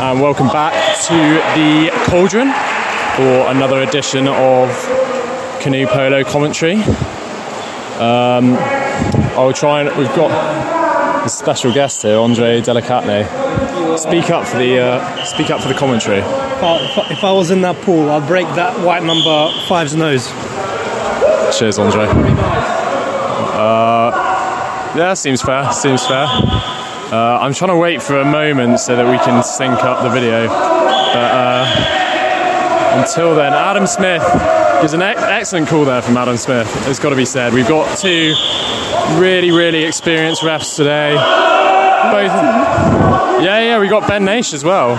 and 0.00 0.18
welcome 0.18 0.46
back 0.48 0.72
to 1.06 1.12
the 1.60 1.90
Cauldron 2.06 2.48
for 3.16 3.50
another 3.50 3.82
edition 3.82 4.26
of 4.28 4.70
Canoe 5.60 5.86
Polo 5.86 6.24
commentary. 6.24 6.76
Um, 8.00 8.56
I'll 9.36 9.52
try 9.52 9.82
and 9.82 9.94
we've 9.98 10.08
got 10.16 11.26
a 11.26 11.28
special 11.28 11.70
guest 11.74 12.00
here, 12.00 12.18
Andre 12.18 12.62
Delicatne. 12.62 13.98
Speak 13.98 14.30
up 14.30 14.46
for 14.46 14.56
the 14.56 14.78
uh, 14.78 15.24
speak 15.26 15.50
up 15.50 15.60
for 15.60 15.68
the 15.68 15.74
commentary. 15.74 16.20
If 16.20 16.26
I, 16.62 17.06
if 17.10 17.22
I 17.22 17.32
was 17.32 17.50
in 17.50 17.60
that 17.60 17.76
pool, 17.82 18.10
I'd 18.10 18.26
break 18.26 18.46
that 18.54 18.82
white 18.82 19.02
number 19.02 19.52
five's 19.68 19.94
nose. 19.94 20.26
Cheers, 21.58 21.78
Andre. 21.78 22.06
Uh, 23.52 24.10
yeah, 24.96 25.12
seems 25.12 25.42
fair. 25.42 25.70
Seems 25.72 26.06
fair. 26.06 26.79
Uh, 27.12 27.38
I'm 27.40 27.52
trying 27.52 27.70
to 27.70 27.76
wait 27.76 28.00
for 28.00 28.20
a 28.20 28.24
moment 28.24 28.78
so 28.78 28.94
that 28.94 29.04
we 29.04 29.18
can 29.18 29.42
sync 29.42 29.82
up 29.82 30.04
the 30.04 30.10
video. 30.10 30.46
But 30.46 31.30
uh, 31.34 33.02
until 33.02 33.34
then, 33.34 33.52
Adam 33.52 33.84
Smith 33.88 34.22
gives 34.80 34.92
an 34.92 35.02
ex- 35.02 35.20
excellent 35.20 35.66
call 35.66 35.84
there 35.84 36.02
from 36.02 36.16
Adam 36.16 36.36
Smith. 36.36 36.68
It's 36.86 37.00
got 37.00 37.10
to 37.10 37.16
be 37.16 37.24
said. 37.24 37.52
We've 37.52 37.66
got 37.66 37.98
two 37.98 38.34
really, 39.18 39.50
really 39.50 39.82
experienced 39.82 40.42
refs 40.42 40.76
today. 40.76 41.14
Both. 41.14 42.32
Yeah, 43.42 43.60
yeah. 43.60 43.80
We 43.80 43.88
got 43.88 44.06
Ben 44.06 44.24
Nash 44.24 44.52
as 44.52 44.62
well. 44.62 44.92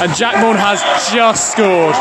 And 0.00 0.14
Jack 0.14 0.40
Morn 0.40 0.56
has 0.56 0.80
just 1.12 1.50
scored 1.50 1.94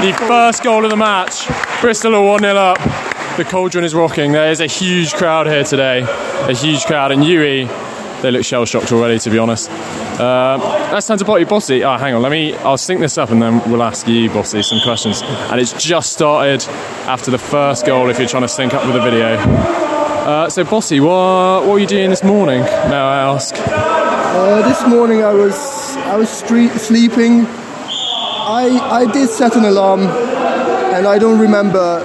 the 0.00 0.16
first 0.28 0.62
goal 0.62 0.84
of 0.84 0.90
the 0.90 0.96
match. 0.96 1.48
Bristol 1.80 2.14
are 2.14 2.22
1 2.22 2.38
0 2.38 2.54
up. 2.54 3.05
The 3.36 3.44
cauldron 3.44 3.84
is 3.84 3.94
rocking. 3.94 4.32
There 4.32 4.50
is 4.50 4.60
a 4.60 4.66
huge 4.66 5.12
crowd 5.12 5.46
here 5.46 5.62
today. 5.62 6.00
A 6.48 6.54
huge 6.54 6.86
crowd. 6.86 7.12
And 7.12 7.22
UWE, 7.22 8.22
they 8.22 8.30
look 8.30 8.46
shell 8.46 8.64
shocked 8.64 8.92
already, 8.92 9.18
to 9.18 9.28
be 9.28 9.36
honest. 9.36 9.70
Uh, 10.18 10.56
let's 10.90 11.06
turn 11.06 11.18
to 11.18 11.24
Bossy. 11.26 11.44
Bossy, 11.44 11.84
oh, 11.84 11.98
hang 11.98 12.14
on. 12.14 12.22
Let 12.22 12.32
me. 12.32 12.54
I'll 12.56 12.78
sync 12.78 13.00
this 13.00 13.18
up 13.18 13.28
and 13.28 13.42
then 13.42 13.60
we'll 13.70 13.82
ask 13.82 14.08
you, 14.08 14.30
Bossy, 14.30 14.62
some 14.62 14.80
questions. 14.80 15.20
And 15.20 15.60
it's 15.60 15.74
just 15.74 16.14
started 16.14 16.66
after 17.06 17.30
the 17.30 17.36
first 17.36 17.84
goal 17.84 18.08
if 18.08 18.18
you're 18.18 18.26
trying 18.26 18.44
to 18.44 18.48
sync 18.48 18.72
up 18.72 18.86
with 18.86 18.94
the 18.94 19.02
video. 19.02 19.34
Uh, 19.36 20.48
so, 20.48 20.64
Bossy, 20.64 21.00
what, 21.00 21.10
what 21.10 21.68
were 21.68 21.78
you 21.78 21.86
doing 21.86 22.08
this 22.08 22.24
morning, 22.24 22.62
may 22.62 22.96
I 22.96 23.34
ask? 23.34 23.54
Uh, 23.58 24.66
this 24.66 24.88
morning 24.88 25.22
I 25.22 25.34
was 25.34 25.94
I 25.96 26.16
was 26.16 26.30
street, 26.30 26.72
sleeping. 26.72 27.44
I 27.44 28.78
I 28.90 29.12
did 29.12 29.28
set 29.28 29.56
an 29.56 29.66
alarm, 29.66 30.00
and 30.00 31.06
I 31.06 31.18
don't 31.18 31.38
remember 31.38 32.02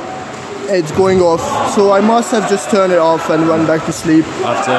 it 0.74 0.88
going 0.96 1.22
off. 1.22 1.42
So 1.76 1.92
I 1.92 2.02
must 2.02 2.32
have 2.32 2.50
just 2.50 2.70
turned 2.70 2.94
it 2.94 3.00
off 3.00 3.30
and 3.30 3.48
went 3.48 3.68
back 3.68 3.86
to 3.86 3.92
sleep. 3.92 4.26
After. 4.44 4.72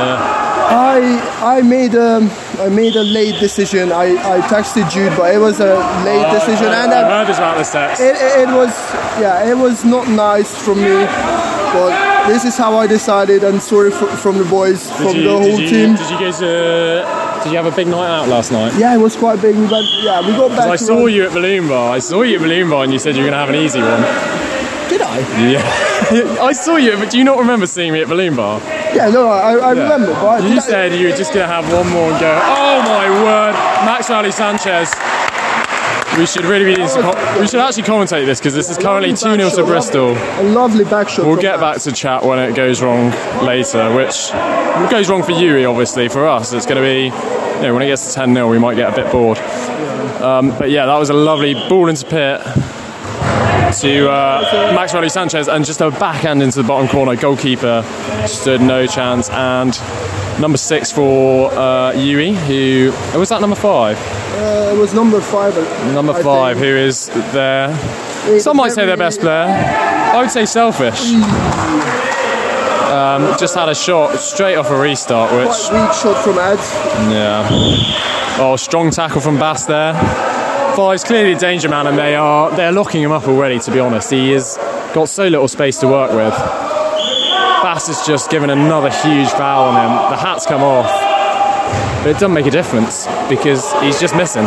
I 0.73 1.59
I 1.59 1.63
made 1.63 1.95
a 1.95 2.29
I 2.59 2.69
made 2.69 2.97
a 2.97 3.03
late 3.03 3.39
decision. 3.41 3.93
I, 3.93 4.15
I 4.37 4.41
texted 4.49 4.91
Jude, 4.91 5.15
but 5.17 5.35
it 5.35 5.39
was 5.39 5.61
a 5.61 5.75
late 6.05 6.31
decision, 6.33 6.67
and 6.67 6.93
I 6.93 7.03
uh, 7.03 7.25
heard 7.25 7.35
about 7.35 7.59
this 7.59 7.73
text. 7.73 8.01
it, 8.01 8.17
it, 8.17 8.49
it 8.49 8.53
was 8.55 8.71
yeah 9.21 9.51
it 9.51 9.57
was 9.57 9.85
not 9.85 10.09
nice 10.09 10.57
from 10.57 10.79
me. 10.79 11.07
But 11.73 12.29
this 12.29 12.45
is 12.45 12.57
how 12.57 12.77
I 12.77 12.87
decided, 12.87 13.45
and 13.45 13.61
sorry 13.61 13.91
for, 13.91 14.07
from 14.07 14.37
the 14.37 14.45
boys, 14.45 14.91
from 14.93 15.17
you, 15.17 15.23
the 15.23 15.31
whole 15.31 15.57
did 15.57 15.61
you, 15.61 15.69
team. 15.69 15.97
Did 15.97 16.11
you 16.11 16.19
guys? 16.21 16.43
Uh, 16.43 17.41
did 17.43 17.51
you 17.51 17.57
have 17.57 17.67
a 17.67 17.75
big 17.75 17.89
night 17.89 18.09
out 18.09 18.29
last 18.29 18.53
night? 18.53 18.73
Yeah, 18.79 18.95
it 18.95 18.99
was 18.99 19.17
quite 19.17 19.41
big. 19.41 19.57
We 19.57 19.67
went, 19.67 19.87
yeah, 20.03 20.21
we 20.21 20.33
got 20.37 20.51
back. 20.51 20.69
I 20.69 20.77
saw 20.77 21.05
run- 21.05 21.13
you 21.13 21.27
at 21.27 21.33
Balloon 21.33 21.69
Bar. 21.69 21.93
I 21.93 21.99
saw 21.99 22.23
you 22.23 22.37
at 22.37 22.43
Balloon 22.43 22.69
Bar, 22.71 22.85
and 22.85 22.93
you 22.93 22.99
said 22.99 23.17
you 23.17 23.23
were 23.23 23.31
going 23.31 23.33
to 23.33 23.39
have 23.39 23.49
an 23.49 23.57
easy 23.57 23.81
one. 23.81 24.42
Yeah, 25.21 26.39
I 26.41 26.53
saw 26.53 26.77
you. 26.77 26.97
But 26.97 27.11
do 27.11 27.19
you 27.19 27.25
not 27.25 27.39
remember 27.39 27.67
seeing 27.67 27.93
me 27.93 28.01
at 28.03 28.09
Balloon 28.09 28.37
Bar? 28.37 28.61
Yeah, 28.95 29.09
no, 29.11 29.29
I, 29.29 29.55
I 29.57 29.71
remember. 29.71 30.13
But 30.15 30.43
You 30.45 30.57
I- 30.57 30.59
said 30.59 30.95
you 30.99 31.09
were 31.09 31.17
just 31.17 31.33
going 31.33 31.47
to 31.49 31.53
have 31.53 31.65
one 31.73 31.89
more 31.91 32.11
and 32.11 32.21
go. 32.21 32.41
Oh 32.43 32.83
my 32.85 33.09
word, 33.23 33.53
Max 33.87 34.09
Riley 34.11 34.31
Sanchez. 34.33 34.93
We 36.19 36.27
should 36.27 36.45
really 36.45 36.67
be. 36.75 36.81
We 36.83 37.47
should 37.47 37.61
actually 37.61 37.85
commentate 37.85 38.27
this 38.27 38.39
because 38.39 38.53
this 38.53 38.69
is 38.69 38.77
currently 38.77 39.11
two 39.15 39.35
0 39.35 39.49
to 39.49 39.65
Bristol. 39.65 40.11
A 40.11 40.43
lovely 40.43 40.85
back 40.85 41.09
shot. 41.09 41.25
We'll 41.25 41.41
get 41.41 41.59
back 41.59 41.81
to 41.83 41.93
chat 41.93 42.23
when 42.23 42.39
it 42.39 42.55
goes 42.55 42.83
wrong 42.83 43.11
later, 43.43 43.95
which 43.95 44.31
goes 44.91 45.09
wrong 45.09 45.23
for 45.23 45.33
UWE, 45.33 45.69
obviously. 45.71 46.09
For 46.11 46.29
us, 46.29 46.53
it's 46.53 46.67
going 46.67 46.77
to 46.77 46.83
be, 46.83 47.05
you 47.57 47.63
know, 47.63 47.73
when 47.73 47.81
it 47.83 47.87
gets 47.87 48.09
to 48.09 48.15
10 48.15 48.35
0, 48.35 48.51
we 48.51 48.59
might 48.59 48.75
get 48.75 48.93
a 48.93 49.03
bit 49.03 49.11
bored. 49.11 49.39
Um, 50.21 50.51
but 50.59 50.71
yeah, 50.71 50.85
that 50.85 50.99
was 50.99 51.09
a 51.09 51.15
lovely 51.15 51.55
ball 51.55 51.89
into 51.89 52.05
pit 52.05 52.43
to 53.81 54.11
uh, 54.11 54.73
Max 54.75 54.95
Riley 54.95 55.09
Sanchez 55.09 55.49
and 55.49 55.65
just 55.65 55.81
a 55.81 55.91
backhand 55.91 56.43
into 56.43 56.63
the 56.63 56.69
bottom 56.69 56.89
corner. 56.89 57.17
Goalkeeper 57.17 57.83
stood 58.27 58.61
no 58.61 58.87
chance. 58.87 59.29
And 59.31 59.79
number 60.41 60.59
six 60.59 60.91
for 60.93 61.51
uh, 61.53 61.93
UWE, 61.93 62.35
who. 62.35 63.19
Was 63.19 63.29
that 63.31 63.41
number 63.41 63.57
five? 63.57 63.99
Uh, 64.35 64.73
it 64.75 64.79
was 64.79 64.95
number 64.95 65.21
five. 65.21 65.55
Number 65.95 66.13
I 66.13 66.23
five, 66.23 66.57
think. 66.59 66.67
who 66.69 66.77
is 66.77 67.09
there? 67.33 67.77
Some 68.41 68.57
might 68.57 68.73
say 68.73 68.87
their 68.87 68.97
best 68.97 69.21
player. 69.21 69.47
I 69.49 70.21
would 70.21 70.31
say 70.31 70.45
selfish. 70.47 71.13
Um, 72.93 73.39
just 73.39 73.55
had 73.55 73.69
a 73.71 73.75
shot 73.75 74.17
straight 74.19 74.57
off 74.57 74.71
a 74.71 74.79
restart, 74.79 75.33
which 75.33 75.49
Quite 75.71 75.83
weak 75.87 75.93
shot 75.95 76.23
from 76.23 76.39
Ed. 76.39 76.59
yeah. 77.11 77.49
Oh, 78.39 78.55
strong 78.57 78.91
tackle 78.91 79.21
from 79.21 79.39
Bass 79.39 79.65
there. 79.65 79.95
Five's 80.77 81.05
clearly 81.05 81.33
a 81.33 81.39
danger 81.39 81.69
man, 81.69 81.87
and 81.87 81.99
they 81.99 82.15
are 82.15 82.51
they're 82.57 82.73
locking 82.73 83.03
him 83.03 83.13
up 83.13 83.29
already. 83.29 83.59
To 83.61 83.71
be 83.71 83.79
honest, 83.79 84.11
he 84.11 84.33
has 84.33 84.57
got 84.95 85.09
so 85.09 85.29
little 85.29 85.47
space 85.49 85.79
to 85.81 85.87
work 85.87 86.11
with. 86.13 86.33
Bass 87.63 87.87
has 87.89 88.07
just 88.07 88.31
given 88.31 88.51
another 88.51 88.91
huge 88.91 89.29
foul 89.29 89.69
on 89.69 89.75
him. 89.77 90.11
The 90.11 90.17
hat's 90.17 90.47
come 90.47 90.63
off, 90.63 90.91
but 92.03 92.11
it 92.11 92.15
doesn't 92.15 92.33
make 92.33 92.47
a 92.47 92.51
difference 92.51 93.07
because 93.29 93.73
he's 93.83 94.01
just 94.01 94.17
missing. 94.17 94.45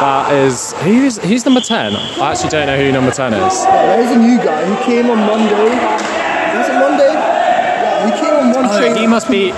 That 0.00 0.32
is 0.32 0.72
who's 0.84 1.18
who's 1.18 1.44
number 1.44 1.60
ten? 1.60 1.94
I 1.96 2.30
actually 2.30 2.50
don't 2.50 2.66
know 2.66 2.78
who 2.78 2.92
number 2.92 3.10
ten 3.10 3.34
is. 3.34 3.64
There's 3.64 4.10
a 4.12 4.18
new 4.18 4.38
guy. 4.38 4.64
He 4.64 4.84
came 4.84 5.10
on 5.10 5.18
Monday. 5.18 5.74
Was 6.56 6.68
it 6.68 6.78
Monday? 6.78 7.12
Yeah, 7.12 8.06
he 8.06 8.12
came 8.20 8.34
on 8.34 8.54
one. 8.54 8.64
Oh, 8.66 8.94
he 8.94 9.06
must 9.06 9.28
be 9.28 9.52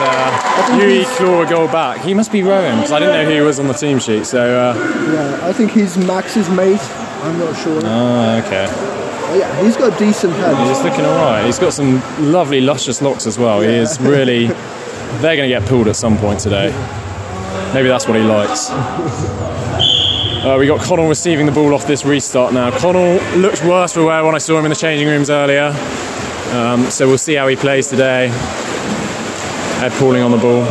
as 0.00 0.70
uh, 0.70 0.78
he's- 0.78 1.16
claw 1.16 1.42
a 1.42 1.46
goal 1.46 1.66
back. 1.68 2.00
He 2.00 2.14
must 2.14 2.30
be 2.32 2.42
Rowan 2.42 2.76
because 2.76 2.92
I 2.92 2.98
didn't 2.98 3.14
know 3.14 3.24
who 3.24 3.34
he 3.36 3.40
was 3.40 3.58
on 3.58 3.66
the 3.66 3.74
team 3.74 3.98
sheet. 3.98 4.26
So 4.26 4.40
uh, 4.40 4.74
Yeah, 5.12 5.46
I 5.48 5.52
think 5.52 5.72
he's 5.72 5.96
Max's 5.96 6.48
mate. 6.50 6.80
I'm 7.22 7.38
not 7.38 7.56
sure. 7.56 7.80
oh, 7.84 8.42
okay, 8.44 8.66
But 8.66 9.38
yeah, 9.38 9.62
he's 9.62 9.76
got 9.76 9.94
a 9.94 9.98
decent 9.98 10.32
head. 10.34 10.68
he's 10.68 10.82
looking 10.82 11.04
all 11.04 11.16
right. 11.16 11.44
He's 11.44 11.58
got 11.58 11.72
some 11.72 12.00
lovely 12.30 12.60
luscious 12.60 13.02
locks 13.02 13.26
as 13.26 13.38
well. 13.38 13.60
He 13.60 13.68
is 13.68 13.98
really. 14.00 14.46
They're 15.20 15.36
going 15.36 15.48
to 15.48 15.60
get 15.60 15.66
pulled 15.66 15.88
at 15.88 15.96
some 15.96 16.18
point 16.18 16.40
today. 16.40 16.70
Maybe 17.72 17.88
that's 17.88 18.06
what 18.06 18.16
he 18.16 18.22
likes. 18.22 18.68
Uh, 18.70 20.56
we 20.58 20.66
got 20.66 20.80
Connell 20.80 21.08
receiving 21.08 21.46
the 21.46 21.52
ball 21.52 21.74
off 21.74 21.86
this 21.86 22.04
restart 22.04 22.52
now. 22.52 22.70
Connell 22.78 23.14
looked 23.38 23.64
worse 23.64 23.92
for 23.94 24.04
wear 24.04 24.24
when 24.24 24.34
I 24.34 24.38
saw 24.38 24.58
him 24.58 24.64
in 24.66 24.70
the 24.70 24.76
changing 24.76 25.08
rooms 25.08 25.30
earlier. 25.30 25.72
Um, 26.52 26.84
so 26.90 27.08
we'll 27.08 27.18
see 27.18 27.34
how 27.34 27.48
he 27.48 27.56
plays 27.56 27.88
today. 27.88 28.28
Ed 29.82 29.92
Pauling 29.92 30.22
on 30.22 30.30
the 30.30 30.38
ball. 30.38 30.64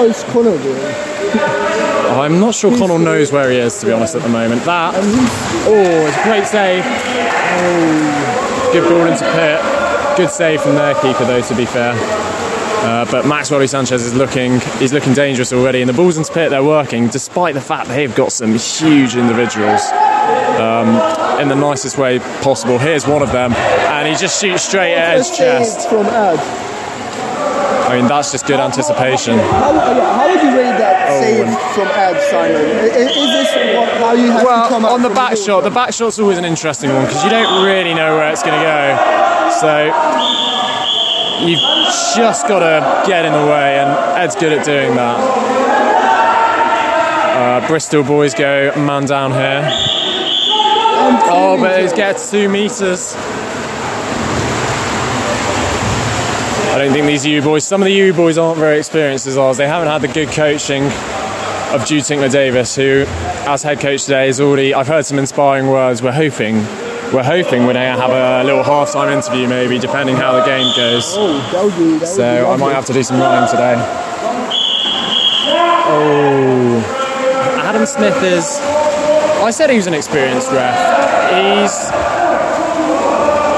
Is 0.00 0.24
Connor 0.24 0.56
doing? 0.62 0.94
I'm 2.10 2.40
not 2.40 2.54
sure 2.54 2.76
Connell 2.76 2.98
knows 2.98 3.30
where 3.30 3.50
he 3.50 3.58
is, 3.58 3.78
to 3.80 3.86
be 3.86 3.92
honest, 3.92 4.14
at 4.14 4.22
the 4.22 4.28
moment. 4.28 4.64
That, 4.64 4.94
oh, 4.96 6.06
it's 6.08 6.16
a 6.16 6.22
great 6.24 6.46
save. 6.46 6.82
Oh, 6.86 8.70
good 8.72 8.88
ball 8.88 9.06
into 9.06 9.24
pit. 9.32 10.16
Good 10.16 10.30
save 10.30 10.62
from 10.62 10.74
their 10.74 10.94
keeper, 10.94 11.24
though, 11.24 11.42
to 11.42 11.54
be 11.54 11.66
fair. 11.66 11.94
Uh, 12.82 13.04
but 13.10 13.26
Max 13.26 13.50
Riley 13.50 13.66
Sanchez 13.66 14.02
is 14.02 14.14
looking, 14.14 14.58
he's 14.78 14.92
looking 14.92 15.12
dangerous 15.12 15.52
already. 15.52 15.82
And 15.82 15.88
the 15.88 15.92
balls 15.92 16.16
into 16.16 16.32
pit, 16.32 16.48
they're 16.48 16.64
working, 16.64 17.08
despite 17.08 17.54
the 17.54 17.60
fact 17.60 17.88
that 17.88 17.94
they've 17.94 18.14
got 18.14 18.32
some 18.32 18.54
huge 18.54 19.16
individuals 19.16 19.82
um, 20.58 20.88
in 21.40 21.48
the 21.48 21.54
nicest 21.54 21.98
way 21.98 22.18
possible. 22.40 22.78
Here's 22.78 23.06
one 23.06 23.20
of 23.20 23.30
them, 23.32 23.52
and 24.00 24.08
he 24.08 24.14
just 24.14 24.40
shoots 24.40 24.62
straight 24.64 24.94
at 24.94 25.18
his 25.18 25.30
chest. 25.36 25.88
from 25.88 26.06
Ed. 26.06 26.38
I 27.86 27.96
mean, 27.98 28.06
that's 28.08 28.30
just 28.32 28.46
good 28.46 28.60
anticipation. 28.60 29.36
How, 29.38 29.72
how 29.78 30.28
would 30.32 30.40
you 30.42 30.56
rate 30.56 30.78
that 30.78 31.08
Oh, 31.10 31.20
save 31.20 31.46
from 31.74 31.88
Ed, 31.88 32.16
Simon? 32.30 32.56
I- 32.56 32.80
i- 32.80 33.10
Is, 33.10 33.14
this 33.14 33.76
what, 33.76 33.88
how 33.98 34.12
you 34.12 34.30
have 34.30 34.40
to 34.42 34.68
come 34.68 34.82
Well, 34.84 34.94
on 34.94 35.02
the 35.02 35.10
back 35.10 35.36
shot, 35.36 35.64
the 35.64 35.70
back 35.70 35.92
shot's 35.92 36.18
always 36.18 36.38
an 36.38 36.44
interesting 36.44 36.90
one 36.94 37.04
because 37.04 37.22
you 37.24 37.30
don't 37.30 37.64
really 37.64 37.92
know 37.92 38.16
where 38.16 38.30
it's 38.30 38.42
going 38.42 38.54
to 38.58 38.64
go. 38.64 38.96
So 39.60 39.86
you've 41.44 41.60
just 42.16 42.46
got 42.46 42.60
to 42.60 43.08
get 43.08 43.24
in 43.24 43.32
the 43.32 43.44
way, 43.44 43.78
and 43.80 43.90
Ed's 44.16 44.36
good 44.36 44.52
at 44.52 44.64
doing 44.64 44.94
that. 44.94 45.18
Uh, 47.36 47.66
Bristol 47.66 48.04
boys 48.04 48.34
go 48.34 48.72
man 48.76 49.04
down 49.06 49.32
here. 49.32 49.68
Oh, 51.32 51.56
but 51.60 51.80
it 51.80 51.96
gets 51.96 52.30
two 52.30 52.48
metres. 52.48 53.14
I 56.70 56.78
don't 56.78 56.92
think 56.92 57.06
these 57.06 57.26
U 57.26 57.42
boys, 57.42 57.64
some 57.64 57.82
of 57.82 57.86
the 57.86 57.92
U 57.92 58.12
boys 58.14 58.38
aren't 58.38 58.58
very 58.58 58.78
experienced 58.78 59.26
as 59.26 59.36
ours. 59.36 59.56
They 59.56 59.66
haven't 59.66 59.88
had 59.88 60.02
the 60.02 60.08
good 60.08 60.28
coaching 60.28 60.84
of 61.74 61.84
Jude 61.84 62.04
Tinkler 62.04 62.28
Davis, 62.28 62.76
who, 62.76 63.04
as 63.08 63.62
head 63.64 63.80
coach 63.80 64.04
today, 64.04 64.28
is 64.28 64.40
already. 64.40 64.72
I've 64.72 64.86
heard 64.86 65.04
some 65.04 65.18
inspiring 65.18 65.68
words. 65.68 66.00
We're 66.00 66.12
hoping 66.12 66.64
we're 67.12 67.24
hoping 67.24 67.66
we're 67.66 67.72
going 67.72 67.96
to 67.96 68.00
have 68.00 68.10
a 68.10 68.44
little 68.44 68.62
half-time 68.62 69.12
interview, 69.12 69.48
maybe, 69.48 69.80
depending 69.80 70.14
how 70.14 70.32
the 70.32 70.44
game 70.44 70.72
goes. 70.76 71.16
Oh, 71.16 71.98
be. 71.98 72.06
So 72.06 72.48
I 72.48 72.56
might 72.56 72.72
have 72.72 72.86
to 72.86 72.92
do 72.92 73.02
some 73.02 73.18
running 73.18 73.50
today. 73.50 73.74
Oh, 75.90 76.78
Adam 77.64 77.84
Smith 77.84 78.22
is. 78.22 78.60
I 79.42 79.50
said 79.50 79.70
he 79.70 79.76
was 79.76 79.88
an 79.88 79.94
experienced 79.94 80.52
ref. 80.52 80.76
He's, 81.34 81.90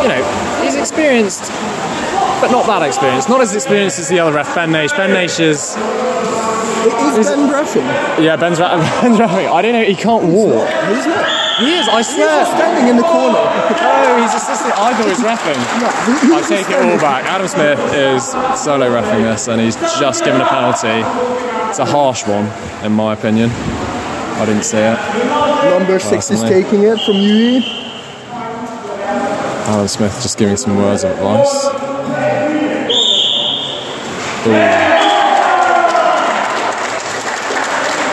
you 0.02 0.08
know, 0.08 0.22
he's 0.64 0.76
experienced, 0.76 1.50
but 2.42 2.50
not 2.50 2.66
that 2.66 2.82
experienced. 2.82 3.28
Not 3.28 3.40
as 3.40 3.54
experienced 3.54 3.98
as 4.00 4.08
the 4.08 4.18
other 4.18 4.32
ref, 4.34 4.52
Ben 4.54 4.72
Nash. 4.72 4.90
Ben 4.92 5.10
Nash 5.10 5.38
is, 5.38 5.76
Is 7.16 7.28
Ben 7.30 7.48
Ruffin? 7.50 7.84
yeah, 8.22 8.34
Ben's, 8.36 8.58
ra- 8.58 8.76
Ben's 9.00 9.18
rapping. 9.20 9.46
I 9.46 9.62
don't 9.62 9.72
know. 9.72 9.84
He 9.84 9.94
can't 9.94 10.24
walk. 10.24 10.66
He's 10.90 11.06
not. 11.06 11.38
He 11.62 11.74
is. 11.78 11.86
I 11.86 11.98
He's 11.98 12.08
swear. 12.14 12.26
just 12.42 12.50
standing 12.56 12.88
in 12.90 12.96
the 12.96 13.04
corner. 13.04 13.38
Oh, 13.38 14.18
he's 14.20 14.34
assistant. 14.34 14.74
I 14.74 14.90
thought 14.92 15.04
he 15.04 15.14
was 15.14 15.20
refing. 15.30 15.60
No, 16.28 16.36
I 16.36 16.42
take 16.48 16.66
it 16.68 16.74
all 16.82 16.98
back. 16.98 17.24
Adam 17.26 17.46
Smith 17.46 17.78
is 17.94 18.24
solo 18.60 18.90
refing 18.90 19.22
this, 19.22 19.46
and 19.48 19.60
he's 19.60 19.76
just 19.76 20.24
given 20.24 20.40
a 20.40 20.46
penalty. 20.46 21.06
It's 21.70 21.78
a 21.78 21.84
harsh 21.84 22.26
one, 22.26 22.50
in 22.84 22.92
my 22.92 23.12
opinion. 23.12 23.50
I 23.50 24.44
didn't 24.46 24.64
see 24.64 24.78
it. 24.78 24.98
Number 25.78 25.98
six 26.00 26.30
is 26.30 26.40
taking 26.42 26.82
it 26.82 26.98
from 27.06 27.14
UWE. 27.14 27.62
Adam 29.68 29.86
Smith 29.88 30.12
just 30.22 30.36
giving 30.38 30.56
some 30.56 30.76
words 30.76 31.04
of 31.04 31.12
advice. 31.12 31.66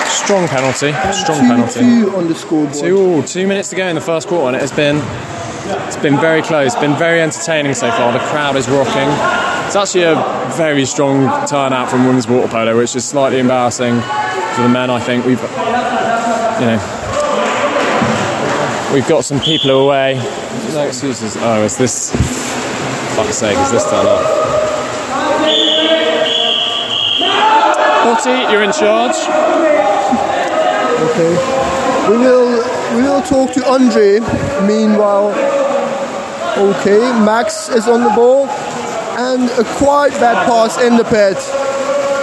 Strong 0.09 0.47
penalty. 0.47 0.91
Uh, 0.91 1.11
strong 1.11 1.39
penalty. 1.39 1.79
two 1.79 2.15
on 2.15 2.27
the 2.27 2.35
scoreboard. 2.35 2.73
Two, 2.75 3.23
two 3.23 3.47
minutes 3.47 3.69
to 3.69 3.75
go 3.75 3.87
in 3.87 3.95
the 3.95 4.01
first 4.01 4.27
quarter, 4.27 4.45
and 4.47 4.55
it 4.55 4.61
has 4.61 4.71
been 4.71 4.97
it's 5.87 5.97
been 5.97 6.19
very 6.19 6.43
close. 6.43 6.75
Been 6.75 6.95
very 6.97 7.19
entertaining 7.21 7.73
so 7.73 7.89
far. 7.89 8.13
The 8.13 8.19
crowd 8.19 8.55
is 8.55 8.69
rocking. 8.69 9.09
It's 9.65 9.75
actually 9.75 10.03
a 10.03 10.15
very 10.55 10.85
strong 10.85 11.47
turnout 11.47 11.89
from 11.89 12.05
women's 12.05 12.27
water 12.27 12.47
polo, 12.47 12.77
which 12.77 12.95
is 12.95 13.05
slightly 13.05 13.39
embarrassing 13.39 13.99
for 14.55 14.61
the 14.61 14.69
men. 14.69 14.91
I 14.91 14.99
think 14.99 15.25
we've, 15.25 15.41
you 15.41 16.67
know, 16.67 16.79
we've 18.93 19.07
got 19.07 19.25
some 19.25 19.39
people 19.39 19.71
away. 19.71 20.13
No 20.73 20.85
excuses. 20.87 21.35
Oh, 21.39 21.63
is 21.63 21.75
this? 21.75 22.11
Fuck's 23.15 23.37
sake, 23.37 23.57
is 23.57 23.71
this 23.71 23.89
turn 23.89 24.05
up? 24.05 24.58
Boti, 28.19 28.51
you're 28.51 28.63
in 28.63 28.71
charge. 28.73 29.15
Okay. 31.09 31.31
We 32.09 32.17
will 32.17 32.51
we 32.95 33.03
will 33.03 33.21
talk 33.21 33.53
to 33.53 33.65
Andre. 33.65 34.19
Meanwhile, 34.67 35.29
okay, 36.57 36.99
Max 37.23 37.69
is 37.69 37.87
on 37.87 38.03
the 38.03 38.09
ball, 38.09 38.47
and 39.17 39.49
a 39.51 39.63
quite 39.77 40.11
bad 40.19 40.45
pass 40.47 40.81
in 40.81 40.97
the 40.97 41.05
pit. 41.05 41.37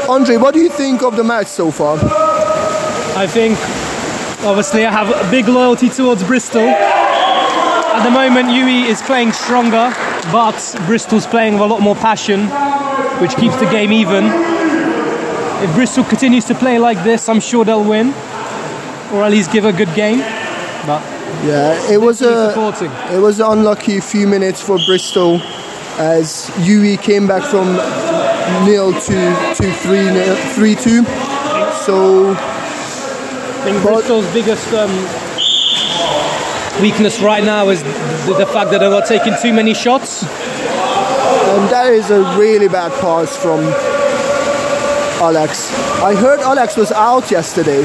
Andre, 0.08 0.36
what 0.36 0.52
do 0.54 0.60
you 0.60 0.68
think 0.68 1.02
of 1.02 1.16
the 1.16 1.24
match 1.24 1.46
so 1.46 1.70
far? 1.70 1.98
I 3.16 3.26
think, 3.26 3.58
obviously, 4.44 4.84
I 4.84 4.90
have 4.90 5.08
a 5.08 5.30
big 5.30 5.48
loyalty 5.48 5.88
towards 5.88 6.22
Bristol. 6.24 6.68
At 6.68 8.04
the 8.04 8.10
moment, 8.10 8.48
UWE 8.48 8.84
is 8.86 9.00
playing 9.02 9.32
stronger, 9.32 9.90
but 10.30 10.76
Bristol's 10.86 11.26
playing 11.26 11.54
with 11.54 11.62
a 11.62 11.66
lot 11.66 11.80
more 11.80 11.96
passion, 11.96 12.48
which 13.22 13.34
keeps 13.36 13.56
the 13.56 13.70
game 13.70 13.92
even. 13.92 14.56
If 15.62 15.74
Bristol 15.74 16.04
continues 16.04 16.44
to 16.46 16.54
play 16.54 16.78
like 16.78 17.02
this, 17.02 17.28
I'm 17.28 17.40
sure 17.40 17.64
they'll 17.64 17.82
win, 17.84 18.08
or 19.12 19.22
at 19.24 19.30
least 19.30 19.50
give 19.52 19.64
a 19.64 19.72
good 19.72 19.92
game. 19.94 20.18
But 20.86 21.00
Yeah, 21.44 21.90
it 21.90 22.00
was 22.00 22.20
a 22.22 22.50
supporting. 22.50 22.90
it 23.14 23.20
was 23.20 23.40
an 23.40 23.46
unlucky 23.46 24.00
few 24.00 24.26
minutes 24.26 24.60
for 24.60 24.78
Bristol 24.86 25.40
as 25.98 26.50
UWE 26.68 27.00
came 27.02 27.26
back 27.26 27.42
from 27.42 27.66
nil 28.66 28.92
to 28.92 29.18
to 29.56 29.72
three 29.82 30.04
nil, 30.04 30.36
three 30.54 30.74
two. 30.74 31.04
So 31.86 32.34
I 32.34 33.60
think 33.64 33.82
Bristol's 33.82 34.30
biggest 34.34 34.70
um, 34.74 34.92
weakness 36.82 37.20
right 37.20 37.42
now 37.42 37.70
is 37.70 37.82
the, 37.82 38.34
the 38.38 38.46
fact 38.46 38.70
that 38.70 38.78
they're 38.80 38.90
not 38.90 39.06
taking 39.06 39.34
too 39.40 39.52
many 39.54 39.72
shots. 39.74 40.22
and 40.22 41.68
that 41.70 41.92
is 41.92 42.10
a 42.10 42.20
really 42.38 42.68
bad 42.68 42.92
pass 43.00 43.34
from 43.36 43.60
Alex. 45.20 45.72
I 46.02 46.14
heard 46.14 46.40
Alex 46.40 46.76
was 46.76 46.92
out 46.92 47.30
yesterday 47.30 47.84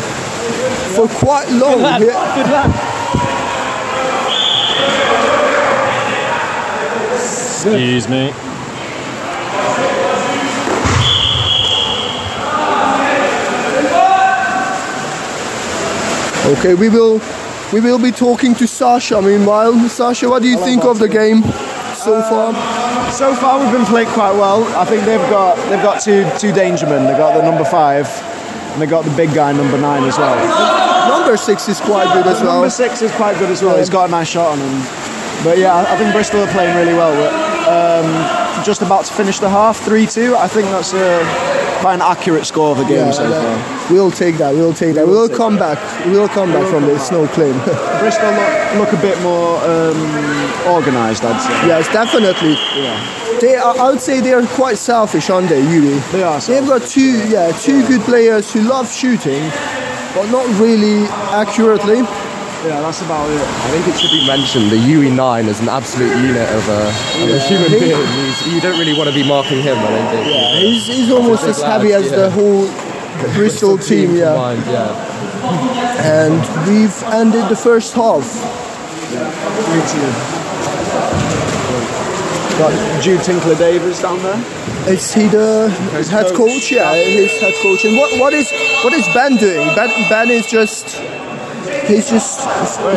for 0.96 1.08
quite 1.08 1.50
long. 1.50 1.78
Good 1.78 1.82
lad, 1.82 2.36
good 2.36 2.52
lad. 2.52 2.72
Excuse 7.14 8.08
me. 8.10 8.34
Okay, 16.58 16.74
we 16.74 16.90
will 16.90 17.22
we 17.72 17.80
will 17.80 18.00
be 18.00 18.12
talking 18.12 18.54
to 18.56 18.68
Sasha 18.68 19.22
meanwhile. 19.22 19.74
Sasha, 19.88 20.28
what 20.28 20.42
do 20.42 20.50
you 20.50 20.58
think 20.58 20.84
of 20.84 21.00
the 21.00 21.08
game 21.08 21.44
so 21.96 22.18
um, 22.18 22.24
far? 22.54 22.81
So 23.12 23.36
far, 23.36 23.60
we've 23.60 23.72
been 23.72 23.86
playing 23.86 24.08
quite 24.10 24.32
well. 24.32 24.64
I 24.76 24.86
think 24.86 25.04
they've 25.04 25.20
got 25.30 25.56
they've 25.70 25.84
got 25.84 26.02
two 26.02 26.26
two 26.40 26.52
dangermen. 26.54 27.06
They've 27.06 27.18
got 27.18 27.36
the 27.36 27.44
number 27.44 27.66
five, 27.66 28.08
and 28.72 28.82
they've 28.82 28.90
got 28.90 29.04
the 29.06 29.12
big 29.12 29.34
guy 29.34 29.52
number 29.52 29.78
nine 29.78 30.04
as 30.06 30.18
well. 30.18 30.36
Number 31.10 31.38
six 31.38 31.68
is 31.68 31.80
quite 31.82 32.12
good 32.14 32.26
as 32.26 32.42
well. 32.42 32.54
Number 32.56 32.70
six 32.70 33.02
is 33.02 33.12
quite 33.12 33.38
good 33.38 33.52
as 33.52 33.62
well. 33.62 33.78
He's 33.78 33.90
got 33.90 34.08
a 34.08 34.12
nice 34.12 34.30
shot 34.30 34.58
on 34.58 34.60
him. 34.60 34.82
But 35.44 35.58
yeah, 35.58 35.76
I 35.76 35.98
think 35.98 36.14
Bristol 36.14 36.42
are 36.42 36.52
playing 36.52 36.76
really 36.76 36.94
well. 36.94 37.12
We're 37.12 37.32
um, 37.70 38.64
just 38.64 38.82
about 38.82 39.06
to 39.06 39.14
finish 39.14 39.40
the 39.40 39.50
half, 39.50 39.78
three-two. 39.80 40.36
I 40.36 40.48
think 40.48 40.70
that's 40.70 40.94
a, 40.94 41.22
quite 41.82 41.96
an 41.96 42.02
accurate 42.02 42.46
score 42.46 42.72
of 42.72 42.78
the 42.78 42.84
game 42.86 43.06
Yeah, 43.08 43.12
so 43.12 43.30
that- 43.30 43.42
far. 43.88 43.94
we'll 43.94 44.12
take 44.12 44.38
that. 44.38 44.54
We'll 44.54 44.74
take 44.74 44.96
that. 44.96 45.08
We'll 45.08 45.28
come 45.30 45.58
back. 45.58 45.78
We'll 46.06 46.30
come 46.30 46.52
back 46.54 46.68
from 46.70 46.84
this. 46.86 47.12
No 47.12 47.28
claim. 47.28 47.54
Bristol 48.00 48.32
look, 48.32 48.76
look 48.90 48.94
a 48.94 49.02
bit 49.02 49.20
more 49.22 49.58
um, 49.64 49.98
organised, 50.68 51.24
I'd 51.26 51.42
say. 51.42 51.68
yes, 51.68 51.88
definitely. 51.92 52.54
Yeah. 52.80 53.40
They 53.42 53.56
are, 53.56 53.76
I 53.78 53.90
would 53.90 54.02
say 54.02 54.20
they 54.22 54.34
are 54.34 54.46
quite 54.56 54.78
selfish, 54.78 55.30
aren't 55.30 55.50
they, 55.50 55.62
Yuri? 55.72 55.98
They 56.12 56.22
are 56.24 56.40
They've 56.40 56.66
got 56.68 56.84
two, 56.88 57.28
yeah, 57.28 57.52
two 57.54 57.86
good 57.88 58.02
players 58.02 58.54
who 58.54 58.62
love 58.62 58.92
shooting, 58.92 59.42
but 60.14 60.30
not 60.32 60.46
really 60.60 61.06
accurately. 61.34 62.04
Yeah, 62.64 62.80
that's 62.82 63.02
about 63.02 63.28
it. 63.28 63.42
I 63.42 63.70
think 63.72 63.88
it 63.88 64.00
should 64.00 64.12
be 64.12 64.26
mentioned 64.28 64.70
the 64.70 64.76
UWE9 64.78 65.48
is 65.48 65.60
an 65.62 65.70
absolute 65.70 66.16
unit 66.18 66.48
of 66.50 66.70
a, 66.70 66.88
of 67.24 67.30
a 67.34 67.40
human 67.48 67.72
he- 67.72 67.80
being. 67.80 67.98
He's, 67.98 68.54
you 68.54 68.62
don't 68.62 68.78
really 68.78 68.94
want 68.94 69.10
to 69.10 69.16
be 69.16 69.28
marking 69.28 69.64
him, 69.64 69.80
I 69.80 69.90
don't 69.90 70.10
think. 70.14 70.28
Yeah, 70.28 70.60
he's, 70.60 70.86
he's 70.86 71.12
almost 71.12 71.42
big 71.42 71.50
as 71.50 71.60
lad, 71.62 71.82
heavy 71.82 71.94
as 71.94 72.12
yeah. 72.12 72.16
the 72.18 72.30
whole 72.30 72.68
Bristol 73.34 73.78
team, 73.90 74.16
yeah. 74.16 74.34
Combined, 74.34 74.66
yeah. 74.68 75.12
And 76.06 76.70
we've 76.70 77.04
ended 77.04 77.50
the 77.50 77.56
first 77.56 77.94
half. 77.94 78.22
Got 82.60 83.02
Jude 83.02 83.24
Tinkler 83.24 83.56
Davis 83.56 84.02
down 84.04 84.20
there. 84.20 84.38
Is 84.88 85.12
he 85.12 85.28
the 85.28 85.70
head 86.12 86.28
coach. 86.28 86.38
coach? 86.38 86.72
Yeah, 86.72 86.94
he's 86.94 87.40
head 87.40 87.56
coach. 87.56 87.86
And 87.86 87.98
what, 87.98 88.20
what 88.20 88.34
is 88.34 88.52
what 88.84 88.94
is 88.94 89.08
Ben 89.16 89.38
doing? 89.38 89.68
Ben, 89.76 89.90
ben 90.10 90.30
is 90.30 90.46
just 90.46 91.02
he's 91.96 92.10
just 92.10 92.40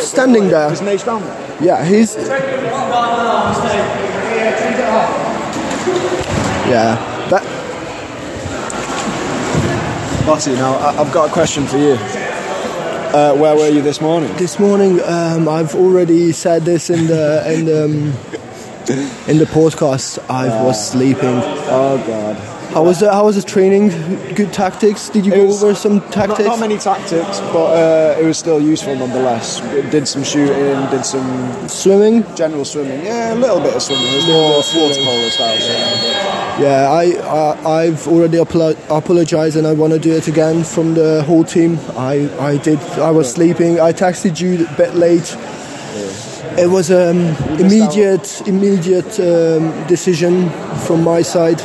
standing 0.09 0.49
there. 0.49 0.73
Is 0.73 0.81
Nash 0.81 1.03
down 1.03 1.23
there? 1.23 1.59
Yeah, 1.61 1.85
he's. 1.85 2.17
Yeah, 6.67 6.97
that 7.31 7.43
Marty, 10.27 10.53
now 10.55 10.75
I- 10.77 10.99
I've 11.01 11.13
got 11.13 11.29
a 11.29 11.33
question 11.33 11.67
for 11.67 11.77
you. 11.77 11.93
Uh, 11.93 13.35
where 13.37 13.55
were 13.55 13.69
you 13.69 13.83
this 13.83 14.01
morning? 14.01 14.33
this 14.39 14.59
morning 14.59 15.01
um, 15.05 15.49
I've 15.49 15.75
already 15.75 16.33
said 16.33 16.63
this 16.65 16.91
in 16.91 17.07
the 17.07 17.45
in 17.53 17.65
the 17.67 17.85
um, 17.85 17.95
in 19.29 19.39
the 19.39 19.45
podcast. 19.47 20.19
I 20.31 20.49
was 20.65 20.79
sleeping. 20.91 21.41
Oh 21.69 22.03
God. 22.07 22.54
How 22.75 22.83
was 22.83 22.99
the 22.99 23.13
how 23.13 23.25
was 23.27 23.37
the 23.37 23.43
training? 23.43 23.91
Good 24.35 24.53
tactics. 24.53 25.09
Did 25.09 25.25
you 25.27 25.33
It 25.33 25.37
go 25.37 25.49
over 25.49 25.75
some 25.77 26.01
tactics? 26.11 26.41
not 26.49 26.59
many 26.59 26.77
tactics, 26.77 27.39
but 27.55 27.67
uh, 27.71 28.21
it 28.21 28.25
was 28.25 28.37
still 28.37 28.61
useful 28.61 28.97
nonetheless. 28.97 29.61
Did 29.93 30.09
some 30.09 30.25
shooting, 30.25 30.81
did 30.91 31.05
some 31.07 31.69
Swimming. 31.69 32.25
general 32.35 32.65
swimming. 32.65 33.05
Yeah, 33.05 33.33
a 33.33 33.37
little 33.37 33.61
bit 33.61 33.75
of 33.77 33.83
swimming. 33.83 34.07
It 34.09 34.17
was 34.17 34.75
more 34.75 34.89
water 34.89 35.01
polo 35.05 35.29
style. 35.29 35.59
So. 35.61 35.73
Yeah, 36.65 36.91
I, 36.91 37.05
I 37.39 37.83
I've 37.85 38.09
already 38.09 38.39
apolo- 38.39 38.77
apologized 38.91 39.57
and 39.57 39.67
I 39.69 39.73
want 39.73 39.93
to 39.93 40.01
do 40.01 40.13
it 40.13 40.27
again 40.27 40.65
from 40.65 40.95
the 40.95 41.23
whole 41.23 41.45
team. 41.45 41.79
I 41.97 42.29
I 42.41 42.57
did. 42.57 42.81
I 42.99 43.13
was 43.13 43.31
sleeping. 43.31 43.79
I 43.79 43.93
texted 43.93 44.41
you 44.41 44.67
a 44.67 44.77
bit 44.77 44.95
late. 44.97 45.37
It 46.59 46.69
was 46.71 46.91
um, 46.91 47.19
immediate 47.59 48.43
immediate 48.49 49.19
um, 49.21 49.73
decision 49.87 50.51
from 50.87 51.05
my 51.05 51.23
side. 51.23 51.61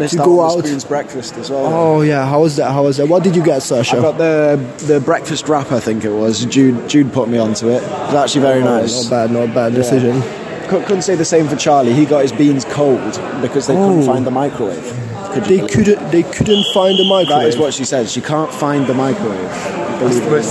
Missed 0.00 0.18
out 0.18 0.24
go 0.24 0.40
out. 0.44 0.58
Spoon's 0.64 0.84
breakfast 0.84 1.36
as 1.36 1.50
well. 1.50 1.66
Oh 1.66 2.00
yeah, 2.02 2.26
how 2.26 2.40
was 2.40 2.56
that? 2.56 2.72
How 2.72 2.82
was 2.84 2.96
that? 2.96 3.06
What 3.06 3.22
did 3.22 3.36
you 3.36 3.44
get, 3.44 3.62
Sasha? 3.62 3.96
I 3.96 4.00
got 4.00 4.18
the 4.18 4.56
the 4.86 5.00
breakfast 5.00 5.48
wrap, 5.48 5.70
I 5.72 5.80
think 5.80 6.04
it 6.04 6.10
was. 6.12 6.44
Jude 6.46 6.88
Jude 6.88 7.12
put 7.12 7.28
me 7.28 7.38
onto 7.38 7.68
it. 7.68 7.82
It 7.82 7.88
was 7.90 8.14
actually 8.14 8.42
very 8.42 8.62
Oh, 8.62 8.80
nice. 8.80 9.04
Not 9.04 9.10
bad, 9.10 9.30
not 9.30 9.54
bad 9.54 9.74
decision. 9.74 10.22
Cou- 10.68 10.80
Couldn't 10.82 11.02
say 11.02 11.14
the 11.16 11.24
same 11.24 11.48
for 11.48 11.56
Charlie. 11.56 11.92
He 11.92 12.04
got 12.06 12.22
his 12.22 12.32
beans 12.32 12.64
cold 12.64 13.00
because 13.42 13.66
they 13.66 13.74
couldn't 13.74 14.02
Oh. 14.02 14.06
find 14.12 14.26
the 14.26 14.30
microwave. 14.30 14.96
Could 15.32 15.44
They 15.44 15.60
couldn't, 15.66 16.10
they 16.10 16.22
couldn't 16.24 16.64
find 16.74 16.98
the 16.98 17.04
microwave. 17.04 17.42
That 17.42 17.48
is 17.48 17.56
what 17.56 17.72
she 17.72 17.84
said. 17.84 18.08
She 18.08 18.20
can't 18.20 18.52
find 18.52 18.86
the 18.86 18.94
microwave. 18.94 19.50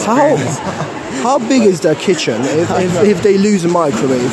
How, 0.06 0.36
how 1.24 1.40
big 1.40 1.64
is 1.64 1.82
their 1.82 1.96
kitchen 1.96 2.40
if, 2.44 2.70
if, 2.72 3.04
if 3.04 3.24
they 3.24 3.38
lose 3.38 3.66
a 3.66 3.68
microwave? 3.68 4.32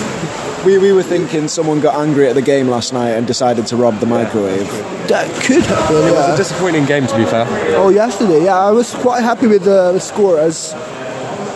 We, 0.66 0.78
we 0.78 0.90
were 0.90 1.04
thinking 1.04 1.46
someone 1.46 1.80
got 1.80 1.94
angry 1.94 2.26
at 2.26 2.34
the 2.34 2.42
game 2.42 2.66
last 2.66 2.92
night 2.92 3.10
and 3.10 3.24
decided 3.24 3.68
to 3.68 3.76
rob 3.76 4.00
the 4.00 4.06
microwave. 4.06 4.68
That 5.06 5.30
could 5.44 5.62
happen. 5.62 5.96
It 5.96 6.10
was 6.10 6.34
a 6.34 6.36
disappointing 6.36 6.86
game, 6.86 7.06
to 7.06 7.16
be 7.16 7.24
fair. 7.24 7.46
Oh, 7.76 7.90
yesterday, 7.90 8.46
yeah, 8.46 8.58
I 8.58 8.72
was 8.72 8.92
quite 8.96 9.22
happy 9.22 9.46
with 9.46 9.62
the 9.62 9.96
score 10.00 10.40
as 10.40 10.72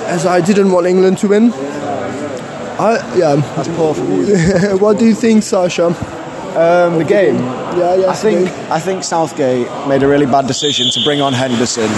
as 0.06 0.26
I 0.26 0.40
didn't 0.40 0.70
want 0.70 0.86
England 0.86 1.18
to 1.18 1.28
win. 1.28 1.52
I 1.52 3.02
yeah. 3.16 3.34
That's 3.56 3.68
poor 3.70 3.94
from 3.94 4.12
you. 4.12 4.36
what 4.78 4.96
do 5.00 5.04
you 5.04 5.14
think, 5.16 5.42
Sasha? 5.42 5.86
Um, 5.86 6.98
the 6.98 7.04
game. 7.04 7.34
Yeah, 7.34 7.96
yeah. 7.96 8.10
I 8.10 8.14
think 8.14 8.48
I 8.70 8.78
think 8.78 9.02
Southgate 9.02 9.66
made 9.88 10.04
a 10.04 10.08
really 10.08 10.26
bad 10.26 10.46
decision 10.46 10.88
to 10.92 11.02
bring 11.02 11.20
on 11.20 11.32
Henderson 11.32 11.90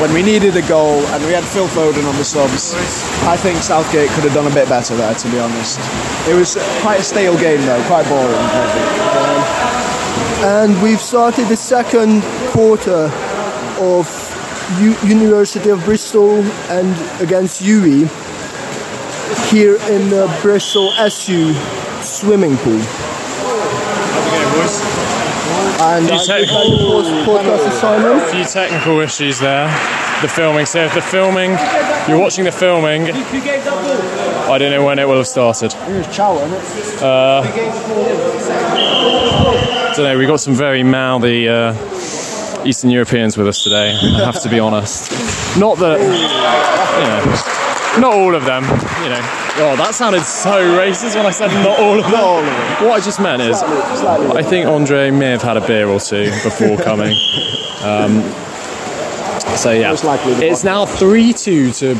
when 0.00 0.12
we 0.14 0.22
needed 0.22 0.56
a 0.56 0.62
goal 0.68 1.00
and 1.12 1.24
we 1.24 1.32
had 1.32 1.44
Phil 1.44 1.66
Foden 1.68 2.06
on 2.08 2.16
the 2.16 2.24
subs. 2.24 2.72
I 3.24 3.36
think 3.36 3.58
Southgate 3.62 4.08
could 4.10 4.24
have 4.24 4.34
done 4.34 4.46
a 4.50 4.54
bit 4.54 4.68
better 4.68 4.94
there, 4.96 5.14
to 5.14 5.30
be 5.30 5.38
honest. 5.38 5.78
It 6.28 6.34
was 6.34 6.56
quite 6.82 7.00
a 7.00 7.02
stale 7.02 7.36
game 7.38 7.60
though, 7.66 7.82
quite 7.86 8.06
boring. 8.08 8.34
I 8.34 8.66
think. 8.72 10.44
and 10.46 10.82
we've 10.82 11.00
started 11.00 11.48
the 11.48 11.56
second 11.56 12.22
quarter 12.52 13.10
of 13.80 14.06
U- 14.80 14.96
University 15.08 15.70
of 15.70 15.84
Bristol 15.84 16.42
and 16.70 16.94
against 17.20 17.60
UWE 17.62 18.06
here 19.50 19.76
in 19.90 20.10
the 20.10 20.28
Bristol 20.42 20.92
SU 20.92 21.54
swimming 22.02 22.56
pool. 22.58 22.80
And 25.80 26.08
You 26.08 26.14
I 26.14 26.18
take- 26.18 26.50
would 26.50 26.50
like 26.50 26.78
to 26.78 26.84
post 26.84 27.07
podcast 27.28 27.68
assignment. 27.68 28.22
A 28.22 28.26
few 28.32 28.44
technical 28.44 29.00
issues 29.00 29.38
there. 29.38 29.66
The 30.22 30.28
filming. 30.28 30.66
So 30.66 30.84
if 30.84 30.94
the 30.94 31.02
filming, 31.02 31.50
you're 32.08 32.18
watching 32.18 32.44
the 32.44 32.52
filming, 32.52 33.02
I 33.04 34.58
don't 34.58 34.70
know 34.70 34.84
when 34.84 34.98
it 34.98 35.06
will 35.06 35.18
have 35.18 35.26
started. 35.26 35.72
It 35.74 36.06
was 36.06 36.16
Chow, 36.16 36.34
wasn't 36.34 36.54
it? 36.54 37.02
don't 39.94 40.04
know. 40.04 40.18
We 40.18 40.26
got 40.26 40.40
some 40.40 40.54
very 40.54 40.82
mouthy 40.82 41.48
uh, 41.48 41.74
Eastern 42.64 42.90
Europeans 42.90 43.36
with 43.36 43.48
us 43.48 43.62
today. 43.62 43.90
I 43.90 44.24
have 44.24 44.40
to 44.42 44.48
be 44.48 44.58
honest. 44.60 45.10
Not 45.58 45.78
that, 45.78 46.00
you 46.00 46.06
know, 47.08 47.67
not 48.00 48.12
all 48.14 48.34
of 48.34 48.44
them. 48.44 48.62
You 49.02 49.10
know. 49.10 49.20
Oh, 49.60 49.74
that 49.76 49.90
sounded 49.94 50.22
so 50.22 50.60
racist 50.78 51.16
when 51.16 51.26
I 51.26 51.30
said 51.30 51.48
not 51.64 51.78
all 51.80 51.96
of 51.98 52.02
them. 52.04 52.12
Not 52.12 52.22
all 52.22 52.38
of 52.38 52.44
them. 52.46 52.86
What 52.88 53.00
I 53.00 53.04
just 53.04 53.20
meant 53.20 53.42
is, 53.42 53.58
Slightly. 53.58 54.26
I 54.36 54.42
think 54.42 54.66
Andre 54.68 55.10
may 55.10 55.30
have 55.30 55.42
had 55.42 55.56
a 55.56 55.66
beer 55.66 55.88
or 55.88 55.98
two 55.98 56.30
before 56.44 56.76
coming. 56.90 57.14
Um, 57.82 58.22
so 59.56 59.72
yeah, 59.72 59.90
Most 59.90 60.04
likely 60.04 60.34
the 60.34 60.46
it's 60.46 60.62
now 60.64 60.86
three 60.86 61.32
two 61.32 61.72
to. 61.72 61.96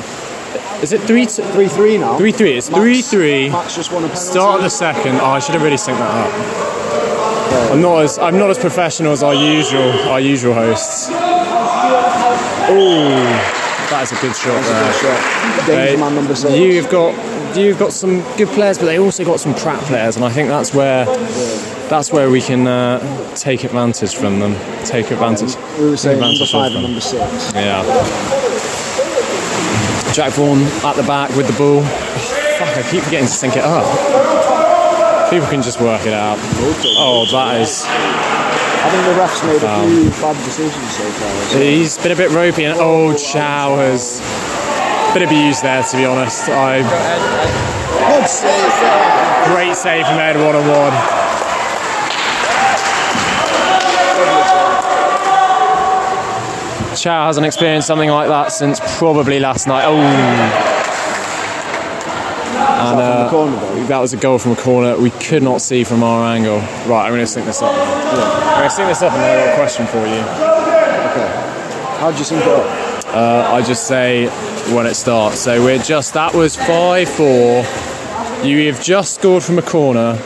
Is 0.82 0.92
it 0.92 1.00
three 1.02 1.26
two? 1.26 1.42
3 1.42 1.66
3 1.68 1.98
now. 1.98 2.16
Three 2.16 2.30
three. 2.30 2.52
It's 2.56 2.70
Max- 2.70 2.80
three 2.80 3.02
three. 3.02 3.48
Max 3.50 3.74
just 3.74 3.90
won 3.90 4.04
a 4.04 4.06
penalty. 4.06 4.24
Start 4.30 4.58
of 4.58 4.62
the 4.62 4.70
second. 4.70 5.16
Oh, 5.16 5.24
I 5.26 5.40
should 5.40 5.54
have 5.56 5.62
really 5.62 5.76
synced 5.76 5.98
that 5.98 6.26
up. 6.26 7.72
I'm 7.72 7.80
not 7.82 8.02
as 8.04 8.18
I'm 8.18 8.38
not 8.38 8.50
as 8.50 8.58
professional 8.58 9.10
as 9.12 9.22
our 9.24 9.34
usual 9.34 9.90
our 10.08 10.20
usual 10.20 10.54
hosts. 10.54 11.08
Oh, 12.70 13.57
that 13.98 14.12
is 14.12 14.16
a 14.16 14.22
good 14.22 14.36
shot 14.36 14.62
That's 14.62 14.68
a 14.70 15.02
good 15.02 15.66
shot. 15.66 15.66
Danger 15.66 15.98
man 15.98 16.14
number 16.14 16.34
six. 16.36 16.56
You've 16.56 16.88
got 16.88 17.56
you've 17.56 17.78
got 17.78 17.92
some 17.92 18.20
good 18.36 18.48
players, 18.48 18.78
but 18.78 18.84
they 18.86 18.98
also 18.98 19.24
got 19.24 19.40
some 19.40 19.54
crap 19.54 19.80
players, 19.84 20.14
and 20.14 20.24
I 20.24 20.30
think 20.30 20.48
that's 20.48 20.72
where 20.72 21.04
that's 21.88 22.12
where 22.12 22.30
we 22.30 22.40
can 22.40 22.66
uh, 22.68 23.34
take 23.34 23.64
advantage 23.64 24.14
from 24.14 24.38
them. 24.38 24.54
Take 24.84 25.10
advantage. 25.10 25.56
we 25.78 25.90
were 25.90 25.96
saying 25.96 26.20
number 26.20 26.46
5 26.46 26.72
and 26.72 26.82
number 26.82 27.00
6. 27.00 27.52
Yeah. 27.54 27.82
Jack 30.12 30.32
Vaughan 30.34 30.62
at 30.84 30.94
the 30.94 31.02
back 31.02 31.34
with 31.34 31.46
the 31.46 31.56
ball. 31.58 31.80
Oh, 31.80 32.56
fuck, 32.58 32.76
I 32.76 32.88
keep 32.90 33.02
forgetting 33.02 33.26
to 33.26 33.32
sync 33.32 33.56
it 33.56 33.64
up. 33.64 35.30
People 35.30 35.48
can 35.48 35.62
just 35.62 35.80
work 35.80 36.06
it 36.06 36.12
out. 36.12 36.38
Oh, 36.98 37.26
that 37.32 37.60
is. 37.62 37.84
I 38.88 38.90
think 38.90 39.04
the 39.04 39.20
refs 39.20 39.44
made 39.46 39.62
a 39.62 39.70
um, 39.70 39.90
few 39.90 40.10
bad 40.22 40.44
decisions 40.46 40.96
so 40.96 41.04
far. 41.10 41.60
He's 41.60 41.98
been 41.98 42.12
a 42.12 42.16
bit 42.16 42.30
ropey, 42.30 42.64
and 42.64 42.78
oh, 42.80 43.14
Chow 43.14 43.76
has 43.76 44.18
bit 45.12 45.22
abused 45.22 45.62
there. 45.62 45.82
To 45.82 45.96
be 45.98 46.06
honest, 46.06 46.48
I 46.48 46.80
Good 46.80 48.26
save. 48.26 49.52
great 49.52 49.76
save 49.76 50.06
from 50.06 50.18
Ed 50.18 50.36
one 50.38 50.56
on 50.56 50.66
one. 50.66 50.92
Chow 56.96 57.26
hasn't 57.26 57.44
experienced 57.44 57.86
something 57.86 58.08
like 58.08 58.28
that 58.28 58.52
since 58.52 58.80
probably 58.96 59.38
last 59.38 59.66
night. 59.68 59.84
Oh, 59.84 60.77
And, 62.78 63.00
uh, 63.00 63.28
corner. 63.28 63.84
That 63.86 63.98
was 63.98 64.12
a 64.12 64.16
goal 64.16 64.38
from 64.38 64.52
a 64.52 64.56
corner 64.56 64.96
we 64.96 65.10
could 65.10 65.42
not 65.42 65.60
see 65.60 65.82
from 65.82 66.02
our 66.02 66.24
angle. 66.24 66.58
Right, 66.86 67.06
I'm 67.06 67.10
going 67.10 67.20
to 67.20 67.26
sync 67.26 67.46
this 67.46 67.60
up. 67.60 67.74
I'm 67.74 68.58
going 68.58 68.68
to 68.68 68.74
sync 68.74 68.88
this 68.88 69.02
up 69.02 69.12
and 69.12 69.22
then 69.22 69.38
I've 69.38 69.46
got 69.46 69.52
a 69.52 69.56
question 69.56 69.86
for 69.86 69.98
you. 69.98 70.22
Okay. 71.10 71.98
How 71.98 72.12
do 72.12 72.18
you 72.18 72.24
sync 72.24 72.42
it 72.42 72.48
up? 72.48 73.14
Uh, 73.14 73.54
I 73.54 73.62
just 73.62 73.88
say 73.88 74.26
when 74.74 74.86
it 74.86 74.94
starts. 74.94 75.40
So 75.40 75.62
we're 75.64 75.82
just, 75.82 76.14
that 76.14 76.34
was 76.34 76.54
5 76.54 77.08
4. 77.08 78.46
You 78.46 78.72
have 78.72 78.82
just 78.82 79.14
scored 79.16 79.42
from 79.42 79.58
a 79.58 79.62
corner. 79.62 80.16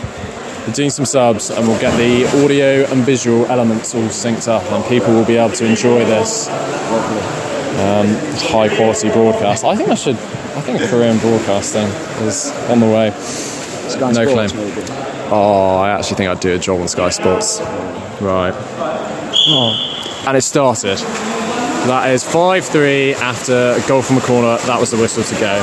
We're 0.66 0.72
doing 0.74 0.90
some 0.90 1.06
subs 1.06 1.50
and 1.50 1.66
we'll 1.66 1.80
get 1.80 1.96
the 1.96 2.26
audio 2.44 2.84
and 2.92 3.02
visual 3.02 3.46
elements 3.46 3.94
all 3.94 4.02
synced 4.02 4.48
up 4.48 4.62
and 4.72 4.84
people 4.84 5.14
will 5.14 5.24
be 5.24 5.36
able 5.36 5.54
to 5.54 5.64
enjoy 5.64 6.04
this 6.04 6.48
um, 7.80 8.06
high 8.50 8.68
quality 8.74 9.10
broadcast. 9.10 9.64
I 9.64 9.76
think 9.76 9.88
I 9.88 9.94
should, 9.94 10.16
I 10.16 10.60
think 10.60 10.80
a 10.80 10.88
career 10.88 11.10
in 11.10 11.18
broadcasting 11.18 11.86
is 12.26 12.50
on 12.68 12.80
the 12.80 12.86
way. 12.86 13.10
Sky 13.88 14.12
No 14.12 14.26
Sports, 14.26 14.52
claim. 14.52 14.68
maybe. 14.68 14.82
Oh, 15.30 15.76
I 15.78 15.90
actually 15.90 16.16
think 16.16 16.30
I'd 16.30 16.40
do 16.40 16.54
a 16.54 16.58
job 16.58 16.80
on 16.80 16.88
Sky 16.88 17.10
Sports. 17.10 17.60
Right. 18.20 18.54
Oh. 19.48 20.24
And 20.26 20.36
it 20.36 20.42
started. 20.42 20.98
That 21.88 22.10
is 22.10 22.22
5 22.22 22.64
3 22.64 23.14
after 23.14 23.52
a 23.52 23.88
goal 23.88 24.02
from 24.02 24.18
a 24.18 24.20
corner. 24.20 24.56
That 24.66 24.78
was 24.78 24.92
the 24.92 24.96
whistle 24.96 25.24
to 25.24 25.40
go. 25.40 25.58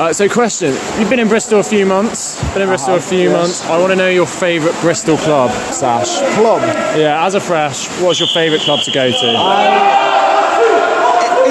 Uh, 0.00 0.12
so, 0.12 0.28
question. 0.28 0.72
You've 0.98 1.08
been 1.08 1.20
in 1.20 1.28
Bristol 1.28 1.60
a 1.60 1.62
few 1.62 1.86
months. 1.86 2.42
Been 2.52 2.62
in 2.62 2.68
Bristol 2.68 2.96
a 2.96 3.00
few 3.00 3.30
yes. 3.30 3.32
months. 3.32 3.64
I 3.66 3.78
want 3.78 3.92
to 3.92 3.96
know 3.96 4.08
your 4.08 4.26
favourite 4.26 4.78
Bristol 4.80 5.16
club, 5.16 5.52
Sash. 5.72 6.18
Club. 6.34 6.62
Yeah, 6.98 7.24
as 7.24 7.36
a 7.36 7.40
fresh, 7.40 7.86
what's 8.00 8.18
your 8.18 8.28
favourite 8.28 8.62
club 8.62 8.80
to 8.80 8.90
go 8.90 9.12
to? 9.12 10.13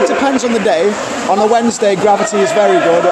It 0.04 0.08
depends 0.08 0.44
on 0.44 0.52
the 0.52 0.60
day. 0.60 0.92
On 1.30 1.40
a 1.40 1.48
Wednesday, 1.48 1.96
Gravity 1.96 2.38
is 2.38 2.52
very 2.52 2.78
good. 2.84 3.04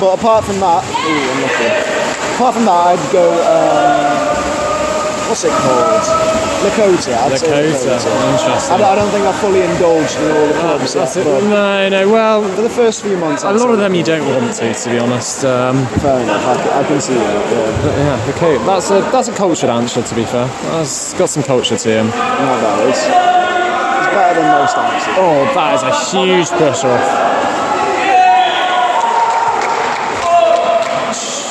But 0.00 0.18
apart 0.18 0.44
from 0.44 0.60
that, 0.60 0.84
ooh. 0.84 2.36
Apart 2.36 2.54
from 2.54 2.64
that, 2.66 2.92
I'd 2.92 3.12
go. 3.12 3.32
Um, 3.48 5.28
what's 5.28 5.44
it 5.44 5.50
called? 5.52 6.04
Lakota. 6.62 7.14
I'd 7.16 7.32
Lakota. 7.32 7.72
Lakota. 7.72 8.32
Interesting. 8.32 8.74
I 8.74 8.78
don't, 8.78 8.88
I 8.92 8.94
don't 8.94 9.10
think 9.10 9.24
I've 9.26 9.40
fully 9.40 9.62
indulged 9.62 10.16
in 10.18 10.30
all 10.36 10.46
the 10.48 10.58
clubs 10.60 10.94
That's 10.94 11.16
yet, 11.16 11.24
No, 11.44 11.88
no. 11.88 12.08
Well, 12.10 12.42
for 12.54 12.62
the 12.62 12.70
first 12.70 13.02
few 13.02 13.16
months, 13.16 13.42
a 13.42 13.48
I'd 13.48 13.56
lot 13.56 13.70
of 13.70 13.78
them 13.78 13.94
you 13.94 14.04
don't 14.04 14.26
want 14.28 14.54
to, 14.56 14.74
to 14.74 14.90
be 14.90 14.98
honest. 14.98 15.44
Um, 15.44 15.86
Fair 15.98 16.20
enough. 16.20 16.44
I, 16.46 16.62
can- 16.62 16.84
I 16.84 16.88
can 16.88 17.00
see 17.00 17.14
that. 17.14 17.52
Yeah. 17.52 18.16
Yeah, 18.26 18.34
okay. 18.36 18.58
That's 18.66 18.90
a 18.90 19.00
that's 19.10 19.28
a 19.28 19.32
cultured 19.34 19.70
answer 19.70 20.02
to 20.02 20.14
be 20.14 20.24
fair. 20.24 20.46
That's 20.76 21.14
got 21.14 21.30
some 21.30 21.42
culture 21.42 21.76
to 21.78 21.88
him. 21.88 22.06
Not 22.08 22.60
bad. 22.62 23.61
Better 24.14 24.40
than 24.40 24.60
most. 24.60 24.74
Oh, 25.18 25.44
that 25.54 25.74
is 25.74 25.82
a 25.82 25.92
huge 26.10 26.48
push 26.50 26.84
off. 26.84 27.32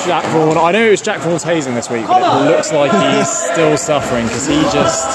Jack 0.06 0.26
Vaughan. 0.34 0.58
I 0.58 0.72
know 0.72 0.88
it 0.88 0.92
was 0.92 1.02
Jack 1.02 1.20
Vaughan's 1.22 1.44
hazing 1.44 1.76
this 1.76 1.88
week, 1.90 2.08
but 2.08 2.22
it 2.22 2.50
looks 2.50 2.72
like 2.72 2.92
he's 2.92 3.30
still 3.30 3.78
suffering 3.78 4.26
because 4.26 4.48
he 4.48 4.60
just 4.74 5.14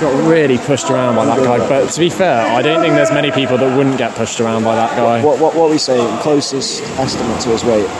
got 0.00 0.12
really 0.26 0.56
pushed 0.56 0.88
around 0.90 1.16
by 1.16 1.26
that 1.26 1.38
guy. 1.44 1.58
But 1.68 1.90
to 1.90 2.00
be 2.00 2.08
fair, 2.08 2.46
I 2.46 2.62
don't 2.62 2.80
think 2.80 2.94
there's 2.94 3.12
many 3.12 3.30
people 3.30 3.58
that 3.58 3.76
wouldn't 3.76 3.98
get 3.98 4.14
pushed 4.14 4.40
around 4.40 4.64
by 4.64 4.76
that 4.76 4.96
guy. 4.96 5.22
What, 5.22 5.38
what, 5.40 5.54
what 5.54 5.68
we 5.70 5.76
say, 5.76 5.98
closest 6.22 6.82
estimate 6.98 7.40
to 7.42 7.50
his 7.50 7.62
weight? 7.64 7.86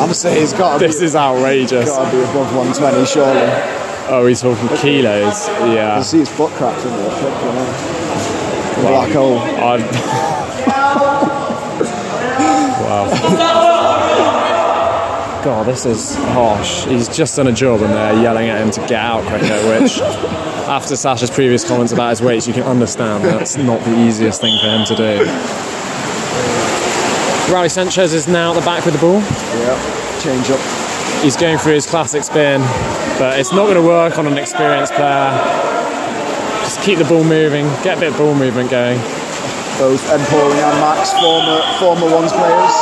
I'm 0.00 0.12
saying 0.12 0.42
it's 0.42 0.52
got 0.52 0.78
This 0.80 0.98
be, 0.98 1.04
is 1.06 1.14
outrageous. 1.14 1.88
got 1.88 2.10
to 2.10 2.16
be 2.16 2.22
above 2.24 2.54
120, 2.56 3.06
surely. 3.06 3.85
Oh, 4.08 4.24
he's 4.26 4.40
talking 4.40 4.68
kilos. 4.78 5.48
Yeah. 5.48 5.66
You 5.66 5.74
Yeah. 5.74 6.00
see 6.02 6.18
his 6.18 6.30
butt 6.30 6.52
cracks 6.52 6.84
in 6.84 6.90
there. 6.90 7.10
Hell. 7.10 8.90
Black 8.90 9.10
hole. 9.12 9.36
Wow. 12.86 13.10
God, 15.44 15.66
this 15.66 15.86
is 15.86 16.14
harsh. 16.16 16.84
He's 16.86 17.08
just 17.08 17.36
done 17.36 17.46
a 17.46 17.52
job 17.52 17.80
and 17.82 17.92
they're 17.92 18.20
yelling 18.22 18.48
at 18.48 18.60
him 18.60 18.70
to 18.72 18.80
get 18.82 18.94
out 18.94 19.22
quicker, 19.26 19.56
which, 19.80 20.00
after 20.68 20.96
Sasha's 20.96 21.30
previous 21.30 21.64
comments 21.66 21.92
about 21.92 22.10
his 22.10 22.20
weights, 22.22 22.46
you 22.48 22.52
can 22.52 22.64
understand 22.64 23.24
that's 23.24 23.56
not 23.56 23.80
the 23.84 23.96
easiest 24.06 24.40
thing 24.40 24.58
for 24.60 24.66
him 24.66 24.84
to 24.86 24.96
do. 24.96 25.24
Riley 27.52 27.68
Sanchez 27.68 28.12
is 28.12 28.26
now 28.26 28.50
at 28.52 28.54
the 28.54 28.60
back 28.62 28.84
with 28.84 28.94
the 28.94 29.00
ball. 29.00 29.20
Yeah. 29.20 30.20
Change 30.20 30.50
up. 30.50 30.85
He's 31.22 31.36
going 31.36 31.58
through 31.58 31.74
his 31.74 31.86
classic 31.86 32.22
spin, 32.22 32.60
but 33.18 33.38
it's 33.38 33.52
not 33.52 33.64
going 33.64 33.74
to 33.74 33.82
work 33.82 34.18
on 34.18 34.26
an 34.26 34.38
experienced 34.38 34.92
player. 34.92 35.30
Just 36.62 36.80
keep 36.82 36.98
the 36.98 37.04
ball 37.04 37.24
moving, 37.24 37.66
get 37.82 37.98
a 37.98 38.00
bit 38.00 38.12
of 38.12 38.18
ball 38.18 38.34
movement 38.34 38.70
going. 38.70 38.98
Both 39.78 40.06
Pauling 40.06 40.58
and 40.58 40.80
Max, 40.80 41.12
former 41.20 41.60
former 41.78 42.14
ones 42.14 42.32
players. 42.32 42.74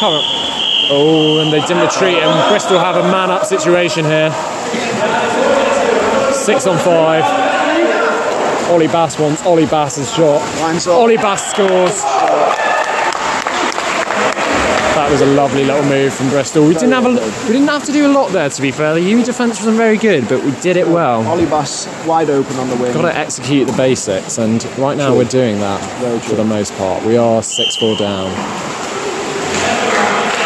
Come 0.00 0.14
on. 0.14 0.24
Oh, 0.90 1.40
and 1.42 1.52
they 1.52 1.60
didn't 1.60 1.82
retreat, 1.82 2.16
and 2.16 2.50
Bristol 2.50 2.78
have 2.78 2.96
a 2.96 3.02
man 3.02 3.30
up 3.30 3.44
situation 3.44 4.04
here. 4.04 4.30
Six 6.32 6.66
on 6.66 6.78
five. 6.78 7.24
Ollie 8.70 8.86
Bass 8.86 9.18
wants 9.18 9.44
Ollie 9.44 9.66
Bass's 9.66 10.12
shot. 10.14 10.40
Ollie 10.88 11.16
Bass 11.16 11.50
scores. 11.50 12.57
That 15.08 15.12
was 15.12 15.22
a 15.22 15.34
lovely 15.34 15.64
little 15.64 15.84
move 15.84 16.12
from 16.12 16.28
Bristol. 16.28 16.66
We 16.68 16.74
didn't 16.74 16.92
have 16.92 17.06
a, 17.06 17.12
we 17.46 17.54
didn't 17.54 17.68
have 17.68 17.82
to 17.84 17.92
do 17.92 18.06
a 18.06 18.12
lot 18.12 18.30
there. 18.30 18.50
To 18.50 18.60
be 18.60 18.70
fair, 18.70 18.92
the 18.92 19.00
Uni 19.00 19.22
defence 19.22 19.58
wasn't 19.58 19.78
very 19.78 19.96
good, 19.96 20.28
but 20.28 20.44
we 20.44 20.50
did 20.60 20.76
it 20.76 20.86
well. 20.86 21.22
Bass 21.48 21.86
wide 22.06 22.28
open 22.28 22.54
on 22.56 22.68
the 22.68 22.76
wing. 22.76 22.92
Got 22.92 23.10
to 23.10 23.16
execute 23.16 23.66
the 23.66 23.72
basics, 23.72 24.36
and 24.36 24.62
right 24.76 24.98
now 24.98 25.16
we're 25.16 25.24
doing 25.24 25.60
that 25.60 25.80
for 26.24 26.34
the 26.34 26.44
most 26.44 26.74
part. 26.74 27.02
We 27.06 27.16
are 27.16 27.42
six 27.42 27.76
four 27.76 27.96
down. 27.96 28.30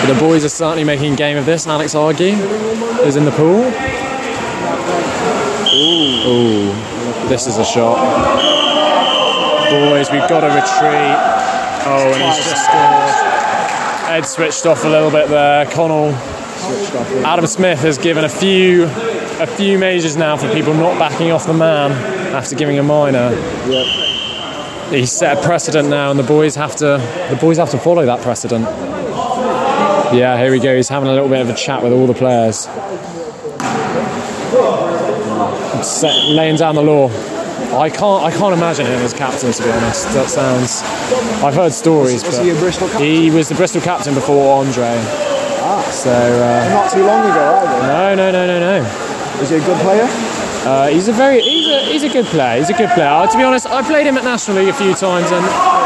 But 0.01 0.15
the 0.15 0.21
boys 0.21 0.45
are 0.45 0.49
certainly 0.49 0.85
making 0.85 1.17
game 1.17 1.37
of 1.37 1.45
this. 1.45 1.67
Alex 1.67 1.97
Argy 1.97 2.31
is 3.03 3.17
in 3.17 3.25
the 3.25 3.33
pool. 3.33 3.65
Ooh, 6.25 6.73
this 7.29 7.49
is 7.49 7.59
a 7.59 7.65
shot. 7.65 7.99
Boys, 9.71 10.09
we've 10.13 10.29
got 10.29 10.43
to 10.43 10.55
retreat. 10.55 11.19
Oh, 11.85 12.13
and 12.15 12.23
he's 12.23 12.49
just 12.49 12.65
scored. 12.65 13.42
Ed 14.09 14.23
switched 14.23 14.67
off 14.67 14.85
a 14.85 14.89
little 14.89 15.11
bit 15.11 15.29
there. 15.29 15.67
Connell 15.67 16.13
Adam 17.25 17.47
Smith 17.47 17.81
has 17.81 17.99
given 17.99 18.25
a 18.25 18.29
few 18.29 18.85
a 18.85 19.47
few 19.47 19.79
majors 19.79 20.17
now 20.17 20.37
for 20.37 20.53
people 20.53 20.75
not 20.75 20.99
backing 20.99 21.33
off 21.33 21.47
the 21.47 21.55
man 21.55 21.91
after 22.35 22.55
giving 22.55 22.79
a 22.79 22.83
minor. 22.83 23.31
Yep. 23.69 23.87
He's 24.93 25.11
set 25.11 25.39
a 25.39 25.43
precedent 25.43 25.89
now, 25.89 26.11
and 26.11 26.19
the 26.19 26.25
boys 26.25 26.55
have 26.55 26.77
to 26.77 26.99
the 27.31 27.39
boys 27.41 27.57
have 27.59 27.71
to 27.71 27.79
follow 27.79 28.05
that 28.07 28.21
precedent. 28.21 28.65
Yeah, 30.15 30.39
here 30.39 30.51
we 30.51 30.61
go. 30.61 30.77
He's 30.77 30.89
having 30.89 31.09
a 31.09 31.13
little 31.13 31.29
bit 31.29 31.41
of 31.41 31.49
a 31.49 31.55
chat 31.55 31.83
with 31.83 31.93
all 31.93 32.07
the 32.07 32.15
players, 32.15 32.69
set, 35.85 36.15
laying 36.27 36.57
down 36.57 36.75
the 36.75 36.83
law. 36.83 37.32
I 37.75 37.89
can't 37.91 38.23
I 38.23 38.31
can't 38.31 38.53
imagine 38.55 38.87
him 38.87 39.01
as 39.01 39.13
captain 39.15 39.51
to 39.53 39.63
be 39.63 39.71
honest. 39.71 40.09
That 40.13 40.29
sounds. 40.29 40.83
I've 41.43 41.55
heard 41.55 41.73
stories, 41.73 42.23
Was 42.25 42.37
but 42.39 42.45
he 42.45 42.51
a 42.51 42.55
Bristol 42.55 42.89
captain? 42.89 43.07
he 43.07 43.31
was 43.31 43.49
the 43.49 43.55
Bristol 43.55 43.81
captain 43.81 44.15
before 44.15 44.59
Andre. 44.59 44.95
Ah. 45.65 45.89
So. 45.91 46.11
Uh, 46.11 46.69
Not 46.69 46.91
too 46.93 47.05
long 47.05 47.21
ago, 47.25 47.55
either. 47.65 47.87
no, 47.87 48.15
no, 48.15 48.31
no, 48.31 48.47
no, 48.47 48.81
no. 48.81 49.41
Is 49.41 49.51
he 49.51 49.57
a 49.57 49.61
good 49.61 49.79
player? 49.81 50.07
Uh, 50.65 50.87
he's 50.89 51.09
a 51.09 51.13
very 51.13 51.41
he's 51.41 51.67
a 51.67 51.81
he's 51.91 52.03
a 52.05 52.09
good 52.09 52.27
player. 52.27 52.59
He's 52.59 52.71
a 52.71 52.75
good 52.75 52.91
player. 52.91 53.09
Uh, 53.09 53.27
to 53.27 53.37
be 53.37 53.43
honest, 53.43 53.67
I 53.67 53.83
played 53.83 54.07
him 54.07 54.17
at 54.17 54.23
National 54.23 54.59
League 54.59 54.69
a 54.69 54.75
few 54.75 54.95
times, 54.95 55.31
and 55.33 55.43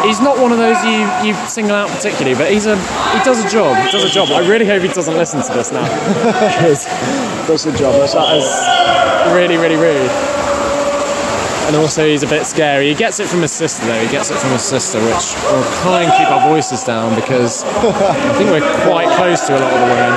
he's 0.06 0.20
not 0.20 0.36
one 0.38 0.52
of 0.52 0.58
those 0.58 0.76
you 0.84 1.00
you 1.24 1.32
single 1.48 1.74
out 1.76 1.88
particularly. 1.88 2.36
But 2.36 2.50
he's 2.50 2.66
a 2.66 2.76
he 2.76 3.24
does 3.24 3.42
a 3.42 3.48
job. 3.48 3.76
He 3.86 3.90
does 3.92 4.04
a 4.04 4.12
job. 4.12 4.28
I 4.32 4.46
really 4.46 4.66
hope 4.66 4.82
he 4.82 4.88
doesn't 4.88 5.16
listen 5.16 5.40
to 5.40 5.52
this 5.54 5.70
now, 5.72 5.86
Does 7.46 7.64
the 7.64 7.72
job. 7.72 7.94
That 7.94 8.36
is 8.36 9.32
really 9.32 9.56
really 9.56 9.76
rude. 9.76 10.10
And 11.66 11.74
also, 11.74 12.06
he's 12.06 12.22
a 12.22 12.28
bit 12.28 12.46
scary. 12.46 12.88
He 12.88 12.94
gets 12.94 13.18
it 13.18 13.26
from 13.26 13.42
his 13.42 13.50
sister, 13.50 13.84
though. 13.86 14.00
He 14.00 14.08
gets 14.10 14.30
it 14.30 14.36
from 14.38 14.50
his 14.52 14.62
sister, 14.62 14.98
which 15.00 15.34
we'll 15.50 15.64
try 15.82 16.02
and 16.04 16.12
keep 16.12 16.30
our 16.30 16.48
voices 16.48 16.84
down 16.84 17.14
because 17.16 17.64
I 17.64 18.32
think 18.38 18.50
we're 18.50 18.60
quite 18.84 19.08
close 19.16 19.46
to 19.48 19.56
a 19.56 19.58
lot 19.58 19.72
of 19.72 19.80
the 19.80 19.86
women. 19.86 20.12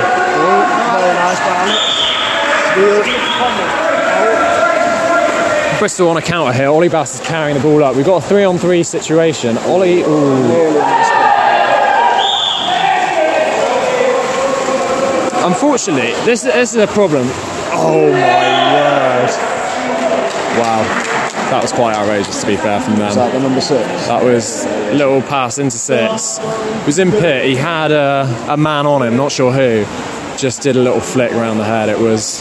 Bristol 5.80 6.08
on 6.08 6.18
a 6.18 6.22
counter 6.22 6.52
here. 6.52 6.68
Ollie 6.68 6.88
Bass 6.88 7.14
is 7.14 7.26
carrying 7.26 7.56
the 7.56 7.62
ball 7.62 7.82
up. 7.82 7.96
We've 7.96 8.06
got 8.06 8.22
a 8.22 8.26
three 8.28 8.44
on 8.44 8.58
three 8.58 8.84
situation. 8.84 9.58
Ollie, 9.58 10.02
ooh. 10.02 10.80
Unfortunately, 15.42 16.12
this, 16.24 16.42
this 16.42 16.74
is 16.74 16.82
a 16.82 16.86
problem. 16.86 17.26
Oh 17.72 18.12
my 18.12 18.74
word. 18.74 19.30
Wow. 20.60 21.09
That 21.50 21.62
was 21.62 21.72
quite 21.72 21.96
outrageous 21.96 22.40
to 22.42 22.46
be 22.46 22.56
fair 22.56 22.80
from 22.80 22.96
them. 22.96 23.08
Is 23.08 23.16
that 23.16 23.32
the 23.32 23.40
number 23.40 23.60
six? 23.60 23.84
That 24.06 24.22
was 24.22 24.64
a 24.64 24.94
little 24.94 25.20
pass 25.20 25.58
into 25.58 25.78
six. 25.78 26.38
He 26.38 26.86
was 26.86 26.98
in 26.98 27.10
pit. 27.10 27.44
He 27.44 27.56
had 27.56 27.90
a, 27.90 28.46
a 28.48 28.56
man 28.56 28.86
on 28.86 29.02
him, 29.02 29.16
not 29.16 29.32
sure 29.32 29.52
who. 29.52 29.84
Just 30.36 30.62
did 30.62 30.76
a 30.76 30.80
little 30.80 31.00
flick 31.00 31.32
around 31.32 31.58
the 31.58 31.64
head. 31.64 31.88
It 31.88 31.98
was 31.98 32.40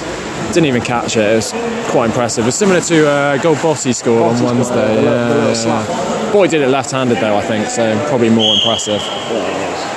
didn't 0.54 0.66
even 0.68 0.82
catch 0.82 1.18
it. 1.18 1.24
It 1.32 1.36
was 1.36 1.52
quite 1.92 2.06
impressive. 2.06 2.44
It 2.44 2.48
was 2.48 2.56
similar 2.56 2.82
to 2.82 3.08
uh, 3.10 3.38
goal 3.38 3.56
Bossy 3.56 3.94
scored 3.94 4.22
on 4.36 4.44
Wednesday. 4.44 4.96
the 4.96 5.02
little- 5.02 5.28
the 5.28 5.36
little 5.36 5.66
Yeah, 5.66 5.84
yeah. 6.26 6.32
Boy 6.32 6.48
did 6.48 6.62
it 6.62 6.68
left-handed 6.70 7.18
though, 7.18 7.36
I 7.36 7.42
think. 7.42 7.68
So 7.70 7.98
probably 8.08 8.30
more 8.30 8.56
impressive. 8.56 9.02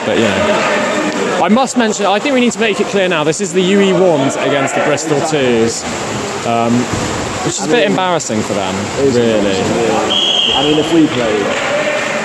But 0.06 0.18
know. 0.18 1.38
I 1.44 1.48
must 1.48 1.76
mention, 1.76 2.06
I 2.06 2.18
think 2.18 2.34
we 2.34 2.40
need 2.40 2.52
to 2.52 2.60
make 2.60 2.80
it 2.80 2.86
clear 2.86 3.08
now, 3.08 3.24
this 3.24 3.40
is 3.40 3.52
the 3.52 3.60
UWE 3.60 3.92
ones 4.18 4.36
against 4.36 4.74
the 4.74 4.82
Bristol 4.84 5.20
twos. 5.28 5.82
Um, 6.46 6.72
which 7.44 7.58
is 7.58 7.66
a 7.66 7.68
bit 7.68 7.90
embarrassing 7.90 8.40
for 8.42 8.54
them, 8.54 8.74
really. 8.98 9.56
I 10.54 10.62
mean, 10.64 10.78
if 10.78 10.92
we 10.92 11.06
played, 11.08 11.42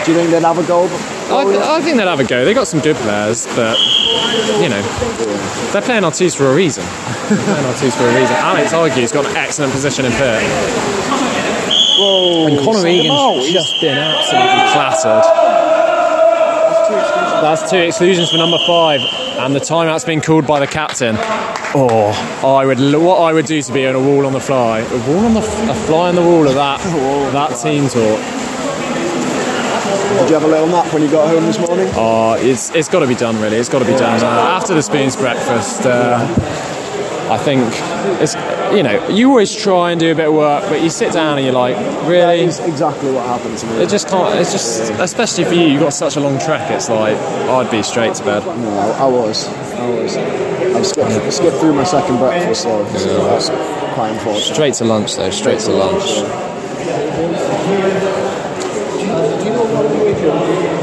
do 0.06 0.12
you 0.12 0.17
think 0.17 0.32
they'd 0.32 0.43
have 0.43 0.58
a 0.58 0.67
goal? 0.67 0.88
I, 1.30 1.77
I 1.77 1.82
think 1.82 1.97
they'll 1.97 2.08
have 2.08 2.19
a 2.19 2.23
go. 2.23 2.45
They've 2.45 2.56
got 2.56 2.67
some 2.67 2.80
good 2.80 2.95
players, 2.97 3.45
but 3.56 3.77
you 4.62 4.69
know, 4.69 4.82
they're 5.71 5.82
playing 5.82 6.03
our 6.03 6.12
twos 6.12 6.36
for 6.36 6.47
a 6.47 6.56
reason. 6.56 6.84
They're 7.27 7.38
playing 7.38 7.77
twos 7.77 7.95
for 7.95 8.03
a 8.03 8.15
reason. 8.15 8.36
Alex 8.38 8.71
Argue's 8.73 9.12
got 9.12 9.25
an 9.25 9.36
excellent 9.36 9.73
position 9.73 10.06
in 10.06 10.12
pit. 10.13 10.41
Whoa! 11.99 12.47
And 12.47 12.60
Conor. 12.60 12.88
Egan's 12.88 13.51
just 13.51 13.82
been 13.82 13.97
absolutely 13.97 14.71
clattered. 14.71 15.66
That's 17.41 17.69
two 17.69 17.78
exclusions 17.78 18.32
for 18.32 18.38
number 18.38 18.58
five, 18.65 19.00
and 19.02 19.56
the 19.56 19.60
timeout's 19.60 20.04
been 20.04 20.21
called 20.21 20.47
by 20.47 20.60
the 20.60 20.67
captain. 20.67 21.15
Oh, 21.76 22.10
I 22.43 22.65
would 22.65 22.80
what 22.80 23.19
I 23.19 23.32
would 23.32 23.45
do 23.45 23.62
to 23.62 23.73
be 23.73 23.86
on 23.86 23.93
a 23.95 24.00
wall 24.02 24.26
on 24.26 24.34
the 24.34 24.39
fly, 24.39 24.80
a 24.80 25.08
wall 25.08 25.26
on 25.26 25.34
the 25.34 25.41
a 25.41 25.76
fly 25.86 26.10
on 26.10 26.15
the 26.15 26.21
wall 26.21 26.47
of 26.47 26.56
that 26.56 26.80
that 27.34 27.50
team 27.62 27.88
talk. 27.88 28.19
Did 30.19 30.30
you 30.30 30.34
have 30.34 30.43
a 30.43 30.47
little 30.47 30.67
nap 30.67 30.91
when 30.91 31.04
you 31.04 31.12
got 31.12 31.28
home 31.30 31.45
this 31.45 31.60
morning? 31.60 31.88
Oh, 31.93 32.34
it's 32.34 32.71
it's 32.71 32.88
got 32.88 33.02
to 33.02 33.08
be 33.08 33.15
done 33.15 33.39
really. 33.39 33.58
It's 33.58 33.69
got 33.69 33.80
to 33.80 33.86
be 33.86 33.91
done 33.91 34.19
after 34.23 34.73
the 34.73 34.82
spoons 34.82 35.15
breakfast. 35.15 35.82
Uh, 35.86 36.17
I 37.30 37.38
think 37.38 37.62
it's 38.19 38.36
you 38.75 38.84
know 38.84 39.08
you 39.10 39.30
always 39.30 39.56
try 39.56 39.91
and 39.91 39.99
do 39.99 40.12
a 40.12 40.15
bit 40.15 40.27
of 40.27 40.34
work, 40.34 40.63
but 40.69 40.82
you 40.82 40.89
sit 40.89 41.13
down 41.13 41.38
and 41.38 41.45
you're 41.45 41.56
like, 41.56 41.75
really. 42.08 42.41
is 42.41 42.60
exactly 42.60 43.12
what 43.12 43.25
happened 43.25 43.58
to 43.58 43.65
me. 43.67 43.84
It 43.84 43.89
just 43.89 44.08
can't. 44.08 44.39
It's 44.39 44.51
just, 44.51 44.91
especially 44.93 45.45
for 45.45 45.53
you. 45.53 45.67
You've 45.67 45.82
got 45.82 45.93
such 45.93 46.15
a 46.15 46.19
long 46.19 46.39
trek. 46.39 46.69
It's 46.71 46.89
like 46.89 47.17
I'd 47.17 47.71
be 47.71 47.84
straight 47.84 48.15
to 48.15 48.23
bed. 48.23 48.45
No, 48.45 48.69
I, 48.80 49.06
I 49.06 49.08
was. 49.08 49.47
I 49.47 49.89
was. 49.89 50.17
I 50.17 50.82
skipped, 50.84 51.10
I 51.10 51.30
skipped 51.30 51.58
through 51.58 51.73
my 51.73 51.84
second 51.84 52.17
breakfast, 52.17 52.63
so 52.63 52.84
that's 52.84 53.49
quite 53.95 54.10
unfortunate. 54.12 54.53
Straight 54.53 54.73
to 54.75 54.86
lunch 54.86 55.15
though. 55.15 55.30
Straight 55.32 55.60
to 55.62 55.71
lunch. 55.71 56.03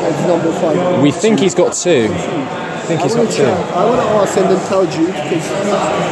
It's 0.07 0.27
number 0.27 0.53
five. 0.61 1.03
We 1.03 1.13
think 1.13 1.41
he's 1.41 1.55
got 1.55 1.75
two. 1.75 2.09
I 2.85 2.87
think 2.87 3.01
he's 3.01 3.15
got 3.15 3.33
two. 3.33 3.45
I 3.45 3.85
want 3.89 3.99
to 3.99 4.07
ask 4.09 4.37
and 4.37 4.51
then 4.51 4.69
tell 4.69 4.85
you 4.85 5.07
because 5.07 5.49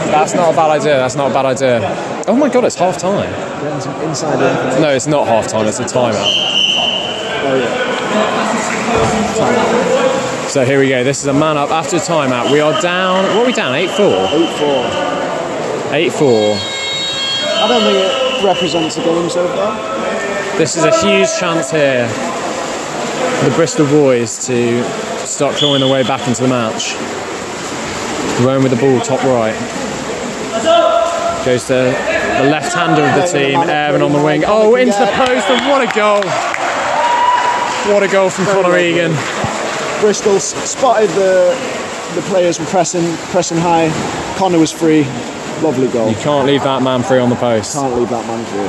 That's 0.08 0.32
not 0.32 0.54
a 0.54 0.56
bad 0.56 0.70
idea. 0.70 0.96
That's 0.96 1.14
not 1.14 1.30
a 1.30 1.35
bad 1.35 1.44
idea. 1.44 2.24
Oh 2.26 2.35
my 2.35 2.48
god, 2.48 2.64
it's 2.64 2.76
half 2.76 2.96
time. 2.96 3.30
Getting 3.61 3.78
some 3.78 4.00
inside 4.00 4.40
info. 4.40 4.80
No, 4.80 4.88
it's 4.88 5.06
not 5.06 5.26
half 5.26 5.48
time. 5.48 5.66
It's 5.66 5.80
a 5.80 5.85
timeout. 5.85 6.24
Oh, 7.44 7.82
so 10.48 10.64
here 10.64 10.80
we 10.80 10.88
go. 10.88 11.04
This 11.04 11.20
is 11.20 11.26
a 11.26 11.35
man 11.35 11.58
up 11.58 11.68
after 11.68 11.96
a 11.96 11.98
timeout. 11.98 12.50
We 12.50 12.61
are 12.61 12.80
down. 12.80 13.26
What 13.37 13.42
are 13.42 13.46
we 13.48 13.52
down? 13.52 13.74
8 13.74 13.90
4. 13.90 13.96
8 13.98 14.48
4. 15.90 15.94
8 15.94 16.11
4. 16.11 16.56
I 17.61 17.68
don't 17.68 17.82
think 17.82 17.98
it 17.98 18.44
represents 18.46 18.94
the 18.96 19.02
game 19.02 19.28
so 19.28 19.46
far. 19.48 19.76
This 20.56 20.76
is 20.78 20.85
a 20.85 20.90
huge 21.04 21.28
chance 21.38 21.70
here 21.70 22.08
for 22.08 23.50
the 23.50 23.56
Bristol 23.56 23.87
boys 23.88 24.46
to 24.46 25.12
start 25.26 25.56
clawing 25.56 25.80
their 25.80 25.92
way 25.92 26.02
back 26.02 26.26
into 26.28 26.42
the 26.42 26.48
match. 26.48 26.94
Rowan 28.44 28.62
with 28.62 28.72
the 28.72 28.78
ball, 28.78 29.00
top 29.00 29.22
right. 29.24 29.54
Goes 31.44 31.66
to 31.66 31.74
the 31.74 32.48
left 32.50 32.72
hander 32.72 33.02
of 33.02 33.14
the 33.14 33.26
team, 33.26 33.58
Aaron 33.61 34.02
on 34.02 34.12
the 34.12 34.22
wing. 34.22 34.44
Oh, 34.46 34.76
into 34.76 34.98
the 34.98 35.11
post, 35.14 35.48
and 35.48 35.70
what 35.70 35.82
a 35.82 35.92
goal! 35.94 36.22
What 37.92 38.02
a 38.02 38.08
goal 38.08 38.30
from 38.30 38.44
Conor 38.46 38.78
Egan. 38.78 39.12
Bristol 40.00 40.38
spotted 40.38 41.11
the 41.11 41.52
the 42.14 42.22
players 42.22 42.61
were 42.61 42.66
pressing, 42.66 43.16
pressing 43.32 43.56
high. 43.56 43.88
Connor 44.37 44.58
was 44.58 44.70
free. 44.70 45.04
Lovely 45.62 45.88
goal. 45.88 46.11
You 46.11 46.16
can't 46.16 46.46
leave 46.46 46.62
that 46.62 46.82
man 46.82 47.02
free 47.02 47.18
on 47.18 47.30
the 47.30 47.37
post. 47.37 47.74
Can't 47.74 47.94
leave 47.96 48.11
that 48.11 48.26
man 48.26 48.44
free. 48.46 48.68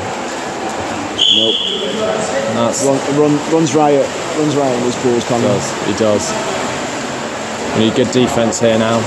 Nope. 1.36 1.56
That's 2.56 2.86
Run, 2.86 3.20
run, 3.20 3.52
runs 3.52 3.76
riot. 3.76 4.08
Runs 4.38 4.56
riot 4.56 4.78
in 4.78 4.84
his 4.84 4.96
balls, 5.04 5.24
Connor. 5.26 5.44
does. 5.44 5.86
He 5.86 5.94
does. 5.94 6.34
We 7.76 7.86
need 7.86 7.96
good 7.96 8.12
defence 8.12 8.60
here 8.60 8.80
now. 8.80 8.98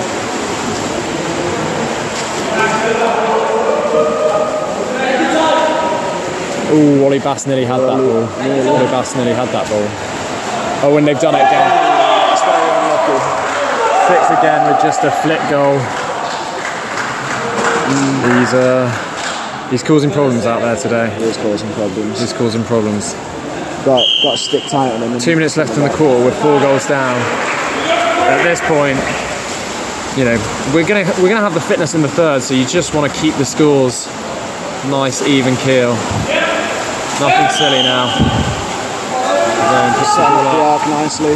Ooh, 6.72 7.04
Ollie 7.04 7.18
Bass 7.18 7.46
nearly 7.46 7.64
had 7.64 7.78
that 7.78 7.96
ball. 7.98 8.22
Ollie 8.22 8.86
Bass 8.86 9.16
nearly 9.16 9.32
had 9.32 9.48
that 9.48 9.68
ball. 9.68 9.86
Oh, 10.84 10.94
when 10.94 11.04
they've 11.04 11.18
done 11.18 11.34
it 11.34 11.42
again. 11.42 11.70
It's 12.32 12.42
very 12.42 12.70
unlucky. 12.70 13.18
Six 14.06 14.30
again 14.38 14.70
with 14.70 14.80
just 14.80 15.02
a 15.02 15.10
flick 15.10 15.42
goal. 15.50 15.78
He's 18.30 18.54
uh, 18.54 19.68
he's 19.70 19.82
causing 19.82 20.10
problems 20.10 20.46
out 20.46 20.60
there 20.60 20.76
today. 20.76 21.12
He 21.18 21.24
is 21.24 21.36
causing 21.36 21.72
problems. 21.72 22.20
He's 22.20 22.32
causing 22.32 22.62
problems. 22.62 23.14
Got, 24.16 24.22
got 24.22 24.30
to 24.32 24.36
stick 24.38 24.64
tight 24.64 24.92
on 24.92 25.02
him. 25.02 25.18
Two 25.18 25.34
minutes 25.36 25.56
left 25.56 25.76
in 25.76 25.82
the 25.82 25.90
quarter 25.90 26.24
with 26.24 26.34
four 26.42 26.58
goals 26.60 26.86
down. 26.86 27.16
At 28.26 28.42
this 28.42 28.60
point, 28.62 28.98
you 30.18 30.24
know, 30.24 30.36
we're 30.74 30.86
gonna 30.86 31.04
we're 31.22 31.28
gonna 31.28 31.40
have 31.44 31.54
the 31.54 31.60
fitness 31.60 31.94
in 31.94 32.02
the 32.02 32.08
third, 32.08 32.42
so 32.42 32.54
you 32.54 32.66
just 32.66 32.94
want 32.94 33.12
to 33.12 33.20
keep 33.20 33.34
the 33.36 33.44
scores 33.44 34.06
nice, 34.88 35.22
even 35.22 35.54
keel. 35.56 35.92
Nothing 37.20 37.48
silly 37.50 37.82
now. 37.82 38.10
Then 39.56 39.94
put 39.94 40.06
Set 40.06 40.24
the 40.24 40.26
up 40.26 40.42
ball 40.42 40.52
the 40.52 40.62
up. 40.64 40.80
arc 40.80 40.88
nicely. 40.90 41.34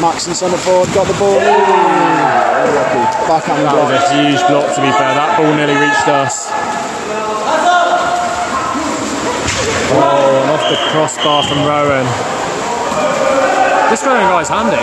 Max 0.00 0.26
and 0.26 0.36
centre 0.36 0.58
forward 0.58 0.92
got 0.92 1.06
the 1.06 1.14
ball. 1.14 1.34
Ooh, 1.34 1.40
unlucky. 1.40 3.02
Backhand 3.26 3.64
That 3.64 3.74
was 3.74 3.96
a 3.96 4.02
huge 4.12 4.40
block 4.46 4.68
to 4.74 4.80
be 4.82 4.90
fair. 4.92 5.14
That 5.14 5.38
ball 5.38 5.54
nearly 5.54 5.74
reached 5.74 6.06
us. 6.08 6.50
Oh, 9.88 9.92
and 9.92 10.02
off 10.02 10.10
the 10.12 10.15
crossbar 10.96 11.42
from 11.42 11.58
Rowan. 11.58 12.06
This 13.90 14.02
Rowan 14.02 14.24
guy's 14.32 14.48
handy. 14.48 14.80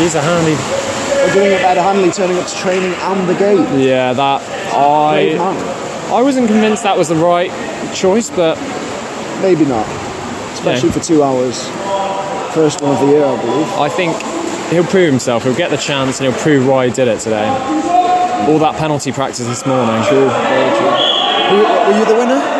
He's 0.00 0.16
a 0.16 0.20
handy. 0.20 0.56
We're 1.14 1.32
doing 1.32 1.52
it 1.52 1.62
better 1.62 1.80
Hanley 1.80 2.10
turning 2.10 2.38
up 2.38 2.48
to 2.48 2.56
training 2.56 2.92
and 2.92 3.28
the 3.28 3.34
gate. 3.34 3.60
Yeah, 3.78 4.12
that 4.14 4.42
I. 4.74 5.36
I 6.12 6.22
wasn't 6.22 6.48
convinced 6.48 6.82
that 6.82 6.98
was 6.98 7.08
the 7.08 7.14
right 7.14 7.52
choice, 7.94 8.30
but 8.30 8.56
Maybe 9.42 9.64
not. 9.64 9.86
Especially 10.54 10.88
Yeah. 10.88 10.94
for 10.94 11.00
two 11.00 11.22
hours. 11.22 11.64
First 12.52 12.80
one 12.80 12.90
of 12.90 12.98
the 12.98 13.06
year, 13.06 13.24
I 13.24 13.36
believe. 13.40 13.68
I 13.78 13.88
think 13.88 14.16
he'll 14.70 14.82
prove 14.82 15.08
himself. 15.08 15.44
He'll 15.44 15.54
get 15.54 15.70
the 15.70 15.76
chance 15.76 16.18
and 16.18 16.28
he'll 16.28 16.42
prove 16.42 16.66
why 16.66 16.86
he 16.88 16.92
did 16.92 17.06
it 17.06 17.20
today. 17.20 17.46
All 18.48 18.58
that 18.58 18.74
penalty 18.76 19.12
practice 19.12 19.46
this 19.46 19.64
morning. 19.64 20.02
True, 20.08 20.28
very 20.28 20.76
true. 20.78 21.58
Were, 21.58 21.86
were 21.92 21.98
you 22.00 22.04
the 22.04 22.14
winner? 22.16 22.57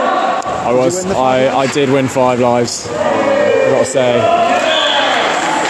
I 0.69 0.73
was. 0.75 1.03
the 1.03 1.17
I, 1.17 1.61
I 1.61 1.67
did 1.69 1.89
win 1.89 2.09
five 2.09 2.41
lives. 2.41 2.87
I've 2.89 3.71
got 3.73 3.79
to 3.79 3.85
say, 3.87 4.13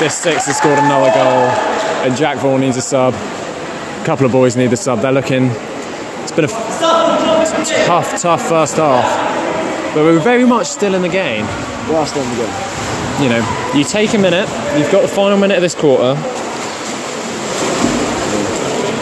this 0.01 0.19
six 0.19 0.47
has 0.47 0.59
scored 0.59 0.77
another 0.81 1.11
goal, 1.15 1.47
and 2.05 2.17
Jack 2.17 2.39
Vaughan 2.39 2.61
needs 2.63 2.77
a 2.77 2.83
sub. 2.83 3.15
A 3.15 4.03
couple 4.05 4.27
of 4.27 4.33
boys 4.33 4.57
need 4.57 4.73
a 4.73 4.77
sub. 4.77 5.01
They're 5.01 5.13
looking. 5.13 5.53
It's 6.25 6.33
been 6.33 6.47
a 6.47 6.49
tough, 7.87 8.21
tough 8.21 8.49
first 8.49 8.77
half, 8.77 9.95
but 9.95 10.03
we're 10.03 10.19
very 10.19 10.45
much 10.45 10.67
still 10.67 10.95
in 10.95 11.03
the 11.03 11.09
game. 11.09 11.45
Last 11.95 12.17
one 12.17 12.27
again. 12.33 13.23
You 13.23 13.29
know, 13.29 13.73
you 13.79 13.85
take 13.85 14.15
a 14.15 14.19
minute. 14.19 14.49
You've 14.77 14.91
got 14.91 15.03
the 15.03 15.09
final 15.09 15.39
minute 15.39 15.59
of 15.59 15.63
this 15.63 15.77
quarter. 15.77 16.21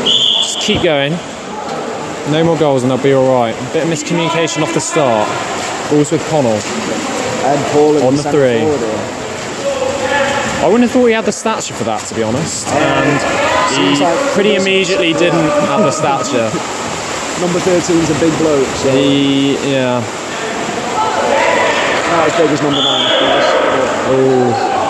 Just 0.04 0.60
keep 0.60 0.82
going. 0.82 1.12
No 2.30 2.44
more 2.44 2.58
goals, 2.58 2.82
and 2.82 2.90
they'll 2.90 3.02
be 3.02 3.14
all 3.14 3.32
right. 3.32 3.54
A 3.54 3.72
bit 3.72 3.84
of 3.84 3.88
miscommunication 3.88 4.62
off 4.62 4.74
the 4.74 4.80
start. 4.80 5.26
Balls 5.90 6.10
with 6.10 6.26
Connell. 6.28 6.58
Ed 7.46 7.60
Paul 7.72 8.02
On 8.06 8.16
the 8.16 8.22
three. 8.24 8.60
I 10.58 10.66
wouldn't 10.66 10.82
have 10.82 10.90
thought 10.90 11.06
he 11.06 11.12
had 11.12 11.24
the 11.24 11.32
stature 11.32 11.74
for 11.74 11.84
that, 11.84 12.00
to 12.08 12.14
be 12.14 12.22
honest. 12.22 12.66
Oh, 12.68 12.72
and 12.76 13.20
Seems 13.70 13.98
he 13.98 14.04
like 14.04 14.18
pretty 14.34 14.56
immediately 14.56 15.12
didn't 15.12 15.46
have 15.70 15.80
the 15.80 15.92
stature. 15.92 16.50
Number 17.40 17.60
thirteen 17.60 18.00
13's 18.00 18.10
a 18.10 18.18
big 18.18 18.32
bloke, 18.38 18.66
so 18.80 18.90
He, 18.90 19.54
yeah. 19.70 20.00
not 22.10 22.26
as 22.26 22.36
big 22.40 22.50
as 22.50 22.62
number 22.62 22.80
9, 22.80 23.12
of 23.12 23.18
course. 23.20 24.86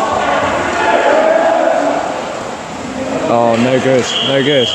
Oh, 3.28 3.56
no 3.58 3.80
good, 3.82 4.04
no 4.28 4.42
good. 4.44 4.68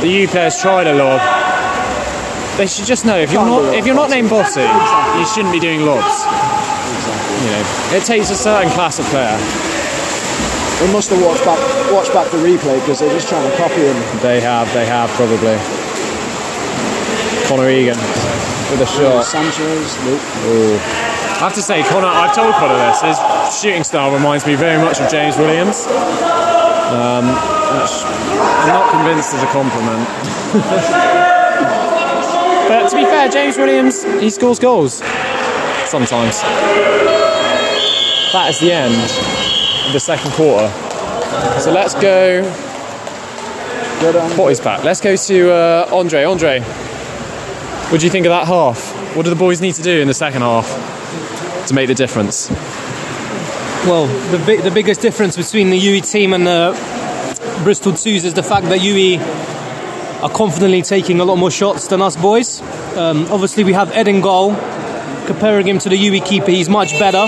The 0.00 0.08
U 0.08 0.26
players 0.28 0.60
tried 0.60 0.88
a 0.88 0.94
lob. 0.94 1.20
They 2.56 2.66
should 2.66 2.86
just 2.86 3.04
know 3.04 3.18
if 3.18 3.32
you're 3.32 3.44
not 3.44 3.74
if 3.74 3.84
you're 3.84 3.96
not 3.96 4.10
named 4.10 4.30
Bossy, 4.30 4.62
you 4.62 5.26
shouldn't 5.26 5.52
be 5.52 5.58
doing 5.58 5.82
lobs. 5.82 6.22
You 7.42 7.50
know, 7.50 7.64
it 7.98 8.04
takes 8.04 8.30
a 8.30 8.36
certain 8.36 8.70
class 8.70 8.98
of 8.98 9.06
player. 9.06 9.36
They 10.78 10.92
must 10.92 11.10
have 11.10 11.22
watched 11.24 11.44
back, 11.44 11.58
watched 11.92 12.12
back 12.12 12.30
the 12.30 12.38
replay 12.38 12.78
because 12.80 13.00
they're 13.00 13.12
just 13.12 13.28
trying 13.28 13.48
to 13.48 13.56
copy 13.56 13.82
him. 13.82 13.96
They 14.22 14.40
have, 14.40 14.72
they 14.72 14.86
have 14.86 15.10
probably. 15.10 15.58
Connor 17.46 17.70
Egan 17.70 17.98
with 18.70 18.80
a 18.80 18.86
shot. 18.86 19.24
Sanchez, 19.24 19.96
nope. 20.04 20.20
I 21.34 21.50
have 21.50 21.54
to 21.54 21.62
say, 21.62 21.82
Connor, 21.84 22.06
I've 22.06 22.34
told 22.34 22.54
Connor 22.54 22.76
this, 22.76 23.02
his 23.02 23.18
shooting 23.60 23.84
style 23.84 24.12
reminds 24.12 24.46
me 24.46 24.54
very 24.54 24.82
much 24.82 25.00
of 25.00 25.10
James 25.10 25.36
Williams. 25.36 25.86
Um, 26.94 27.26
which 27.26 27.92
I'm 28.06 28.72
not 28.72 28.90
convinced 28.90 29.34
is 29.34 29.42
a 29.42 29.46
compliment. 29.46 31.20
but 32.68 32.88
to 32.88 32.96
be 32.96 33.04
fair, 33.04 33.28
James 33.28 33.56
Williams, 33.56 34.04
he 34.20 34.30
scores 34.30 34.58
goals 34.58 34.94
sometimes. 35.86 36.40
That 38.32 38.46
is 38.50 38.58
the 38.58 38.72
end 38.72 38.94
of 39.86 39.92
the 39.92 40.00
second 40.00 40.32
quarter. 40.32 40.68
So 41.60 41.72
let's 41.72 41.94
go. 41.94 42.42
Good 44.00 44.16
on. 44.16 44.64
Back. 44.64 44.84
Let's 44.84 45.00
go 45.00 45.16
to 45.16 45.50
uh, 45.52 45.88
Andre. 45.92 46.24
Andre, 46.24 46.60
what 46.60 48.00
do 48.00 48.06
you 48.06 48.10
think 48.10 48.26
of 48.26 48.30
that 48.30 48.46
half? 48.46 48.92
What 49.14 49.22
do 49.24 49.30
the 49.30 49.36
boys 49.36 49.60
need 49.60 49.74
to 49.76 49.82
do 49.82 50.00
in 50.00 50.08
the 50.08 50.14
second 50.14 50.42
half 50.42 50.66
to 51.68 51.74
make 51.74 51.86
the 51.86 51.94
difference? 51.94 52.50
Well, 53.86 54.06
the, 54.30 54.44
big, 54.44 54.62
the 54.62 54.70
biggest 54.70 55.00
difference 55.00 55.36
between 55.36 55.70
the 55.70 55.78
UWE 55.78 56.10
team 56.10 56.32
and 56.32 56.46
the 56.46 56.72
Bristol 57.62 57.92
Twos 57.92 58.24
is 58.24 58.34
the 58.34 58.42
fact 58.42 58.66
that 58.66 58.80
UWE 58.80 59.18
are 60.24 60.30
confidently 60.30 60.80
taking 60.80 61.20
a 61.20 61.24
lot 61.24 61.36
more 61.36 61.50
shots 61.50 61.86
than 61.88 62.00
us 62.00 62.16
boys. 62.16 62.62
Um, 62.96 63.26
obviously, 63.30 63.62
we 63.62 63.74
have 63.74 63.92
Ed 63.92 64.08
in 64.08 64.22
goal. 64.22 64.54
Comparing 65.26 65.68
him 65.68 65.78
to 65.78 65.90
the 65.90 65.96
UWE 65.96 66.24
keeper, 66.24 66.50
he's 66.50 66.70
much 66.70 66.98
better. 66.98 67.26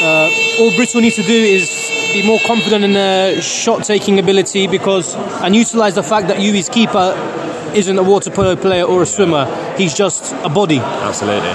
Uh, 0.00 0.30
all 0.60 0.76
Bristol 0.76 1.00
needs 1.00 1.16
to 1.16 1.22
do 1.22 1.32
is 1.32 1.66
be 2.12 2.26
more 2.26 2.38
confident 2.46 2.84
in 2.84 2.92
their 2.92 3.40
shot 3.40 3.84
taking 3.84 4.18
ability 4.18 4.66
because 4.66 5.14
and 5.42 5.56
utilise 5.56 5.94
the 5.94 6.02
fact 6.02 6.28
that 6.28 6.36
UWE's 6.36 6.68
keeper 6.68 7.14
isn't 7.74 7.98
a 7.98 8.02
water 8.02 8.30
polo 8.30 8.54
player 8.54 8.84
or 8.84 9.02
a 9.02 9.06
swimmer. 9.06 9.46
He's 9.78 9.94
just 9.94 10.34
a 10.44 10.48
body 10.50 10.78
Absolutely. 10.78 11.52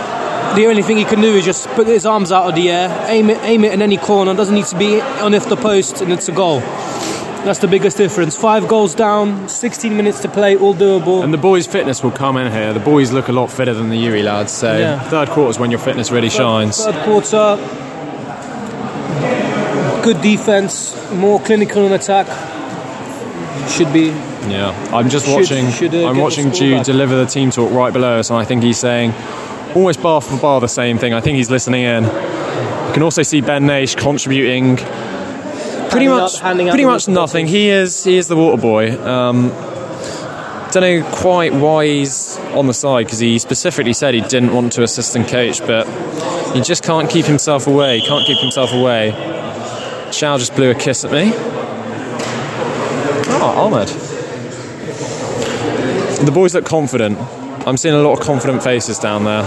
the 0.55 0.65
only 0.67 0.81
thing 0.81 0.97
he 0.97 1.05
can 1.05 1.21
do 1.21 1.33
is 1.35 1.45
just 1.45 1.67
put 1.69 1.85
his 1.85 2.07
arms 2.07 2.31
out 2.31 2.49
of 2.49 2.55
the 2.55 2.71
air, 2.71 3.05
aim 3.07 3.29
it, 3.29 3.39
aim 3.43 3.63
it 3.65 3.73
in 3.73 3.83
any 3.83 3.97
corner. 3.97 4.33
Doesn't 4.33 4.55
need 4.55 4.65
to 4.65 4.77
be 4.77 4.99
on 4.99 5.33
if 5.35 5.47
the 5.47 5.57
post, 5.57 6.01
and 6.01 6.11
it's 6.11 6.27
a 6.27 6.31
goal. 6.31 6.61
That's 7.45 7.59
the 7.59 7.67
biggest 7.67 7.97
difference. 7.97 8.37
Five 8.37 8.69
goals 8.69 8.95
down, 8.95 9.49
16 9.49 9.97
minutes 9.97 10.21
to 10.21 10.29
play, 10.29 10.55
all 10.55 10.73
doable. 10.73 11.23
And 11.25 11.33
the 11.33 11.37
boys' 11.37 11.67
fitness 11.67 12.01
will 12.01 12.11
come 12.11 12.37
in 12.37 12.49
here. 12.51 12.71
The 12.73 12.79
boys 12.79 13.11
look 13.11 13.27
a 13.27 13.33
lot 13.33 13.51
fitter 13.51 13.73
than 13.73 13.89
the 13.89 13.97
Yuri 13.97 14.23
lads. 14.23 14.51
So 14.53 14.77
Yeah. 14.77 14.99
third 15.09 15.29
quarter 15.29 15.49
is 15.49 15.59
when 15.59 15.69
your 15.69 15.79
fitness 15.81 16.09
really 16.09 16.29
shines. 16.29 16.83
Third 16.85 16.95
quarter, 17.03 17.57
good 20.03 20.21
defense, 20.21 20.95
more 21.13 21.39
clinical 21.41 21.85
in 21.85 21.91
attack. 21.91 22.27
Should 23.69 23.91
be. 23.91 24.13
Yeah, 24.47 24.73
I'm 24.93 25.09
just 25.09 25.25
Should- 25.25 25.35
watching. 25.35 25.69
should, 25.71 25.93
uh, 25.95 26.07
I'm 26.07 26.17
watching 26.17 26.51
Jude 26.51 26.77
back. 26.77 26.85
deliver 26.85 27.15
the 27.15 27.25
team 27.25 27.51
talk 27.51 27.71
right 27.73 27.91
below 27.91 28.19
us, 28.19 28.29
and 28.29 28.39
I 28.39 28.45
think 28.45 28.63
he's 28.63 28.77
saying 28.77 29.13
almost 29.75 30.01
bar 30.01 30.21
for 30.21 30.37
bar 30.37 30.61
the 30.61 30.67
same 30.69 30.97
thing. 30.97 31.13
I 31.13 31.19
think 31.19 31.35
he's 31.37 31.49
listening 31.49 31.83
in. 31.83 32.03
You 32.05 32.93
can 32.93 33.03
also 33.03 33.21
see 33.23 33.41
Ben 33.41 33.65
Nash 33.65 33.95
contributing 33.95 34.79
pretty 35.93 36.07
much, 36.07 36.41
out 36.41 36.57
pretty 36.57 36.85
much 36.85 37.07
nothing. 37.07 37.47
He 37.47 37.69
is 37.69 38.03
he 38.03 38.17
is 38.17 38.27
the 38.27 38.35
water 38.35 38.61
boy. 38.61 38.91
Um, 39.01 39.49
don't 40.71 40.81
know 40.81 41.03
quite 41.13 41.53
why 41.53 41.85
he's 41.85 42.37
on 42.53 42.65
the 42.65 42.73
side 42.73 43.05
because 43.05 43.19
he 43.19 43.37
specifically 43.37 43.93
said 43.93 44.15
he 44.15 44.21
didn't 44.21 44.53
want 44.53 44.73
to 44.73 44.83
assistant 44.83 45.27
coach, 45.27 45.59
but 45.59 45.85
he 46.53 46.61
just 46.61 46.83
can't 46.83 47.09
keep 47.09 47.25
himself 47.25 47.67
away. 47.67 48.01
Can't 48.01 48.25
keep 48.25 48.39
himself 48.39 48.73
away. 48.73 49.11
Chow 50.11 50.37
just 50.37 50.55
blew 50.55 50.71
a 50.71 50.75
kiss 50.75 51.05
at 51.05 51.11
me. 51.11 51.31
Oh, 53.35 53.53
Ahmed. 53.55 53.87
The 56.25 56.31
boys 56.31 56.55
look 56.55 56.65
confident. 56.65 57.19
I'm 57.67 57.77
seeing 57.77 57.95
a 57.95 58.01
lot 58.01 58.19
of 58.19 58.25
confident 58.25 58.63
faces 58.63 58.97
down 58.97 59.25
there. 59.25 59.43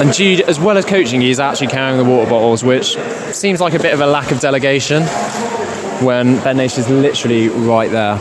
And 0.00 0.14
Jude, 0.14 0.40
as 0.40 0.58
well 0.58 0.78
as 0.78 0.86
coaching, 0.86 1.20
he's 1.20 1.38
actually 1.38 1.66
carrying 1.66 1.98
the 1.98 2.04
water 2.04 2.30
bottles, 2.30 2.64
which 2.64 2.96
seems 3.32 3.60
like 3.60 3.74
a 3.74 3.78
bit 3.78 3.92
of 3.92 4.00
a 4.00 4.06
lack 4.06 4.30
of 4.30 4.40
delegation 4.40 5.02
when 6.02 6.42
Ben 6.42 6.56
Nation 6.56 6.80
is 6.80 6.88
literally 6.88 7.50
right 7.50 7.90
there. 7.90 8.18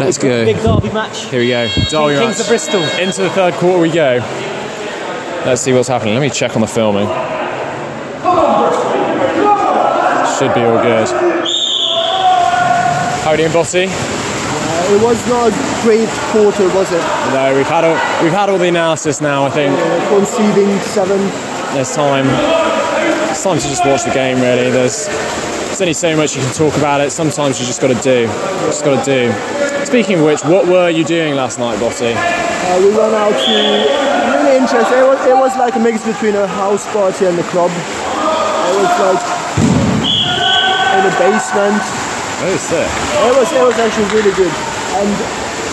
Let's 0.00 0.16
go. 0.16 0.46
Big 0.46 0.56
derby 0.62 0.90
match. 0.94 1.26
Here 1.26 1.40
we 1.40 1.48
go. 1.48 1.68
Derby 1.68 2.18
Kings 2.18 2.38
match. 2.38 2.40
of 2.40 2.46
Bristol. 2.48 2.82
Into 2.98 3.20
the 3.20 3.30
third 3.30 3.52
quarter 3.54 3.80
we 3.80 3.90
go. 3.90 4.20
Let's 5.44 5.60
see 5.60 5.74
what's 5.74 5.88
happening. 5.88 6.14
Let 6.14 6.22
me 6.22 6.30
check 6.30 6.54
on 6.54 6.62
the 6.62 6.66
filming. 6.66 7.06
Should 10.38 10.54
be 10.54 10.62
all 10.62 10.82
good. 10.82 11.08
How 13.22 13.30
are 13.30 13.32
you 13.32 13.42
doing, 13.42 13.52
Bossy? 13.52 14.23
It 14.86 15.02
was 15.02 15.18
not 15.28 15.48
a 15.50 15.82
great 15.82 16.08
quarter, 16.30 16.68
was 16.76 16.92
it? 16.92 17.00
No, 17.32 17.54
we've 17.56 17.66
had 17.66 17.84
all, 17.84 17.96
we've 18.22 18.32
had 18.32 18.48
all 18.50 18.58
the 18.58 18.68
analysis 18.68 19.20
now. 19.20 19.44
I 19.46 19.50
think 19.50 19.72
Uh, 19.76 20.08
conceding 20.10 20.78
seven. 20.80 21.18
there's 21.74 21.94
time. 21.94 22.26
It's 23.30 23.42
time 23.42 23.58
to 23.58 23.68
just 23.68 23.84
watch 23.84 24.04
the 24.04 24.10
game. 24.10 24.40
Really, 24.40 24.70
there's 24.70 25.06
there's 25.08 25.80
only 25.80 25.94
so 25.94 26.14
much 26.16 26.36
you 26.36 26.42
can 26.42 26.52
talk 26.52 26.76
about 26.76 27.00
it. 27.00 27.10
Sometimes 27.10 27.58
you 27.58 27.66
just 27.66 27.80
got 27.80 27.88
to 27.88 28.00
do. 28.02 28.28
Just 28.66 28.84
got 28.84 29.02
to 29.02 29.04
do. 29.04 29.32
Speaking 29.84 30.18
of 30.20 30.24
which, 30.24 30.44
what 30.44 30.66
were 30.68 30.88
you 30.88 31.02
doing 31.02 31.34
last 31.34 31.58
night, 31.58 31.80
Bossy? 31.80 32.12
Uh, 32.14 32.78
we 32.78 32.90
went 32.94 33.14
out 33.14 33.32
to 33.34 33.54
really 34.30 34.56
interesting. 34.58 34.98
It 34.98 35.06
was, 35.08 35.26
it 35.26 35.36
was 35.36 35.56
like 35.56 35.74
a 35.74 35.80
mix 35.80 36.04
between 36.04 36.36
a 36.36 36.46
house 36.46 36.86
party 36.92 37.26
and 37.26 37.36
a 37.38 37.42
club. 37.50 37.70
It 37.72 38.74
was 38.78 38.92
like 39.02 39.22
in 40.94 41.02
the 41.08 41.14
basement. 41.18 41.82
Oh, 42.46 42.56
sick. 42.60 42.86
It 42.86 43.34
was 43.38 43.50
it 43.52 43.64
was 43.64 43.74
actually 43.80 44.08
really 44.14 44.32
good. 44.36 44.52
And 44.94 45.10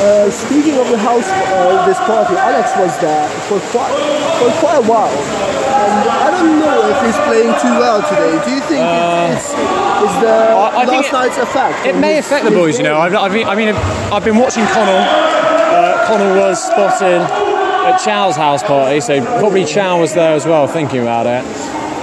uh, 0.01 0.31
speaking 0.31 0.75
of 0.81 0.89
the 0.89 0.97
house, 0.97 1.27
uh, 1.29 1.85
this 1.85 1.97
party, 2.09 2.33
Alex 2.35 2.73
was 2.77 2.93
there 3.01 3.29
for 3.47 3.59
quite 3.69 3.93
for 4.41 4.49
quite 4.59 4.77
a 4.81 4.87
while. 4.87 5.13
And 5.13 6.09
I 6.09 6.29
don't 6.31 6.59
know 6.59 6.89
if 6.89 6.97
he's 7.05 7.17
playing 7.29 7.53
too 7.61 7.73
well 7.79 8.01
today. 8.09 8.33
Do 8.45 8.51
you 8.51 8.61
think 8.61 8.81
it's, 8.81 9.45
it's, 9.45 9.53
is 9.53 10.13
the 10.21 10.33
I- 10.57 10.81
I 10.81 10.85
think 10.85 11.05
last 11.05 11.07
it- 11.07 11.13
night's 11.13 11.37
effect? 11.37 11.85
It 11.85 11.95
may 11.97 12.15
his- 12.15 12.25
affect 12.25 12.45
the 12.45 12.51
boys, 12.51 12.77
you 12.77 12.83
know. 12.83 12.97
I've, 12.99 13.13
I've, 13.15 13.31
I 13.47 13.55
mean, 13.55 13.69
I've 14.13 14.23
been 14.25 14.37
watching 14.37 14.65
Connell. 14.67 15.01
Uh, 15.05 16.07
Connell 16.07 16.35
was 16.35 16.63
spotted 16.63 17.21
at 17.21 17.97
Chow's 17.97 18.35
house 18.35 18.63
party, 18.63 18.99
so 19.01 19.23
probably 19.39 19.65
Chow 19.65 19.99
was 19.99 20.13
there 20.13 20.33
as 20.33 20.45
well, 20.45 20.67
thinking 20.67 21.01
about 21.01 21.25
it. 21.27 21.43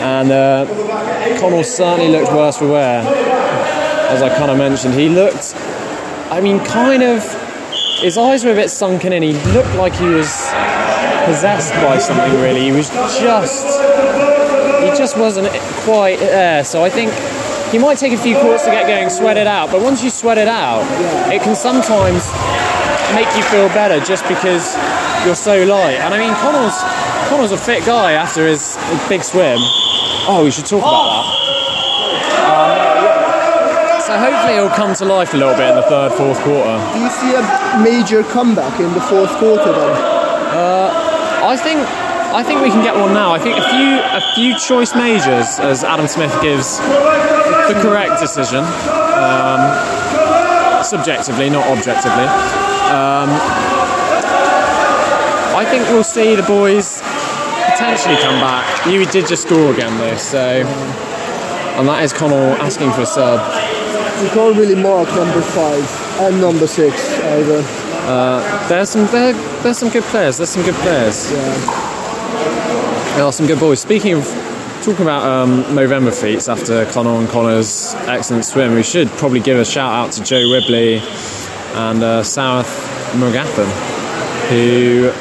And 0.00 0.30
uh, 0.30 0.66
Connell 1.40 1.64
certainly 1.64 2.10
looked 2.12 2.32
worse 2.32 2.56
for 2.58 2.68
wear, 2.68 3.00
as 4.10 4.22
I 4.22 4.28
kind 4.38 4.50
of 4.50 4.56
mentioned. 4.58 4.94
He 4.94 5.08
looked, 5.08 5.54
I 6.30 6.40
mean, 6.40 6.60
kind 6.60 7.02
of. 7.02 7.24
His 8.00 8.16
eyes 8.16 8.44
were 8.44 8.52
a 8.52 8.54
bit 8.54 8.70
sunken 8.70 9.12
in. 9.12 9.24
He 9.24 9.32
looked 9.52 9.74
like 9.74 9.92
he 9.92 10.06
was 10.06 10.28
possessed 11.26 11.74
by 11.74 11.98
something. 11.98 12.40
Really, 12.40 12.62
he 12.62 12.72
was 12.72 12.88
just 12.90 13.66
he 14.80 14.88
just 14.96 15.18
wasn't 15.18 15.48
quite 15.84 16.18
there. 16.20 16.64
So 16.64 16.84
I 16.84 16.90
think 16.90 17.12
he 17.72 17.78
might 17.78 17.98
take 17.98 18.12
a 18.12 18.16
few 18.16 18.34
quarters 18.36 18.62
to 18.62 18.70
get 18.70 18.86
going, 18.86 19.10
sweat 19.10 19.36
it 19.36 19.46
out. 19.46 19.70
But 19.70 19.82
once 19.82 20.02
you 20.02 20.10
sweat 20.10 20.38
it 20.38 20.48
out, 20.48 20.82
it 21.32 21.42
can 21.42 21.54
sometimes 21.54 22.30
make 23.14 23.28
you 23.36 23.42
feel 23.44 23.68
better 23.68 24.00
just 24.04 24.26
because 24.28 24.76
you're 25.24 25.34
so 25.34 25.64
light. 25.64 25.98
And 26.00 26.14
I 26.14 26.18
mean, 26.18 26.34
Connell's 26.40 26.78
Connell's 27.28 27.52
a 27.52 27.58
fit 27.58 27.84
guy 27.84 28.12
after 28.12 28.46
his, 28.46 28.76
his 28.76 29.08
big 29.08 29.22
swim. 29.22 29.58
Oh, 30.30 30.42
we 30.44 30.50
should 30.50 30.66
talk 30.66 30.80
about 30.80 31.04
oh, 31.04 31.08
that. 31.08 31.27
So 34.08 34.16
hopefully 34.16 34.54
it'll 34.54 34.70
come 34.70 34.94
to 34.94 35.04
life 35.04 35.34
a 35.34 35.36
little 35.36 35.54
bit 35.54 35.68
in 35.68 35.76
the 35.76 35.82
third, 35.82 36.12
fourth 36.12 36.40
quarter. 36.40 36.80
Do 36.96 36.98
you 36.98 37.10
see 37.10 37.34
a 37.36 37.44
major 37.84 38.22
comeback 38.24 38.80
in 38.80 38.90
the 38.94 39.02
fourth 39.02 39.30
quarter 39.36 39.70
then? 39.70 40.18
I 41.48 41.56
think 41.56 41.80
I 41.80 42.42
think 42.42 42.60
we 42.60 42.68
can 42.68 42.84
get 42.84 42.94
one 42.94 43.14
now. 43.14 43.32
I 43.32 43.38
think 43.38 43.56
a 43.56 43.68
few 43.70 44.00
a 44.04 44.20
few 44.34 44.58
choice 44.58 44.94
majors, 44.94 45.58
as 45.58 45.82
Adam 45.82 46.06
Smith 46.06 46.30
gives 46.42 46.76
the 46.76 47.78
correct 47.80 48.20
decision, 48.20 48.64
um, 49.16 49.60
subjectively, 50.84 51.48
not 51.48 51.66
objectively. 51.68 52.28
Um, 52.92 53.32
I 55.56 55.64
think 55.70 55.88
we'll 55.88 56.04
see 56.04 56.34
the 56.34 56.42
boys 56.42 57.00
potentially 57.72 58.16
come 58.16 58.40
back. 58.40 58.86
You 58.86 59.06
did 59.06 59.26
just 59.26 59.44
score 59.44 59.72
again 59.72 59.96
though, 59.96 60.16
so 60.18 60.66
and 61.78 61.88
that 61.88 62.02
is 62.02 62.12
Connell 62.12 62.60
asking 62.60 62.92
for 62.92 63.02
a 63.02 63.06
sub. 63.06 63.77
You 64.22 64.28
can't 64.30 64.56
really 64.56 64.74
mark 64.74 65.08
number 65.08 65.40
five 65.40 66.20
and 66.20 66.40
number 66.40 66.66
six 66.66 66.94
either. 67.20 67.62
There's 68.68 68.90
some 68.90 69.06
there, 69.06 69.32
there's 69.62 69.78
some 69.78 69.90
good 69.90 70.02
players. 70.04 70.38
There's 70.38 70.50
some 70.50 70.64
good 70.64 70.74
players. 70.76 71.30
Yeah. 71.30 71.54
There 73.14 73.24
are 73.24 73.32
some 73.32 73.46
good 73.46 73.60
boys. 73.60 73.80
Speaking 73.80 74.14
of 74.14 74.24
talking 74.82 75.02
about 75.02 75.22
um, 75.22 75.74
November 75.74 76.10
feats 76.10 76.48
after 76.48 76.84
Connor 76.86 77.14
and 77.18 77.28
Connor's 77.28 77.94
excellent 78.06 78.44
swim, 78.44 78.74
we 78.74 78.82
should 78.82 79.08
probably 79.10 79.40
give 79.40 79.58
a 79.58 79.64
shout 79.64 79.92
out 79.92 80.12
to 80.12 80.24
Joe 80.24 80.48
Wibley 80.48 80.98
and 81.74 82.02
uh, 82.02 82.22
South 82.22 82.68
Mogathan, 83.14 83.68
who 84.48 85.12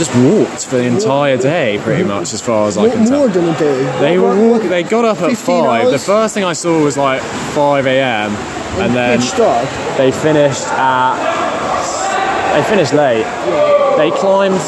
just 0.00 0.16
walked 0.16 0.64
for 0.64 0.76
the 0.76 0.84
entire 0.84 1.36
day, 1.36 1.78
pretty 1.82 2.02
much, 2.02 2.32
as 2.32 2.40
far 2.40 2.66
as 2.68 2.78
I 2.78 2.88
can 2.88 3.04
tell. 3.04 3.18
more 3.18 3.28
than 3.28 3.50
a 3.50 3.58
day. 3.58 3.82
They 4.00 4.18
What- 4.18 4.34
were 4.36 4.48
what- 4.52 4.68
They 4.70 4.82
got 4.82 5.04
up 5.04 5.20
at 5.20 5.28
15 5.28 5.64
five. 5.64 5.90
The 5.90 5.98
first 5.98 6.32
thing 6.34 6.42
I 6.42 6.54
saw 6.54 6.78
was 6.82 6.96
like 6.96 7.20
five 7.54 7.86
a.m. 7.86 8.34
and 8.78 8.94
then 8.96 9.18
pitch 9.20 9.36
dark. 9.36 9.68
they 9.98 10.10
finished 10.10 10.66
at. 10.68 11.16
They 12.54 12.62
finished 12.62 12.94
late. 12.94 13.26
They 13.98 14.10
climbed. 14.10 14.58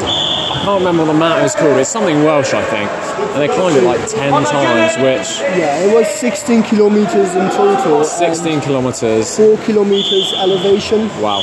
I 0.55 0.57
can't 0.65 0.79
remember 0.81 1.01
what 1.03 1.11
the 1.13 1.17
mountain 1.25 1.43
was 1.43 1.55
called. 1.55 1.77
It's 1.77 1.89
something 1.89 2.23
Welsh, 2.23 2.53
I 2.53 2.63
think. 2.73 2.89
And 3.33 3.41
they 3.41 3.47
climbed 3.47 3.75
it 3.75 3.83
like 3.83 4.05
ten 4.07 4.31
oh 4.35 4.43
times, 4.43 4.93
which 4.97 5.27
Yeah, 5.57 5.79
it 5.85 5.95
was 5.95 6.07
16 6.09 6.61
kilometers 6.61 7.33
in 7.33 7.49
total. 7.49 8.03
16 8.03 8.61
kilometers. 8.61 9.35
Four 9.35 9.57
kilometers 9.65 10.27
elevation. 10.45 11.09
Wow. 11.19 11.41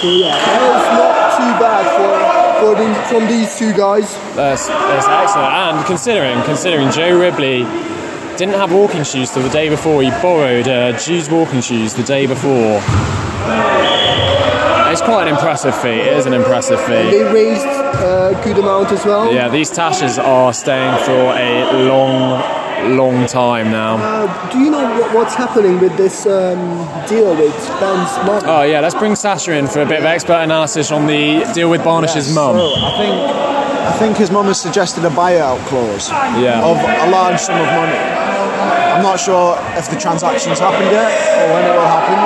So 0.00 0.06
yeah, 0.08 0.34
that 0.46 0.60
was 0.72 0.86
not 1.00 1.14
too 1.36 1.52
bad 1.62 1.84
for, 1.96 2.39
for 2.60 2.76
from 3.08 3.26
these 3.26 3.58
two 3.58 3.72
guys. 3.72 4.14
That's, 4.36 4.68
that's 4.68 5.06
excellent. 5.08 5.52
And 5.52 5.86
considering 5.86 6.42
considering 6.44 6.90
Joe 6.90 7.18
Ribley 7.18 7.64
didn't 8.36 8.54
have 8.54 8.72
walking 8.72 9.04
shoes 9.04 9.30
till 9.32 9.42
the 9.42 9.50
day 9.50 9.68
before, 9.68 10.02
he 10.02 10.10
borrowed 10.22 10.68
uh, 10.68 10.98
Jude's 10.98 11.28
walking 11.28 11.60
shoes 11.60 11.94
the 11.94 12.02
day 12.02 12.26
before. 12.26 12.80
It's 14.90 15.02
quite 15.02 15.28
an 15.28 15.34
impressive 15.34 15.74
feat. 15.80 16.00
It 16.00 16.16
is 16.16 16.26
an 16.26 16.34
impressive 16.34 16.80
feat. 16.80 17.10
They 17.10 17.22
raised 17.22 17.64
a 17.64 18.40
good 18.42 18.58
amount 18.58 18.90
as 18.90 19.04
well. 19.04 19.32
Yeah, 19.32 19.48
these 19.48 19.70
tashes 19.70 20.18
are 20.18 20.52
staying 20.52 21.04
for 21.04 21.12
a 21.12 21.84
long, 21.86 22.42
long 22.88 23.26
time 23.26 23.70
now. 23.70 23.96
Uh, 23.96 24.50
do 24.52 24.58
you 24.58 24.70
know 24.70 24.82
what, 24.98 25.14
what's 25.14 25.34
happening 25.34 25.78
with 25.80 25.96
this 25.96 26.26
um, 26.26 26.58
deal 27.08 27.30
with 27.36 27.54
Ben's 27.80 28.12
mum? 28.26 28.42
Oh 28.46 28.62
yeah, 28.62 28.80
let's 28.80 28.94
bring 28.94 29.14
Sasha 29.14 29.52
in 29.56 29.66
for 29.66 29.80
a 29.82 29.86
bit 29.86 30.00
of 30.00 30.04
expert 30.04 30.40
analysis 30.42 30.90
on 30.90 31.06
the 31.06 31.44
deal 31.54 31.70
with 31.70 31.82
Barnish's 31.84 32.34
mum. 32.34 32.56
So 32.56 32.74
I 32.76 32.96
think 32.98 33.14
I 33.90 33.92
think 33.98 34.16
his 34.16 34.30
mum 34.30 34.46
has 34.46 34.60
suggested 34.60 35.04
a 35.04 35.10
buyout 35.10 35.58
clause 35.66 36.10
Yeah. 36.40 36.62
of 36.62 36.76
a 36.78 37.10
large 37.10 37.38
sum 37.40 37.60
of 37.60 37.66
money. 37.66 37.96
I'm 37.96 39.02
not 39.02 39.18
sure 39.18 39.56
if 39.76 39.88
the 39.90 39.96
transaction's 39.98 40.58
happened 40.58 40.90
yet 40.90 41.10
or 41.40 41.54
when 41.54 41.64
it 41.64 41.72
will 41.74 41.86
happen, 41.88 42.18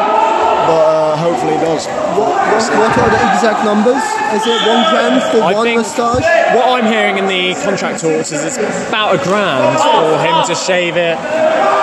but 0.69 0.85
uh, 0.85 0.94
hopefully 1.25 1.57
it 1.57 1.65
does. 1.65 1.89
what, 2.21 2.37
what, 2.37 2.61
what 2.77 2.93
are 3.01 3.11
the 3.17 3.23
exact 3.33 3.65
numbers? 3.65 4.05
Is 4.37 4.45
it 4.45 4.61
one 4.69 4.85
grand 4.93 5.17
for 5.33 5.41
I 5.41 5.57
one 5.57 5.65
think 5.65 5.81
moustache? 5.81 6.29
what 6.53 6.69
I'm 6.77 6.85
hearing 6.85 7.17
in 7.17 7.25
the 7.25 7.57
contract 7.65 8.05
talks 8.05 8.29
is 8.29 8.45
it's 8.45 8.61
about 8.61 9.17
a 9.17 9.21
grand 9.25 9.81
for 9.81 10.21
him 10.21 10.37
to 10.45 10.53
shave 10.53 11.01
it, 11.01 11.17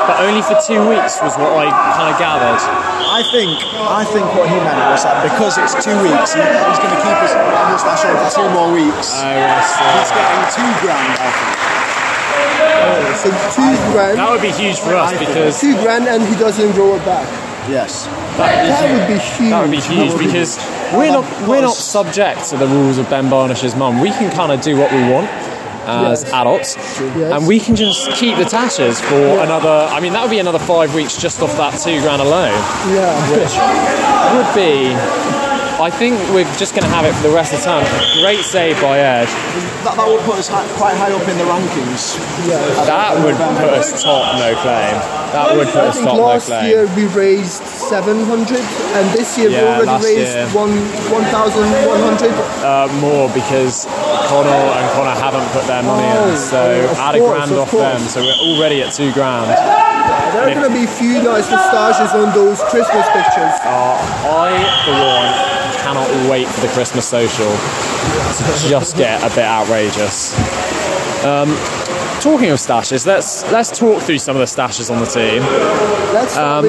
but 0.05 0.21
only 0.21 0.45
for 0.45 0.53
two 0.61 0.77
weeks 0.85 1.17
was 1.25 1.33
what 1.41 1.57
I 1.57 1.73
kind 1.97 2.13
of 2.13 2.21
gathered. 2.21 2.61
I 3.11 3.25
think 3.33 3.49
I 3.81 4.05
think 4.05 4.29
what 4.37 4.45
he 4.45 4.55
meant 4.61 4.77
was 4.93 5.01
that 5.03 5.25
because 5.25 5.57
it's 5.57 5.73
two 5.81 5.97
weeks, 6.05 6.37
he, 6.37 6.45
he's 6.45 6.79
going 6.79 6.93
to 6.93 7.01
keep 7.01 7.17
his 7.25 7.33
moustache 7.33 8.05
on 8.05 8.13
for 8.21 8.29
two 8.29 8.49
more 8.53 8.69
weeks. 8.69 9.17
Oh, 9.17 9.25
I 9.25 9.57
He's 9.57 10.13
getting 10.13 10.45
two 10.53 10.71
grand 10.85 11.17
off 11.17 11.37
oh, 12.77 13.09
it. 13.09 13.17
So 13.19 13.27
two 13.57 13.73
grand, 13.91 14.15
That 14.21 14.29
would 14.29 14.45
be 14.45 14.53
huge 14.53 14.77
for 14.79 14.93
us 14.93 15.17
because 15.17 15.59
two 15.59 15.73
grand, 15.81 16.05
and 16.07 16.21
he 16.23 16.37
doesn't 16.37 16.71
grow 16.77 16.95
it 16.95 17.03
back. 17.03 17.50
Yes. 17.69 18.05
That 18.37 18.91
would 18.91 19.07
be 19.07 19.19
huge. 19.19 19.49
That 19.51 19.61
would 19.61 19.71
be 19.71 19.79
huge 19.79 20.17
because 20.17 20.57
we're 20.93 21.11
not 21.11 21.47
we're 21.47 21.61
not 21.61 21.75
subject 21.75 22.49
to 22.49 22.57
the 22.57 22.67
rules 22.67 22.97
of 22.97 23.09
Ben 23.09 23.29
Barnish's 23.29 23.75
mum. 23.75 24.01
We 24.01 24.09
can 24.09 24.31
kind 24.31 24.51
of 24.51 24.61
do 24.61 24.77
what 24.77 24.91
we 24.91 25.01
want 25.09 25.29
as 25.87 26.23
Yes. 26.23 26.31
adults, 26.33 26.75
Yes. 26.77 27.33
and 27.33 27.47
we 27.47 27.59
can 27.59 27.75
just 27.75 28.11
keep 28.11 28.37
the 28.37 28.45
tashes 28.45 28.99
for 29.01 29.15
another. 29.39 29.87
I 29.91 29.99
mean, 29.99 30.13
that 30.13 30.21
would 30.21 30.29
be 30.31 30.39
another 30.39 30.59
five 30.59 30.93
weeks 30.93 31.17
just 31.17 31.41
off 31.41 31.55
that 31.57 31.79
two 31.79 31.99
grand 32.01 32.21
alone, 32.21 32.53
Yeah. 32.93 33.13
which 33.33 33.53
would 34.35 34.53
be 34.55 34.93
I 35.81 35.89
think 35.89 36.13
we're 36.29 36.45
just 36.61 36.77
going 36.77 36.85
to 36.85 36.93
have 36.93 37.05
it 37.09 37.13
for 37.17 37.25
the 37.27 37.33
rest 37.33 37.53
of 37.53 37.59
the 37.59 37.65
time. 37.65 37.81
Great 38.21 38.45
save 38.45 38.77
by 38.81 38.99
Ed. 39.01 39.25
That, 39.81 39.97
that 39.97 40.05
would 40.05 40.21
put 40.29 40.37
us 40.37 40.45
hi- 40.45 40.61
quite 40.77 40.93
high 40.93 41.09
up 41.09 41.25
in 41.25 41.33
the 41.41 41.47
rankings. 41.49 42.13
Yeah. 42.45 42.61
That 42.85 43.17
would 43.25 43.33
put 43.57 43.73
us 43.81 43.89
top, 43.97 44.37
no 44.37 44.53
claim. 44.61 44.93
That 45.33 45.57
would 45.57 45.65
put 45.73 45.89
us 45.89 45.97
top, 45.97 46.21
no 46.21 46.37
claim. 46.37 46.37
last 46.37 46.69
year 46.69 46.85
we 46.93 47.09
raised 47.17 47.65
700, 47.65 48.13
and 48.61 49.05
this 49.17 49.33
year 49.41 49.49
Yeah, 49.49 49.81
we 49.81 49.89
last 49.89 50.05
already 50.05 50.21
raised 50.21 50.37
year. 50.37 50.45
one 50.53 50.77
1,100. 51.09 52.29
uh, 52.61 52.85
more 53.01 53.25
because 53.33 53.89
Connor 54.29 54.53
and 54.53 54.85
Connor 54.93 55.17
haven't 55.17 55.49
put 55.49 55.65
their 55.65 55.81
money 55.81 56.05
Oh, 56.13 56.29
in, 56.29 56.37
so 56.37 56.61
of 56.93 56.97
add 57.01 57.15
a 57.15 57.19
grand 57.25 57.49
of 57.51 57.57
off 57.65 57.71
course. 57.73 57.81
them. 57.81 58.01
So 58.05 58.21
we're 58.21 58.37
already 58.53 58.83
at 58.85 58.93
two 58.93 59.09
grand. 59.17 59.49
There 59.49 60.45
are 60.45 60.53
going 60.53 60.69
to 60.69 60.73
be 60.77 60.85
few 60.85 61.25
nice 61.25 61.49
moustaches 61.49 62.13
on 62.13 62.29
those 62.37 62.61
Christmas 62.69 63.09
pictures. 63.17 63.55
I, 63.65 64.53
for 64.85 64.93
one, 64.93 65.29
cannot 65.77 66.09
wait 66.29 66.47
for 66.47 66.61
the 66.61 66.67
Christmas 66.73 67.07
social 67.07 67.45
to 67.45 68.69
just 68.69 68.95
get 68.97 69.21
a 69.23 69.29
bit 69.35 69.45
outrageous. 69.45 70.35
Um, 71.23 71.49
talking 72.21 72.49
of 72.49 72.57
stashes, 72.57 73.05
let's 73.05 73.43
let's 73.51 73.69
talk 73.77 74.01
through 74.01 74.17
some 74.19 74.35
of 74.35 74.39
the 74.39 74.45
stashes 74.61 74.91
on 74.91 74.99
the 74.99 75.05
team. 75.05 75.43
Let's 76.13 76.37
Um, 76.37 76.65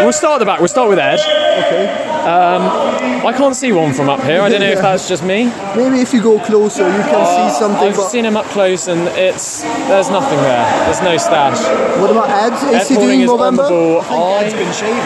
We'll 0.00 0.12
start 0.12 0.34
at 0.36 0.38
the 0.38 0.44
back. 0.46 0.60
We'll 0.60 0.68
start 0.68 0.88
with 0.88 0.98
Ed. 1.00 1.18
okay. 1.18 3.07
I 3.24 3.32
can't 3.36 3.54
see 3.56 3.72
one 3.72 3.92
from 3.92 4.08
up 4.08 4.22
here. 4.22 4.40
I 4.40 4.48
don't 4.48 4.60
know 4.60 4.70
if 4.70 4.80
that's 4.80 5.08
just 5.08 5.22
me. 5.22 5.46
Maybe 5.76 6.00
if 6.00 6.12
you 6.14 6.22
go 6.22 6.38
closer, 6.38 6.86
you 6.86 7.02
can 7.02 7.26
see 7.26 7.48
uh, 7.48 7.50
something. 7.50 7.88
I've 7.88 7.96
But 7.96 8.08
seen 8.08 8.24
him 8.24 8.36
up 8.36 8.46
close, 8.46 8.88
and 8.88 9.08
it's 9.18 9.62
there's 9.90 10.08
nothing 10.10 10.38
there. 10.38 10.64
There's 10.86 11.02
no 11.02 11.16
stash. 11.16 11.58
what 12.00 12.10
about 12.10 12.30
Ed? 12.30 12.52
Ed 12.74 12.82
Is 12.82 12.88
he 12.88 12.94
doing 12.96 13.20
is 13.22 13.30
on 13.30 13.38
the 13.56 13.62
Movember? 13.62 13.68
ball. 14.08 14.34
I, 14.38 14.44
Ed's 14.44 14.54
been 14.54 14.72
shaving. 14.72 14.98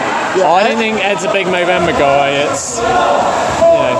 I 0.44 0.62
don't 0.68 0.78
think 0.78 0.98
Ed's 1.04 1.24
a 1.24 1.32
big 1.32 1.46
Movember 1.46 1.92
guy. 1.98 2.30
It's 2.46 2.78
you 2.78 2.84
know 2.84 3.96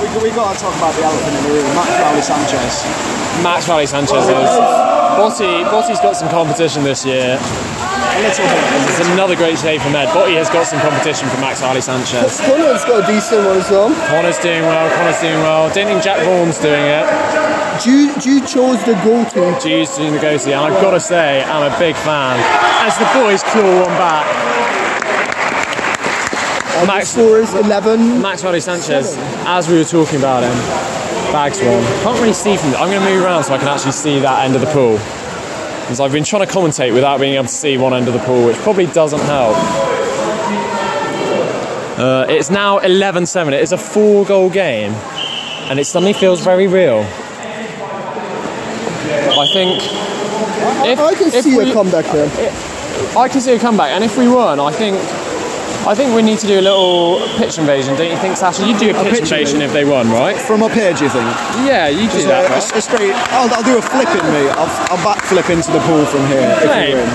We, 0.00 0.08
we, 0.08 0.30
we 0.30 0.30
got 0.34 0.54
to 0.54 0.60
talk 0.62 0.74
about 0.76 0.94
the 0.94 1.02
elephant 1.02 1.36
in 1.36 1.42
the 1.44 1.50
room, 1.58 1.74
Max 1.74 1.90
Riley 2.00 2.22
Sanchez. 2.22 2.84
Max 3.42 3.68
Riley 3.68 3.86
Sanchez 3.86 4.24
oh, 4.26 4.30
is. 4.30 4.50
Boti, 5.16 5.64
Boti's 5.70 6.00
got 6.00 6.16
some 6.16 6.28
competition 6.28 6.84
this 6.84 7.04
year. 7.04 7.38
A 8.16 8.24
little 8.24 8.46
bit. 8.48 8.88
It's 8.88 9.08
another 9.12 9.36
great 9.36 9.58
save 9.58 9.82
from 9.82 9.94
Ed. 9.94 10.08
Boti 10.08 10.40
has 10.40 10.48
got 10.48 10.66
some 10.66 10.80
competition 10.80 11.28
from 11.28 11.42
Max 11.42 11.60
Riley 11.60 11.82
Sanchez. 11.82 12.40
Connor's 12.40 12.82
got 12.88 13.04
a 13.04 13.12
decent 13.12 13.44
one 13.44 13.58
as 13.58 13.70
well. 13.70 13.92
Connor's 14.08 14.38
doing 14.38 14.62
well. 14.62 14.88
Connor's 14.96 15.20
doing 15.20 15.36
well. 15.44 15.68
Don't 15.68 15.84
think 15.84 16.02
Jack 16.02 16.24
Vaughan's 16.24 16.56
doing 16.56 16.80
it. 16.80 17.04
Jude, 17.84 18.16
Jude 18.18 18.48
chose 18.48 18.82
the 18.88 18.94
go-to. 19.04 19.60
G's 19.60 19.96
doing 19.96 20.14
the 20.14 20.18
go-to, 20.18 20.48
and 20.48 20.72
I've 20.72 20.80
got 20.80 20.92
to 20.92 21.00
say, 21.00 21.44
I'm 21.44 21.70
a 21.70 21.78
big 21.78 21.94
fan. 21.94 22.40
As 22.80 22.96
the 22.96 23.04
boys 23.20 23.42
claw 23.52 23.84
one 23.84 23.92
back. 24.00 24.24
Max, 26.86 27.10
Score 27.10 27.38
is 27.38 27.52
11. 27.52 28.22
Max 28.22 28.42
Riley 28.42 28.60
Sanchez, 28.60 29.16
as 29.44 29.68
we 29.68 29.76
were 29.76 29.84
talking 29.84 30.18
about 30.18 30.42
him, 30.42 30.56
bags 31.32 31.58
one. 31.60 31.84
Can't 32.02 32.18
really 32.20 32.32
see 32.32 32.56
from. 32.56 32.70
I'm 32.76 32.88
going 32.88 33.02
to 33.02 33.08
move 33.10 33.24
around 33.24 33.44
so 33.44 33.52
I 33.52 33.58
can 33.58 33.68
actually 33.68 33.92
see 33.92 34.20
that 34.20 34.44
end 34.46 34.54
of 34.54 34.62
the 34.62 34.68
pool. 34.68 34.98
Because 35.86 36.00
I've 36.00 36.10
been 36.10 36.24
trying 36.24 36.44
to 36.44 36.52
commentate 36.52 36.92
without 36.92 37.20
being 37.20 37.34
able 37.34 37.44
to 37.44 37.50
see 37.52 37.78
one 37.78 37.94
end 37.94 38.08
of 38.08 38.14
the 38.14 38.18
pool, 38.20 38.44
which 38.44 38.56
probably 38.56 38.86
doesn't 38.86 39.20
help. 39.20 39.56
Uh, 41.96 42.26
it's 42.28 42.50
now 42.50 42.80
11-7. 42.80 43.52
It 43.52 43.60
is 43.62 43.70
a 43.70 43.78
four-goal 43.78 44.50
game, 44.50 44.92
and 45.70 45.78
it 45.78 45.84
suddenly 45.86 46.12
feels 46.12 46.40
very 46.42 46.66
real. 46.66 47.06
I 49.38 49.48
think. 49.52 49.80
If, 50.88 50.98
I 50.98 51.14
can 51.14 51.28
if 51.28 51.44
see 51.44 51.56
we- 51.56 51.70
a 51.70 51.72
comeback 51.72 52.04
there. 52.06 52.28
I 53.16 53.28
can 53.28 53.40
see 53.40 53.52
a 53.52 53.58
comeback, 53.58 53.92
and 53.92 54.02
if 54.02 54.18
we 54.18 54.26
won, 54.28 54.58
I 54.58 54.72
think 54.72 54.96
I 55.86 55.94
think 55.94 56.14
we 56.16 56.22
need 56.22 56.38
to 56.40 56.46
do 56.48 56.58
a 56.58 56.66
little 56.66 57.20
pitch 57.38 57.58
invasion, 57.58 57.94
don't 57.94 58.10
you 58.10 58.16
think, 58.18 58.36
Sasha? 58.36 58.66
You'd 58.66 58.78
do 58.78 58.90
a 58.90 58.94
pitch, 59.04 59.12
pitch 59.12 59.20
invasion 59.30 59.62
if 59.62 59.72
they 59.72 59.84
won, 59.84 60.10
right? 60.10 60.36
From 60.36 60.62
up 60.64 60.72
here, 60.72 60.92
do 60.92 61.04
you 61.04 61.10
think? 61.10 61.24
Yeah, 61.62 61.86
you 61.88 62.10
do 62.10 62.20
So, 62.20 62.28
that. 62.28 62.50
a, 62.50 62.54
Right? 62.54 62.76
a 62.76 62.80
straight. 62.82 63.12
I'll, 63.30 63.48
I'll 63.54 63.62
do 63.62 63.78
a 63.78 63.82
flip 63.82 64.08
in 64.10 64.26
me. 64.34 64.50
I'll, 64.50 64.66
I'll 64.90 64.98
backflip 65.06 65.48
into 65.48 65.70
the 65.70 65.78
pool 65.86 66.04
from 66.06 66.26
here. 66.26 66.50
If 66.58 66.70
Hey. 66.72 66.94
we 66.94 67.00
win. 67.00 67.08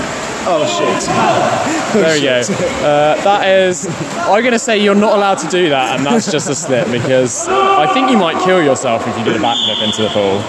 Oh 0.44 0.66
shit! 0.66 1.06
There 1.92 2.14
we 2.14 2.22
go. 2.22 2.40
Uh, 2.82 3.14
that 3.22 3.46
is. 3.46 3.86
I'm 4.26 4.40
going 4.42 4.50
to 4.52 4.58
say 4.58 4.76
you're 4.82 4.94
not 4.96 5.14
allowed 5.16 5.38
to 5.38 5.48
do 5.48 5.68
that, 5.68 5.96
and 5.96 6.04
that's 6.06 6.32
just 6.32 6.48
a 6.50 6.54
slip 6.54 6.90
because 6.90 7.46
I 7.48 7.92
think 7.94 8.10
you 8.10 8.16
might 8.16 8.42
kill 8.42 8.60
yourself 8.62 9.06
if 9.06 9.16
you 9.18 9.22
did 9.24 9.36
a 9.36 9.38
backflip 9.38 9.84
into 9.84 10.02
the 10.02 10.08
pool. 10.08 10.42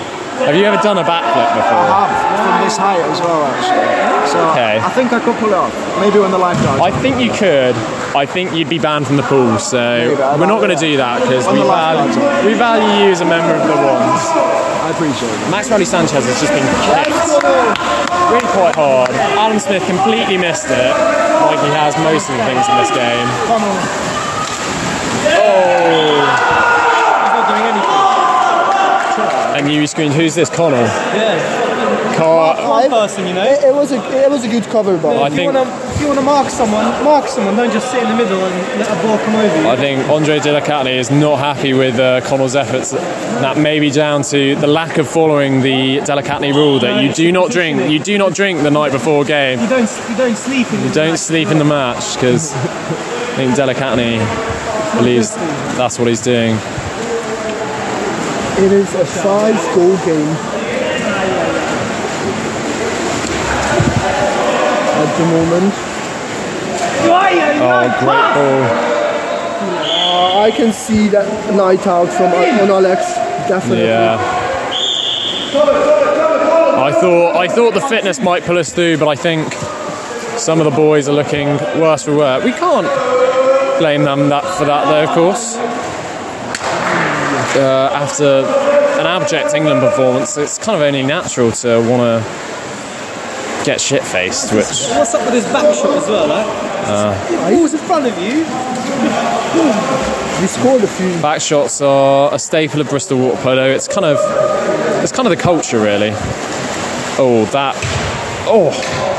Have 0.45 0.55
you 0.55 0.65
ever 0.65 0.81
done 0.81 0.97
a 0.97 1.03
backflip 1.03 1.49
before? 1.53 1.85
I 1.85 2.09
have 2.09 2.13
from 2.41 2.55
this 2.65 2.77
height 2.77 3.01
as 3.05 3.19
well, 3.21 3.45
actually. 3.45 4.29
So 4.29 4.39
Okay. 4.51 4.79
I 4.81 4.89
think 4.91 5.13
I 5.13 5.19
could 5.19 5.35
pull 5.37 5.49
it 5.49 5.55
off. 5.55 5.73
Maybe 5.99 6.19
when 6.19 6.31
the 6.31 6.37
lifeguard. 6.37 6.81
I 6.81 6.91
think 7.01 7.19
you 7.21 7.31
could. 7.31 7.75
I 8.15 8.25
think 8.25 8.53
you'd 8.53 8.69
be 8.69 8.79
banned 8.79 9.05
from 9.07 9.17
the 9.17 9.23
pool, 9.23 9.57
so 9.59 9.77
I'd 9.79 10.39
we're 10.39 10.45
not 10.49 10.59
going 10.59 10.73
to 10.73 10.79
do 10.79 10.97
that 10.97 11.21
because 11.21 11.45
we 11.47 11.61
value, 11.61 12.13
we 12.45 12.53
value 12.53 13.05
you 13.05 13.11
as 13.11 13.21
a 13.21 13.25
member 13.25 13.53
of 13.53 13.61
the 13.65 13.77
ones. 13.77 14.21
I 14.83 14.89
appreciate 14.93 15.29
it. 15.31 15.49
Max 15.49 15.69
Riley 15.69 15.85
Sanchez 15.85 16.25
has 16.25 16.37
just 16.41 16.53
been 16.53 16.65
kicked 16.85 17.33
really 18.33 18.49
quite 18.53 18.75
hard. 18.75 19.09
Alan 19.37 19.59
Smith 19.59 19.85
completely 19.85 20.37
missed 20.37 20.67
it, 20.69 20.93
like 21.45 21.59
he 21.61 21.71
has 21.73 21.95
most 22.05 22.29
of 22.29 22.37
the 22.37 22.43
things 22.45 22.65
in 22.69 22.75
this 22.77 22.91
game. 22.91 23.27
Oh! 25.35 26.72
And 29.63 29.71
you 29.71 29.87
screened, 29.87 30.13
who's 30.13 30.35
this? 30.35 30.49
Connell? 30.49 30.81
Yeah. 30.81 32.15
Car- 32.17 32.69
One 32.69 32.89
person, 32.89 33.25
you 33.25 33.33
know. 33.33 33.43
It, 33.43 33.63
it 33.63 33.73
was 33.73 33.93
a 33.93 34.23
it 34.23 34.29
was 34.29 34.43
a 34.43 34.49
good 34.49 34.63
cover, 34.65 34.97
but 34.97 35.15
I 35.15 35.27
If 35.27 35.31
you 35.31 35.37
think 35.37 35.53
wanna 35.53 35.71
if 35.93 36.01
you 36.01 36.07
wanna 36.07 36.21
mark 36.21 36.49
someone, 36.49 36.85
mark 37.03 37.27
someone. 37.27 37.55
Don't 37.55 37.71
just 37.71 37.89
sit 37.89 38.03
in 38.03 38.09
the 38.09 38.15
middle 38.17 38.43
and 38.43 38.79
let 38.79 38.89
a 38.91 39.01
ball 39.07 39.17
come 39.19 39.35
over 39.35 39.61
you. 39.61 39.67
I 39.69 39.77
think 39.77 40.07
Andre 40.09 40.39
Delicatni 40.39 40.97
is 40.99 41.09
not 41.09 41.39
happy 41.39 41.73
with 41.73 41.97
uh, 41.97 42.19
Connell's 42.27 42.55
efforts. 42.57 42.91
That 42.91 43.57
may 43.57 43.79
be 43.79 43.89
down 43.89 44.21
to 44.23 44.55
the 44.57 44.67
lack 44.67 44.97
of 44.97 45.07
following 45.07 45.61
the 45.61 45.99
Delicatni 45.99 46.53
rule 46.53 46.79
that 46.79 47.01
you 47.01 47.13
do 47.13 47.31
not 47.31 47.51
drink. 47.51 47.89
You 47.89 47.99
do 47.99 48.17
not 48.17 48.33
drink 48.33 48.63
the 48.63 48.71
night 48.71 48.91
before 48.91 49.23
game. 49.23 49.61
You 49.61 49.69
don't 49.69 49.89
you 50.09 50.17
don't 50.17 50.35
sleep 50.37 50.71
in 50.73 50.81
the 50.83 50.93
Don't 50.93 51.17
sleep 51.17 51.47
in 51.47 51.57
the 51.57 51.65
match 51.65 52.15
because 52.15 52.53
I 52.53 53.35
think 53.37 53.55
Delicatni 53.55 54.19
believes 54.97 55.33
that's 55.77 55.97
what 55.97 56.09
he's 56.09 56.21
doing. 56.21 56.57
It 58.59 58.71
is 58.71 58.93
a 58.95 59.05
five 59.05 59.55
goal 59.75 59.95
game. 60.05 60.35
At 64.95 65.17
the 65.17 65.25
moment, 65.25 65.73
Oh, 67.05 67.87
great 67.99 68.27
ball. 68.35 68.63
uh, 70.35 70.43
I 70.43 70.51
can 70.51 70.71
see 70.73 71.07
that 71.09 71.53
night 71.55 71.85
out 71.87 72.07
from 72.09 72.31
on 72.33 72.69
Alex. 72.69 73.13
Definitely. 73.47 73.85
Yeah. 73.85 74.17
I 76.75 76.91
thought 76.91 77.35
I 77.35 77.47
thought 77.47 77.73
the 77.73 77.81
fitness 77.81 78.19
might 78.19 78.43
pull 78.43 78.57
us 78.57 78.71
through, 78.71 78.97
but 78.97 79.07
I 79.07 79.15
think 79.15 79.53
some 80.37 80.59
of 80.59 80.65
the 80.65 80.71
boys 80.71 81.07
are 81.09 81.13
looking 81.13 81.47
worse 81.79 82.03
for 82.03 82.15
wear. 82.15 82.39
We 82.43 82.51
can't 82.51 82.87
blame 83.79 84.03
them 84.03 84.29
that 84.29 84.43
for 84.57 84.65
that, 84.65 84.85
though. 84.85 85.03
Of 85.09 85.15
course, 85.15 85.55
uh, 87.55 87.89
after 87.93 88.45
an 88.99 89.05
abject 89.05 89.53
England 89.53 89.81
performance, 89.81 90.37
it's 90.37 90.57
kind 90.57 90.75
of 90.75 90.81
only 90.81 91.03
natural 91.03 91.51
to 91.51 91.79
want 91.89 92.01
to 92.01 93.65
get 93.65 93.79
shit 93.79 94.03
faced. 94.03 94.51
Which 94.53 94.65
What's 94.95 95.13
up 95.13 95.25
with 95.25 95.33
his 95.33 95.45
back 95.45 95.73
shot 95.73 95.97
as 95.97 96.07
well, 96.07 96.31
eh? 96.31 97.49
He 97.49 97.55
balls 97.55 97.73
in 97.73 97.79
front 97.79 98.05
of 98.07 98.17
you. 98.17 98.43
We 100.41 100.47
scored 100.47 100.83
a 100.83 100.87
few. 100.87 101.21
back 101.21 101.41
shots 101.41 101.79
are 101.81 102.33
a 102.33 102.39
staple 102.39 102.81
of 102.81 102.89
Bristol 102.89 103.19
water 103.19 103.41
polo. 103.41 103.69
It's 103.69 103.87
kind 103.87 104.05
of 104.05 104.17
it's 105.03 105.11
kind 105.11 105.27
of 105.27 105.35
the 105.35 105.41
culture, 105.41 105.79
really. 105.79 106.11
Oh, 107.17 107.47
that 107.51 107.75
oh. 108.47 109.12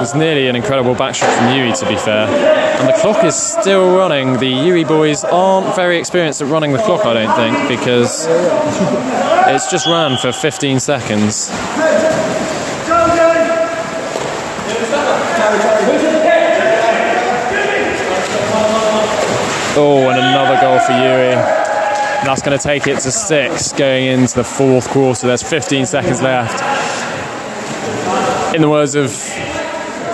Was 0.00 0.14
nearly 0.14 0.46
an 0.46 0.54
incredible 0.56 0.94
back 0.94 1.14
shot 1.14 1.34
from 1.36 1.48
UWE, 1.48 1.78
to 1.80 1.88
be 1.88 1.96
fair. 1.96 2.28
And 2.28 2.88
the 2.88 2.92
clock 3.00 3.24
is 3.24 3.34
still 3.34 3.96
running. 3.96 4.34
The 4.34 4.52
UWE 4.52 4.86
boys 4.86 5.24
aren't 5.24 5.74
very 5.74 5.98
experienced 5.98 6.42
at 6.42 6.48
running 6.48 6.72
the 6.72 6.78
clock, 6.78 7.04
I 7.06 7.14
don't 7.14 7.34
think, 7.34 7.80
because 7.80 8.26
it's 9.48 9.70
just 9.70 9.86
ran 9.86 10.16
for 10.18 10.32
15 10.32 10.80
seconds. 10.80 11.48
Oh, 19.78 20.08
and 20.08 20.18
another 20.18 20.60
goal 20.60 20.78
for 20.80 20.92
UWE. 20.92 21.64
That's 22.24 22.42
going 22.42 22.58
to 22.58 22.62
take 22.62 22.86
it 22.86 22.98
to 23.00 23.10
six 23.10 23.72
going 23.72 24.06
into 24.06 24.36
the 24.36 24.44
fourth 24.44 24.88
quarter. 24.88 25.26
There's 25.26 25.42
15 25.42 25.86
seconds 25.86 26.22
left. 26.22 26.62
In 28.54 28.62
the 28.62 28.70
words 28.70 28.94
of, 28.94 29.10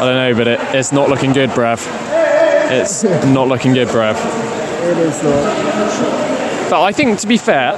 I 0.02 0.04
don't 0.04 0.16
know, 0.16 0.34
but 0.36 0.48
it, 0.48 0.60
it's 0.74 0.90
not 0.90 1.08
looking 1.08 1.32
good, 1.32 1.50
Brev. 1.50 1.78
It's 2.72 3.04
not 3.04 3.46
looking 3.46 3.72
good, 3.72 3.86
Brev. 3.86 4.16
It 4.16 4.98
is 4.98 5.22
not. 5.22 6.70
But 6.70 6.82
I 6.82 6.90
think, 6.90 7.20
to 7.20 7.26
be 7.28 7.36
fair, 7.36 7.74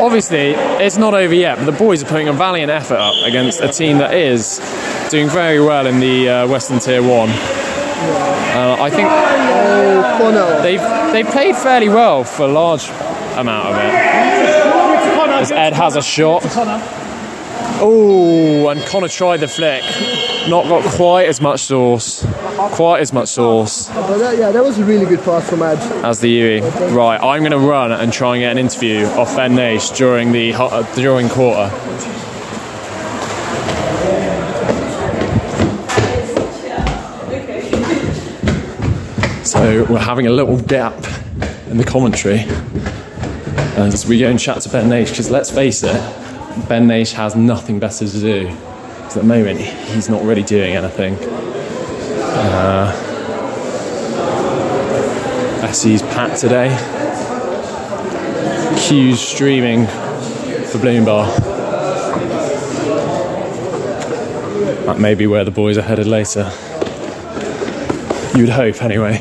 obviously 0.00 0.50
it's 0.82 0.96
not 0.96 1.14
over 1.14 1.32
yet. 1.32 1.58
But 1.58 1.66
the 1.66 1.78
boys 1.78 2.02
are 2.02 2.06
putting 2.06 2.26
a 2.26 2.32
valiant 2.32 2.72
effort 2.72 2.96
up 2.98 3.14
against 3.24 3.60
a 3.60 3.68
team 3.68 3.98
that 3.98 4.14
is 4.14 4.58
doing 5.10 5.28
very 5.28 5.60
well 5.60 5.86
in 5.86 6.00
the 6.00 6.28
uh, 6.28 6.48
Western 6.48 6.80
Tier 6.80 7.02
One. 7.02 7.28
Uh, 7.30 8.76
I 8.80 8.90
think 8.90 9.08
Oh, 10.24 10.60
they've 10.62 10.80
they've 11.12 11.32
played 11.32 11.54
fairly 11.56 11.88
well 11.88 12.24
for 12.24 12.44
a 12.44 12.48
large 12.48 12.88
amount 13.36 13.68
of 13.68 13.76
it. 13.76 13.94
As 15.40 15.52
Ed 15.52 15.72
has 15.72 15.94
a 15.96 16.02
shot. 16.02 16.42
Oh, 17.84 18.68
and 18.68 18.80
Connor 18.86 19.08
tried 19.08 19.38
the 19.38 19.48
flick. 19.48 19.82
Not 20.48 20.66
got 20.66 20.84
quite 20.94 21.28
as 21.28 21.40
much 21.40 21.60
sauce. 21.60 22.26
Quite 22.74 23.00
as 23.00 23.12
much 23.12 23.28
sauce 23.28 23.88
But 23.88 24.18
that, 24.18 24.38
yeah, 24.38 24.50
that 24.50 24.62
was 24.62 24.78
a 24.78 24.84
really 24.84 25.06
good 25.06 25.20
pass 25.20 25.48
from 25.48 25.62
Ed. 25.62 25.78
as 26.04 26.20
the 26.20 26.60
UWE. 26.60 26.94
Right, 26.94 27.16
I'm 27.16 27.40
going 27.40 27.52
to 27.52 27.58
run 27.58 27.92
and 27.92 28.12
try 28.12 28.36
and 28.36 28.42
get 28.42 28.52
an 28.52 28.58
interview 28.58 29.06
off 29.06 29.34
Ben 29.36 29.54
Nash 29.54 29.90
during 29.90 30.32
the 30.32 30.52
uh, 30.54 30.82
during 30.94 31.28
quarter. 31.28 31.70
So 39.44 39.84
we're 39.88 39.98
having 39.98 40.26
a 40.26 40.30
little 40.30 40.58
gap 40.58 40.94
in 41.68 41.76
the 41.76 41.84
commentary 41.84 42.40
as 43.76 44.06
we 44.06 44.18
go 44.18 44.28
and 44.28 44.38
chat 44.38 44.60
to 44.62 44.68
Ben 44.68 44.88
Nash 44.88 45.10
because 45.10 45.30
let's 45.30 45.50
face 45.50 45.82
it, 45.82 46.00
Ben 46.68 46.86
Nash 46.86 47.12
has 47.12 47.34
nothing 47.36 47.78
better 47.78 48.06
to 48.06 48.20
do. 48.20 48.56
Because 49.12 49.26
at 49.26 49.28
the 49.28 49.42
moment 49.42 49.60
he's 49.60 50.08
not 50.08 50.22
really 50.24 50.42
doing 50.42 50.74
anything. 50.74 51.16
Uh, 52.32 52.90
Essie's 55.62 56.00
Pat 56.00 56.38
today. 56.38 56.70
Q's 58.80 59.20
streaming 59.20 59.86
for 60.64 60.78
Bloom 60.78 61.04
Bar. 61.04 61.26
That 64.86 64.98
may 64.98 65.14
be 65.14 65.26
where 65.26 65.44
the 65.44 65.50
boys 65.50 65.76
are 65.76 65.82
headed 65.82 66.06
later. 66.06 66.50
You'd 68.34 68.48
hope, 68.48 68.82
anyway. 68.82 69.20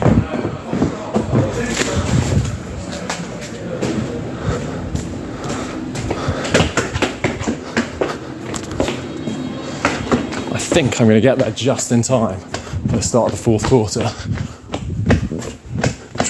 Think 10.73 10.99
I'm 10.99 11.07
going 11.07 11.17
to 11.17 11.21
get 11.21 11.37
there 11.37 11.51
just 11.51 11.91
in 11.91 12.01
time 12.01 12.39
for 12.39 12.95
the 12.97 13.01
start 13.01 13.31
of 13.31 13.37
the 13.37 13.43
fourth 13.43 13.65
quarter 13.67 14.09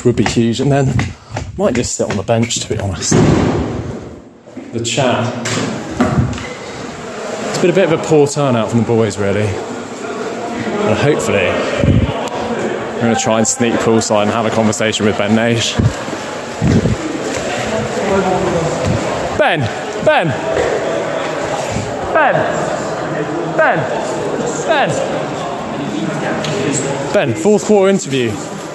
which 0.01 0.05
would 0.05 0.15
be 0.15 0.23
huge. 0.23 0.59
And 0.59 0.71
then 0.71 0.89
I 0.89 1.45
might 1.57 1.75
just 1.75 1.95
sit 1.95 2.09
on 2.09 2.17
the 2.17 2.23
bench, 2.23 2.59
to 2.61 2.69
be 2.69 2.79
honest. 2.79 3.11
The 4.73 4.83
chat. 4.83 5.31
It's 7.49 7.61
been 7.61 7.69
a 7.69 7.73
bit 7.73 7.91
of 7.91 7.99
a 7.99 8.03
poor 8.03 8.25
turnout 8.27 8.69
from 8.69 8.79
the 8.79 8.85
boys, 8.85 9.19
really. 9.19 9.45
And 9.45 10.97
hopefully, 10.97 11.47
I'm 11.47 12.99
going 12.99 13.15
to 13.15 13.21
try 13.21 13.37
and 13.37 13.47
sneak 13.47 13.73
poolside 13.75 14.23
and 14.23 14.31
have 14.31 14.45
a 14.47 14.49
conversation 14.49 15.05
with 15.05 15.17
Ben 15.17 15.35
Nash. 15.35 15.77
Ben! 19.37 19.59
Ben! 20.03 20.27
Ben! 22.13 23.57
Ben! 23.57 24.20
Ben! 24.71 24.89
Ben, 27.13 27.35
fourth 27.35 27.65
quarter 27.65 27.89
interview. 27.89 28.29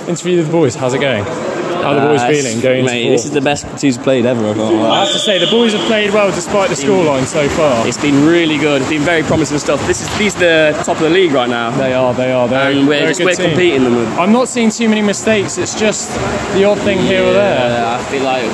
Interview 0.07 0.37
with 0.37 0.47
the 0.47 0.53
boys. 0.53 0.75
How's 0.75 0.93
it 0.93 1.01
going? 1.01 1.25
How 1.25 1.93
are 1.93 2.01
the 2.01 2.07
boys 2.07 2.21
Uh, 2.21 2.29
feeling 2.29 2.61
going 2.61 2.81
into 2.87 3.11
this 3.13 3.25
is 3.25 3.31
the 3.31 3.41
best 3.41 3.65
he's 3.81 3.97
played 3.97 4.27
ever. 4.27 4.45
I 4.45 4.51
I 4.51 5.01
have 5.05 5.13
to 5.13 5.19
say 5.19 5.39
the 5.39 5.47
boys 5.47 5.73
have 5.73 5.81
played 5.87 6.13
well 6.13 6.31
despite 6.31 6.69
the 6.69 6.75
scoreline 6.75 7.25
so 7.25 7.49
far. 7.49 7.87
It's 7.89 7.97
been 7.97 8.27
really 8.27 8.59
good. 8.59 8.83
It's 8.83 8.91
been 8.91 9.09
very 9.13 9.23
promising 9.23 9.59
stuff. 9.59 9.81
This 9.87 10.03
is 10.03 10.19
these 10.19 10.37
are 10.37 10.73
the 10.73 10.83
top 10.85 10.97
of 10.97 11.05
the 11.05 11.11
league 11.11 11.33
right 11.33 11.49
now, 11.49 11.71
They 11.71 11.95
are. 11.95 12.13
They 12.13 12.31
are. 12.31 12.47
They're, 12.47 12.73
and 12.73 12.87
we're 12.87 13.09
just 13.09 13.25
we're 13.25 13.35
team. 13.35 13.49
competing 13.51 13.85
them 13.85 13.97
with. 13.97 14.09
I'm 14.19 14.33
not 14.33 14.49
seeing 14.49 14.71
too 14.71 14.91
many 14.91 15.01
mistakes. 15.01 15.57
It's 15.57 15.75
just 15.81 16.11
the 16.53 16.65
odd 16.65 16.79
thing 16.81 16.99
here 16.99 17.25
or 17.25 17.33
there. 17.33 17.71
Yeah, 17.71 17.97
I 17.99 18.05
feel 18.11 18.23
like 18.23 18.45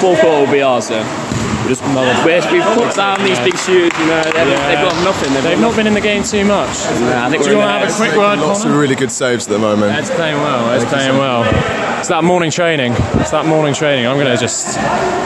fourth 0.00 0.20
quarter 0.20 0.40
will 0.44 0.52
be 0.52 0.62
ours. 0.62 0.88
So. 0.88 1.25
We 1.66 1.74
just 1.74 1.82
we're, 1.82 2.38
we've 2.52 2.62
put 2.78 2.94
down 2.94 3.18
these 3.26 3.40
big 3.40 3.58
shooters. 3.58 3.90
You 3.98 4.06
know, 4.06 4.22
they've, 4.22 4.46
they've 4.46 4.86
got 4.86 4.94
nothing. 5.02 5.34
They've, 5.34 5.42
They've 5.42 5.58
not 5.60 5.74
been 5.74 5.88
in 5.88 5.94
the 5.94 6.00
game 6.00 6.22
too 6.22 6.44
much. 6.44 6.70
Nah, 7.10 7.26
I 7.26 7.30
think 7.30 7.42
Do 7.42 7.50
you 7.50 7.56
want 7.58 7.82
to 7.82 7.86
have 7.86 7.90
a 7.90 7.96
quick 7.96 8.16
word, 8.16 8.38
Lots 8.38 8.64
of 8.64 8.70
really 8.76 8.94
good 8.94 9.10
saves 9.10 9.46
at 9.48 9.52
the 9.52 9.58
moment. 9.58 9.90
Ed's 9.92 10.10
playing 10.10 10.36
well. 10.36 10.70
Ed's 10.70 10.84
playing 10.84 11.18
well. 11.18 11.42
It's 11.98 12.06
that 12.08 12.22
morning 12.22 12.52
training. 12.52 12.92
It's 13.18 13.32
that 13.32 13.46
morning 13.46 13.74
training. 13.74 14.06
I'm 14.06 14.14
going 14.16 14.30
to 14.30 14.36
just 14.40 14.74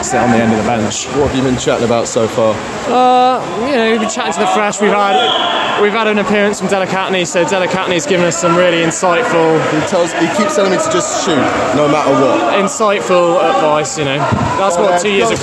sit 0.01 0.17
on 0.17 0.31
the 0.31 0.37
end 0.41 0.51
of 0.51 0.57
the 0.57 0.63
bench. 0.63 1.05
What 1.13 1.29
have 1.29 1.35
you 1.37 1.43
been 1.43 1.59
chatting 1.59 1.85
about 1.85 2.07
so 2.07 2.27
far? 2.27 2.55
Uh, 2.89 3.37
you 3.69 3.75
know, 3.75 3.91
we've 3.91 3.99
been 4.01 4.09
chatting 4.09 4.33
to 4.33 4.39
the 4.39 4.47
fresh. 4.47 4.81
We've 4.81 4.89
had 4.89 5.79
we've 5.79 5.91
had 5.93 6.07
an 6.07 6.17
appearance 6.17 6.57
from 6.59 6.69
Delicatney, 6.69 7.27
so 7.27 7.45
Delicatney's 7.45 8.07
given 8.07 8.25
us 8.25 8.37
some 8.41 8.55
really 8.57 8.81
insightful 8.81 9.61
He 9.79 9.87
tells, 9.87 10.11
he 10.13 10.25
keeps 10.41 10.55
telling 10.55 10.71
me 10.71 10.77
to 10.77 10.89
just 10.89 11.23
shoot, 11.23 11.37
no 11.77 11.85
matter 11.87 12.13
what. 12.17 12.55
insightful 12.57 13.37
advice. 13.37 13.97
You 13.99 14.05
know, 14.05 14.17
that's 14.17 14.77
Oh, 14.77 14.81
what 14.81 14.91
yeah, 14.91 14.97
two 14.97 15.11
years 15.11 15.29
go. 15.29 15.35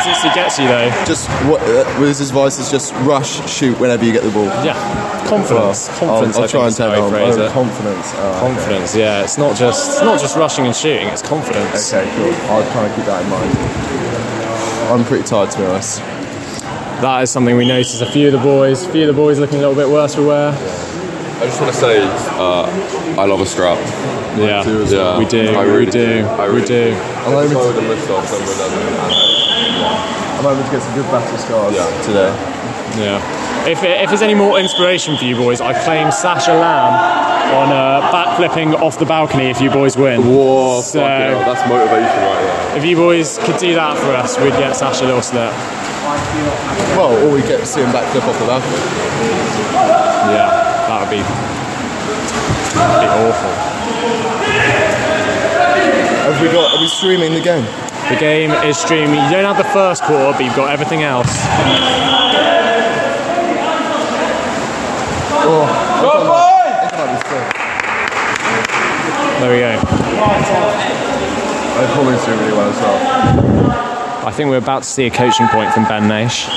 Of 0.00 0.32
captaincy 0.32 0.34
gets 0.34 0.58
you, 0.58 0.68
though. 0.68 0.90
Just 1.04 1.28
what 1.48 1.60
uh, 1.62 1.84
with 2.00 2.08
his 2.08 2.20
advice 2.20 2.58
is 2.58 2.70
just 2.70 2.92
rush, 3.06 3.48
shoot 3.50 3.78
whenever 3.78 4.04
you 4.04 4.12
get 4.12 4.22
the 4.22 4.30
ball. 4.30 4.44
Yeah, 4.64 4.74
confidence. 5.28 5.88
confidence. 5.98 6.36
I'll, 6.36 6.42
I 6.42 6.42
I'll 6.42 6.48
try 6.48 6.60
and 6.62 6.68
is 6.68 6.78
how 6.78 6.94
tell 6.94 7.14
I 7.14 7.30
him. 7.32 7.40
Oh, 7.40 7.50
confidence. 7.52 8.12
Oh, 8.14 8.30
okay. 8.30 8.40
Confidence. 8.40 8.96
Yeah, 8.96 9.22
it's 9.22 9.38
not 9.38 9.56
just 9.56 9.92
it's 9.92 10.02
not 10.02 10.20
just 10.20 10.36
rushing 10.36 10.66
and 10.66 10.74
shooting. 10.74 11.08
It's 11.08 11.22
confidence. 11.22 11.92
Okay, 11.92 12.08
cool. 12.16 12.32
I'll 12.50 12.72
try 12.72 12.86
and 12.86 12.94
keep 12.96 13.04
that 13.06 13.22
in 13.24 13.30
mind. 13.30 13.50
I'm 14.90 15.04
pretty 15.04 15.24
tired 15.24 15.50
to 15.52 15.58
be 15.58 15.64
honest. 15.64 15.98
That 17.00 17.22
is 17.22 17.30
something 17.30 17.56
we 17.56 17.66
noticed. 17.66 18.02
A 18.02 18.10
few 18.10 18.26
of 18.26 18.32
the 18.32 18.38
boys, 18.38 18.84
a 18.84 18.90
few 18.92 19.08
of 19.08 19.14
the 19.14 19.20
boys 19.20 19.38
looking 19.38 19.56
a 19.56 19.60
little 19.68 19.74
bit 19.74 19.88
worse 19.88 20.14
for 20.14 20.26
wear. 20.26 20.52
I 20.52 21.44
just 21.44 21.60
want 21.60 21.72
to 21.72 21.80
say 21.80 22.00
uh, 22.02 22.66
I 23.18 23.24
love 23.24 23.40
a 23.40 23.46
scrap. 23.46 23.78
Yeah, 24.38 24.62
do 24.62 24.82
as 24.82 24.92
well. 24.92 25.18
we 25.18 25.24
do. 25.24 25.54
I 25.54 25.64
we 25.64 25.70
really 25.70 25.90
do. 25.90 26.20
do. 26.22 26.26
I 26.26 26.46
we 26.48 26.54
really 26.56 26.66
do. 26.66 26.94
I'm 26.94 27.32
hoping, 27.32 27.88
With 27.88 28.06
to, 28.06 29.29
the 29.50 29.58
list 29.58 29.82
off 29.82 29.98
and 30.00 30.14
with 30.14 30.30
them. 30.30 30.38
I'm 30.38 30.44
hoping 30.46 30.64
to 30.64 30.70
get 30.70 30.82
some 30.82 30.94
good 30.94 31.08
battle 31.10 31.38
scars 31.38 31.74
Yeah. 31.74 32.02
today. 32.06 32.30
Yeah. 32.98 33.66
If, 33.68 33.82
if 33.84 34.08
there's 34.08 34.22
any 34.22 34.34
more 34.34 34.58
inspiration 34.58 35.16
for 35.16 35.24
you 35.24 35.36
boys, 35.36 35.60
I 35.60 35.74
claim 35.84 36.10
Sasha 36.10 36.52
Lamb 36.54 36.94
on 37.54 37.68
uh, 37.70 38.00
backflipping 38.10 38.74
off 38.80 38.98
the 38.98 39.04
balcony 39.04 39.50
if 39.50 39.60
you 39.60 39.70
boys 39.70 39.96
win. 39.96 40.22
Whoa, 40.22 40.80
So- 40.80 41.00
hell, 41.00 41.40
that's 41.40 41.62
motivation 41.68 42.02
right 42.24 42.40
there. 42.40 42.78
If 42.78 42.84
you 42.84 42.96
boys 42.96 43.38
could 43.42 43.58
do 43.58 43.74
that 43.74 43.98
for 43.98 44.10
us, 44.16 44.38
we'd 44.38 44.50
get 44.56 44.74
Sasha 44.76 45.04
a 45.04 45.06
little 45.06 45.22
slip. 45.22 45.52
Well, 46.96 47.12
or 47.26 47.30
we 47.32 47.42
get 47.42 47.60
to 47.60 47.66
see 47.66 47.80
him 47.82 47.90
backflip 47.90 48.22
off 48.26 48.38
the 48.38 48.46
balcony. 48.46 48.76
Yeah, 50.32 50.48
that 50.88 51.00
would 51.00 51.10
be, 51.10 51.20
that'd 52.74 53.02
be 53.02 53.08
awful. 53.28 53.52
Have 56.24 56.40
we 56.40 56.48
got? 56.48 56.74
Are 56.76 56.80
we 56.80 56.88
streaming 56.88 57.34
the 57.34 57.40
game? 57.40 57.89
The 58.10 58.16
game 58.18 58.50
is 58.50 58.76
streaming. 58.76 59.14
You 59.14 59.30
don't 59.30 59.44
have 59.44 59.56
the 59.56 59.70
first 59.72 60.02
quarter, 60.02 60.32
but 60.32 60.44
you've 60.44 60.56
got 60.56 60.72
everything 60.72 61.04
else. 61.04 61.28
Oh. 65.42 65.64
There 69.40 69.50
we 69.52 69.58
go. 69.60 69.72
They're 71.76 71.92
probably 71.94 72.16
doing 72.26 72.38
really 72.40 72.52
well 72.52 72.68
as 72.68 72.80
well. 72.80 74.26
I 74.26 74.32
think 74.32 74.50
we're 74.50 74.58
about 74.58 74.82
to 74.82 74.88
see 74.88 75.06
a 75.06 75.10
coaching 75.10 75.46
point 75.46 75.72
from 75.72 75.84
Ben 75.84 76.08
Nash. 76.08 76.48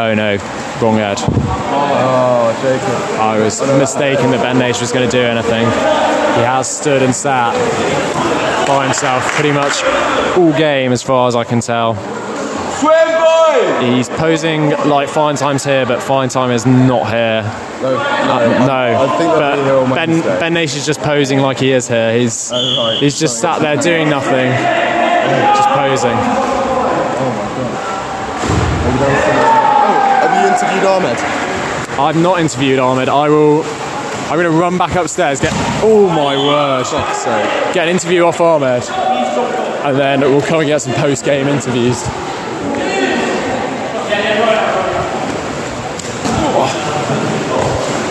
Oh 0.00 0.12
no, 0.14 0.36
wrong 0.82 0.98
Ed. 0.98 1.18
Oh, 1.20 2.52
Jacob. 2.62 3.20
I 3.20 3.38
was 3.38 3.60
mistaken 3.60 4.32
that 4.32 4.42
Ben 4.42 4.58
Nash 4.58 4.80
was 4.80 4.90
going 4.90 5.08
to 5.08 5.16
do 5.16 5.22
anything. 5.22 6.17
He 6.38 6.44
has 6.44 6.68
stood 6.68 7.02
and 7.02 7.12
sat 7.14 7.52
by 8.68 8.84
himself 8.84 9.24
pretty 9.34 9.50
much 9.52 9.82
all 10.36 10.52
game, 10.56 10.92
as 10.92 11.02
far 11.02 11.26
as 11.26 11.34
I 11.34 11.42
can 11.44 11.60
tell. 11.60 11.94
He's 13.82 14.08
posing 14.08 14.70
like 14.88 15.08
Fine 15.08 15.34
Time's 15.36 15.64
here, 15.64 15.84
but 15.84 16.00
Fine 16.00 16.28
Time 16.28 16.50
is 16.52 16.64
not 16.64 17.08
here. 17.08 17.42
No, 17.82 17.94
No, 17.96 18.72
uh, 18.72 19.06
I 19.08 19.18
think 19.18 19.30
they'll 19.64 19.86
but 19.88 20.08
here 20.08 20.22
Ben, 20.22 20.38
ben 20.40 20.54
Nash 20.54 20.76
is 20.76 20.86
just 20.86 21.00
posing 21.00 21.40
like 21.40 21.58
he 21.58 21.72
is 21.72 21.88
here. 21.88 22.16
He's 22.16 22.52
Oh, 22.52 22.56
right. 22.90 22.98
he's 23.00 23.18
just 23.18 23.40
sat 23.40 23.60
there 23.60 23.76
doing 23.76 24.08
nothing, 24.08 24.50
just 25.56 25.68
posing. 25.70 26.16
Oh 27.20 27.30
my 27.34 27.46
god! 27.56 29.18
Have 30.22 30.32
you 30.36 30.42
interviewed 30.52 30.84
Ahmed? 30.86 31.18
I've 31.98 32.16
not 32.22 32.38
interviewed 32.40 32.78
Ahmed. 32.78 33.08
I 33.08 33.28
will. 33.28 33.64
I'm 34.28 34.34
going 34.34 34.44
to 34.44 34.50
run 34.50 34.76
back 34.76 34.94
upstairs. 34.94 35.40
Get. 35.40 35.52
Oh 35.82 36.06
my 36.06 36.36
word! 36.36 36.84
Get 37.72 37.88
an 37.88 37.94
interview 37.94 38.24
off 38.24 38.42
Ahmed, 38.42 38.84
and 38.84 39.96
then 39.96 40.20
we'll 40.20 40.42
come 40.42 40.60
and 40.60 40.66
get 40.66 40.82
some 40.82 40.92
post-game 40.92 41.48
interviews. 41.48 42.02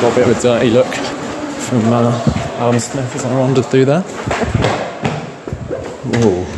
Got 0.01 0.11
a 0.11 0.15
bit 0.15 0.28
of 0.28 0.36
a 0.36 0.41
dirty 0.41 0.72
look 0.72 0.88
from 0.88 1.93
uh, 1.93 2.24
Alan 2.57 2.80
Smith 2.80 3.15
as 3.15 3.24
I 3.24 3.38
wandered 3.38 3.65
through 3.65 3.86
there. 3.86 4.01
Whoa. 4.01 6.57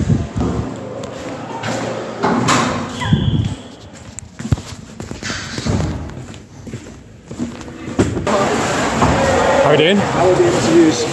doing? 9.80 9.96
How 9.96 10.28
were 10.28 10.36
the 10.36 10.46
interviews? 10.46 11.04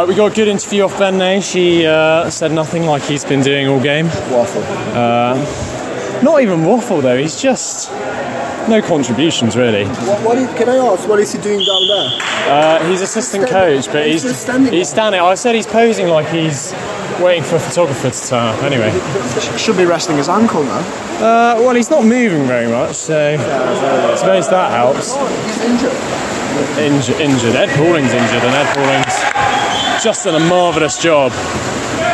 Uh, 0.00 0.06
we 0.06 0.14
got 0.14 0.32
a 0.32 0.34
good 0.34 0.48
interview 0.48 0.82
off 0.84 0.98
Ben 0.98 1.18
Nay. 1.18 1.42
She 1.42 1.84
uh, 1.84 2.30
said 2.30 2.52
nothing 2.52 2.84
like 2.84 3.02
he's 3.02 3.22
been 3.22 3.42
doing 3.42 3.68
all 3.68 3.78
game. 3.78 4.06
Waffle. 4.30 4.62
Not 6.22 6.40
even 6.40 6.64
waffle 6.64 7.02
though. 7.02 7.18
He's 7.18 7.38
just 7.40 7.90
no 8.66 8.80
contributions 8.82 9.56
really. 9.58 9.84
What, 9.84 10.22
what 10.24 10.38
is, 10.38 10.48
can 10.58 10.70
I 10.70 10.76
ask, 10.76 11.06
what 11.06 11.18
is 11.20 11.32
he 11.32 11.40
doing 11.42 11.66
down 11.66 11.86
there? 11.86 12.18
Uh, 12.50 12.88
he's 12.88 13.02
assistant 13.02 13.46
coach, 13.46 13.86
but 13.88 14.06
he's 14.06 14.22
He's 14.22 14.32
just 14.32 14.42
standing 14.42 14.72
he's 14.72 14.88
standing. 14.88 15.20
I 15.20 15.34
said 15.34 15.54
he's 15.54 15.66
posing 15.66 16.08
like 16.08 16.28
he's 16.28 16.72
waiting 17.20 17.44
for 17.44 17.56
a 17.56 17.60
photographer 17.60 18.08
to 18.10 18.26
turn 18.26 18.54
up. 18.54 18.62
Anyway, 18.62 18.90
Should 19.58 19.76
be 19.76 19.84
resting 19.84 20.16
his 20.16 20.30
ankle 20.30 20.62
now. 20.62 20.78
uh, 20.78 21.56
well, 21.60 21.74
he's 21.74 21.90
not 21.90 22.06
moving 22.06 22.46
very 22.46 22.68
much, 22.70 22.96
so 22.96 23.36
I 23.38 24.14
suppose 24.16 24.48
that 24.48 24.70
helps. 24.70 25.14
He's 25.44 25.60
injured. 25.60 25.92
Inj- 26.80 27.20
injured. 27.20 27.54
Ed 27.54 27.68
Pauling's 27.76 28.12
injured, 28.12 28.42
and 28.42 28.54
Ed 28.54 28.74
Pauling's 28.74 29.39
just 30.02 30.24
done 30.24 30.40
a 30.40 30.48
marvellous 30.48 30.96
job 30.96 31.30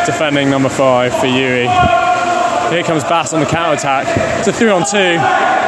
defending 0.05 0.51
number 0.51 0.68
five 0.68 1.12
for 1.14 1.26
UWE. 1.26 2.70
Here 2.70 2.82
comes 2.82 3.05
Bass 3.05 3.32
on 3.32 3.39
the 3.39 3.47
counter 3.47 3.74
attack. 3.74 4.39
It's 4.39 4.49
a 4.49 4.53
three 4.53 4.70
on 4.70 4.84
two. 4.84 5.16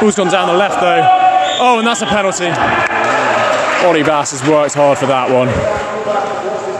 Ball's 0.01 0.15
gone 0.15 0.27
down 0.27 0.49
the 0.49 0.53
left 0.53 0.81
though. 0.81 1.01
Oh, 1.61 1.79
and 1.79 1.87
that's 1.87 2.01
a 2.01 2.05
penalty. 2.05 2.47
Ollie 3.85 4.03
Bass 4.03 4.31
has 4.31 4.49
worked 4.49 4.73
hard 4.73 4.97
for 4.97 5.05
that 5.05 5.29
one. 5.31 5.47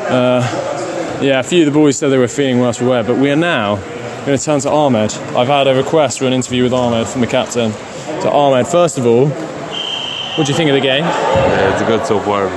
Uh, 0.10 1.20
yeah, 1.22 1.40
a 1.40 1.44
few 1.44 1.66
of 1.66 1.74
the 1.74 1.80
boys 1.80 1.98
said 1.98 2.10
they 2.10 2.18
were 2.18 2.28
feeling 2.28 2.60
worse 2.60 2.78
for 2.78 2.86
wear, 2.86 3.04
but 3.04 3.18
we 3.18 3.32
are 3.32 3.38
now 3.38 3.78
going 4.26 4.38
to 4.38 4.44
turn 4.44 4.60
to 4.62 4.70
Ahmed. 4.70 5.14
I've 5.38 5.48
had 5.48 5.68
a 5.68 5.76
request 5.76 6.20
for 6.20 6.26
an 6.26 6.34
interview 6.34 6.64
with 6.64 6.74
Ahmed 6.74 7.08
from 7.08 7.22
the 7.22 7.28
captain. 7.28 7.72
So 8.22 8.30
Ahmed, 8.30 8.68
first 8.68 8.98
of 8.98 9.06
all, 9.06 9.28
what 9.30 10.46
do 10.46 10.52
you 10.52 10.58
think 10.58 10.70
of 10.70 10.76
the 10.76 10.82
game? 10.82 11.04
Yeah, 11.04 11.74
it's 11.74 11.84
good 11.84 12.06
so 12.06 12.20
far. 12.20 12.50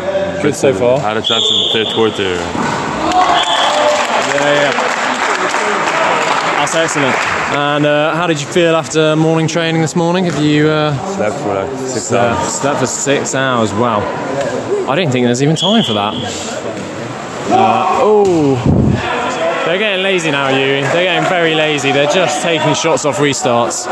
Good 0.42 0.56
so 0.56 0.74
far. 0.74 0.98
Had 0.98 1.16
a 1.16 1.22
chance 1.22 1.44
in 1.48 1.56
the 1.58 1.84
third 1.84 1.94
quarter. 1.94 2.71
Yeah, 4.42 4.54
yeah. 4.62 4.72
That's 6.58 6.74
excellent. 6.74 7.14
And 7.56 7.86
uh, 7.86 8.14
how 8.14 8.26
did 8.26 8.40
you 8.40 8.46
feel 8.46 8.74
after 8.74 9.14
morning 9.16 9.46
training 9.46 9.82
this 9.82 9.94
morning? 9.94 10.24
Have 10.24 10.42
you 10.42 10.68
uh, 10.68 10.96
Slept 11.16 11.36
for 11.40 11.54
like 11.54 11.70
six 11.88 12.12
hours. 12.12 12.52
slept 12.52 12.80
for 12.80 12.86
six 12.86 13.34
hours? 13.34 13.72
Wow. 13.74 14.00
I 14.88 14.96
didn't 14.96 15.12
think 15.12 15.26
there's 15.26 15.42
even 15.42 15.54
time 15.56 15.84
for 15.84 15.92
that. 15.92 16.14
Uh, 17.50 17.86
oh, 18.00 18.56
they're 19.66 19.78
getting 19.78 20.02
lazy 20.02 20.30
now, 20.30 20.48
you. 20.48 20.80
They're 20.92 21.04
getting 21.04 21.28
very 21.28 21.54
lazy. 21.54 21.92
They're 21.92 22.10
just 22.10 22.42
taking 22.42 22.74
shots 22.74 23.04
off 23.04 23.18
restarts. 23.18 23.86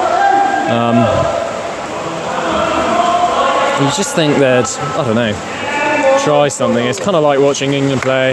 Um, 0.70 0.96
you 3.84 3.90
just 3.96 4.14
think 4.14 4.34
they'd, 4.36 4.64
I 4.64 5.04
don't 5.04 5.14
know, 5.16 5.32
try 6.24 6.48
something. 6.48 6.84
It's 6.86 7.00
kind 7.00 7.16
of 7.16 7.22
like 7.22 7.38
watching 7.40 7.72
England 7.74 8.02
play. 8.02 8.32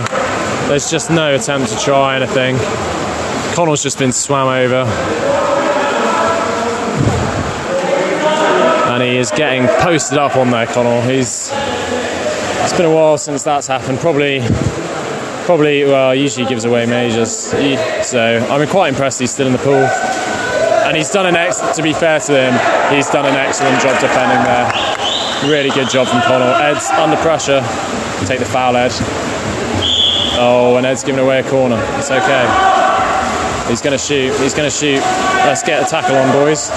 There's 0.68 0.91
just 0.91 1.09
no 1.09 1.34
attempt 1.36 1.70
to 1.72 1.80
try 1.80 2.18
anything. 2.18 2.57
Connell's 3.55 3.82
just 3.82 3.97
been 3.97 4.11
swam 4.11 4.47
over. 4.47 4.84
And 8.91 9.01
he 9.03 9.18
is 9.18 9.32
getting 9.32 9.65
posted 9.82 10.18
up 10.18 10.36
on 10.36 10.49
there, 10.51 10.65
Connell. 10.68 11.01
He's 11.01 11.51
it's 11.53 12.74
been 12.76 12.86
a 12.86 12.93
while 12.93 13.18
since 13.18 13.43
that's 13.43 13.68
happened. 13.68 13.99
Probably 13.99 14.41
probably 15.45 15.86
well, 15.86 16.13
usually 16.13 16.45
gives 16.45 16.65
away 16.65 16.86
majors. 16.86 17.51
He- 17.53 17.78
So 18.03 18.45
I'm 18.49 18.68
quite 18.68 18.89
impressed 18.89 19.20
he's 19.20 19.32
still 19.32 19.47
in 19.47 19.53
the 19.53 19.59
pool. 19.59 19.86
And 20.86 20.95
he's 20.97 21.09
done 21.09 21.26
an 21.26 21.36
ex 21.36 21.59
to 21.76 21.82
be 21.82 21.93
fair 21.93 22.20
to 22.20 22.34
him, 22.34 22.93
he's 22.95 23.09
done 23.09 23.26
an 23.26 23.36
excellent 23.36 23.82
job 23.82 23.99
defending 24.01 24.43
there. 24.43 25.49
Really 25.49 25.70
good 25.70 25.89
job 25.89 26.07
from 26.07 26.22
Connell. 26.24 26.53
Ed's 26.55 26.89
under 26.91 27.18
pressure. 27.18 27.61
Take 28.26 28.39
the 28.39 28.45
foul, 28.45 28.76
Ed. 28.76 28.91
Oh, 30.39 30.75
and 30.77 30.85
Ed's 30.85 31.03
giving 31.03 31.23
away 31.23 31.39
a 31.39 31.49
corner. 31.49 31.81
It's 31.97 32.11
okay. 32.11 32.45
He's 33.67 33.81
going 33.81 33.97
to 33.97 34.03
shoot. 34.03 34.39
He's 34.39 34.53
going 34.53 34.69
to 34.69 34.75
shoot. 34.75 34.99
Let's 35.45 35.63
get 35.63 35.81
a 35.81 35.89
tackle 35.89 36.15
on, 36.15 36.31
boys. 36.31 36.69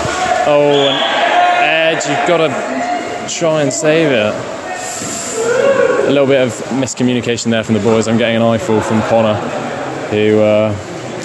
Oh, 0.47 0.89
and 0.89 1.99
Ed, 1.99 2.03
you've 2.09 2.27
got 2.27 2.39
to 2.39 3.35
try 3.39 3.63
and 3.63 3.73
save 3.73 4.11
it. 4.11 4.35
A 6.09 6.11
little 6.11 6.27
bit 6.27 6.41
of 6.41 6.53
miscommunication 6.71 7.51
there 7.51 7.63
from 7.63 7.75
the 7.75 7.81
boys. 7.81 8.09
I'm 8.09 8.19
getting 8.19 8.37
an 8.37 8.43
eyeful 8.43 8.81
from 8.81 9.01
Connor, 9.03 9.35
who 10.09 10.41
uh, 10.41 10.75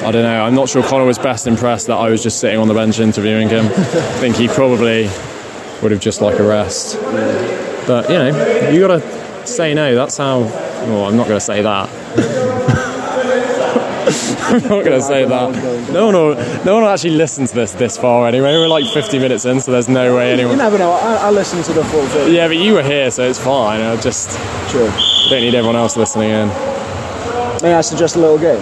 I 0.04 0.12
don't 0.12 0.24
know. 0.24 0.44
I'm 0.44 0.54
not 0.54 0.70
sure 0.70 0.84
Connor 0.84 1.06
was 1.06 1.18
best 1.18 1.48
impressed 1.48 1.88
that 1.88 1.96
I 1.96 2.10
was 2.10 2.22
just 2.22 2.40
sitting 2.40 2.60
on 2.60 2.68
the 2.68 2.76
bench 2.76 3.00
interviewing 3.00 3.50
him. 3.50 3.66
I 3.66 4.20
think 4.20 4.36
he 4.36 4.48
probably 4.48 5.10
would 5.82 5.92
have 5.92 6.02
just 6.02 6.22
like 6.22 6.38
a 6.38 6.44
rest. 6.44 7.00
But 7.88 8.10
you 8.10 8.16
know, 8.16 8.70
you 8.70 8.80
got 8.82 9.00
to 9.00 9.48
say 9.48 9.74
no. 9.74 9.96
That's 9.96 10.18
how. 10.18 10.42
Well, 10.42 11.06
I'm 11.06 11.18
not 11.18 11.28
going 11.28 11.40
to 11.40 11.46
say 11.46 11.64
that. 11.64 12.05
I'm 14.08 14.62
not 14.62 14.70
going 14.70 14.86
to 14.86 15.02
say 15.02 15.26
that. 15.26 15.92
No 15.92 16.06
one, 16.06 16.16
will, 16.16 16.36
no 16.64 16.74
one 16.76 16.84
will 16.84 16.90
actually 16.90 17.12
listen 17.16 17.46
to 17.48 17.56
this 17.56 17.72
this 17.72 17.98
far 17.98 18.28
anyway. 18.28 18.54
We're 18.54 18.68
like 18.68 18.86
50 18.94 19.18
minutes 19.20 19.46
in, 19.46 19.60
so 19.60 19.72
there's 19.72 19.90
no 19.90 20.16
way 20.16 20.34
anyone. 20.34 20.52
You 20.52 20.58
never 20.58 20.78
know. 20.78 20.92
I, 20.92 21.16
I 21.28 21.30
listen 21.32 21.62
to 21.64 21.74
the 21.74 21.84
full 21.86 22.06
thing. 22.08 22.34
Yeah, 22.34 22.48
but 22.48 22.58
you 22.58 22.74
were 22.74 22.84
here, 22.84 23.10
so 23.12 23.28
it's 23.28 23.40
fine. 23.40 23.82
I 23.82 23.96
just 24.00 24.30
True. 24.70 24.88
don't 25.30 25.42
need 25.42 25.56
everyone 25.56 25.76
else 25.76 25.98
listening 25.98 26.30
in. 26.30 26.48
May 27.62 27.74
I 27.74 27.82
suggest 27.82 28.16
a 28.16 28.20
little 28.20 28.38
game? 28.38 28.62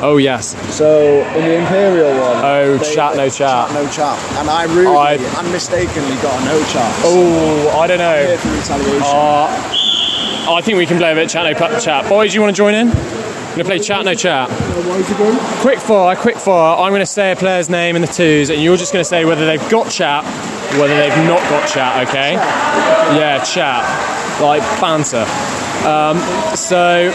Oh 0.00 0.16
yes. 0.16 0.54
So 0.74 1.00
in 1.36 1.44
the 1.44 1.58
Imperial 1.58 2.08
one. 2.20 2.44
Oh, 2.44 2.76
they- 2.78 2.94
chat, 2.94 3.16
no 3.16 3.28
chat. 3.28 3.70
no 3.72 3.86
chat. 3.90 4.16
And 4.38 4.48
I 4.48 4.64
really 4.64 4.96
I- 4.96 5.14
and 5.14 5.52
mistakenly 5.52 6.14
got 6.22 6.40
a 6.40 6.44
no 6.46 6.64
chat. 6.72 6.94
Oh, 7.04 7.78
I 7.78 7.86
don't 7.88 7.98
Here 7.98 8.28
know. 8.28 8.36
for 8.38 8.48
retaliation. 8.48 9.02
Uh, 9.02 9.74
I 10.50 10.62
think 10.62 10.78
we 10.78 10.86
can 10.86 10.96
play 10.96 11.12
a 11.12 11.14
bit 11.14 11.24
of 11.24 11.30
chat, 11.30 11.60
no 11.60 11.78
chat. 11.80 12.08
Boys, 12.08 12.32
you 12.34 12.40
want 12.40 12.54
to 12.54 12.56
join 12.56 12.74
in? 12.74 13.17
To 13.56 13.64
play 13.64 13.78
chat, 13.80 14.04
no 14.04 14.14
chat. 14.14 14.48
What 14.50 15.00
is 15.00 15.10
it 15.10 15.18
going? 15.18 15.36
Quick 15.60 15.80
fire, 15.80 16.14
quick 16.14 16.36
fire. 16.36 16.76
I'm 16.76 16.90
going 16.92 17.00
to 17.00 17.06
say 17.06 17.32
a 17.32 17.36
player's 17.36 17.68
name 17.68 17.96
in 17.96 18.02
the 18.02 18.08
twos, 18.08 18.50
and 18.50 18.62
you're 18.62 18.76
just 18.76 18.92
going 18.92 19.02
to 19.02 19.08
say 19.08 19.24
whether 19.24 19.44
they've 19.46 19.68
got 19.68 19.90
chat, 19.90 20.24
or 20.74 20.82
whether 20.82 20.94
they've 20.96 21.26
not 21.26 21.40
got 21.50 21.68
chat. 21.68 22.06
Okay? 22.08 22.34
Yeah, 22.34 23.42
chat, 23.42 23.82
like 24.40 24.62
banter. 24.80 25.26
Um, 25.84 26.18
so, 26.56 27.10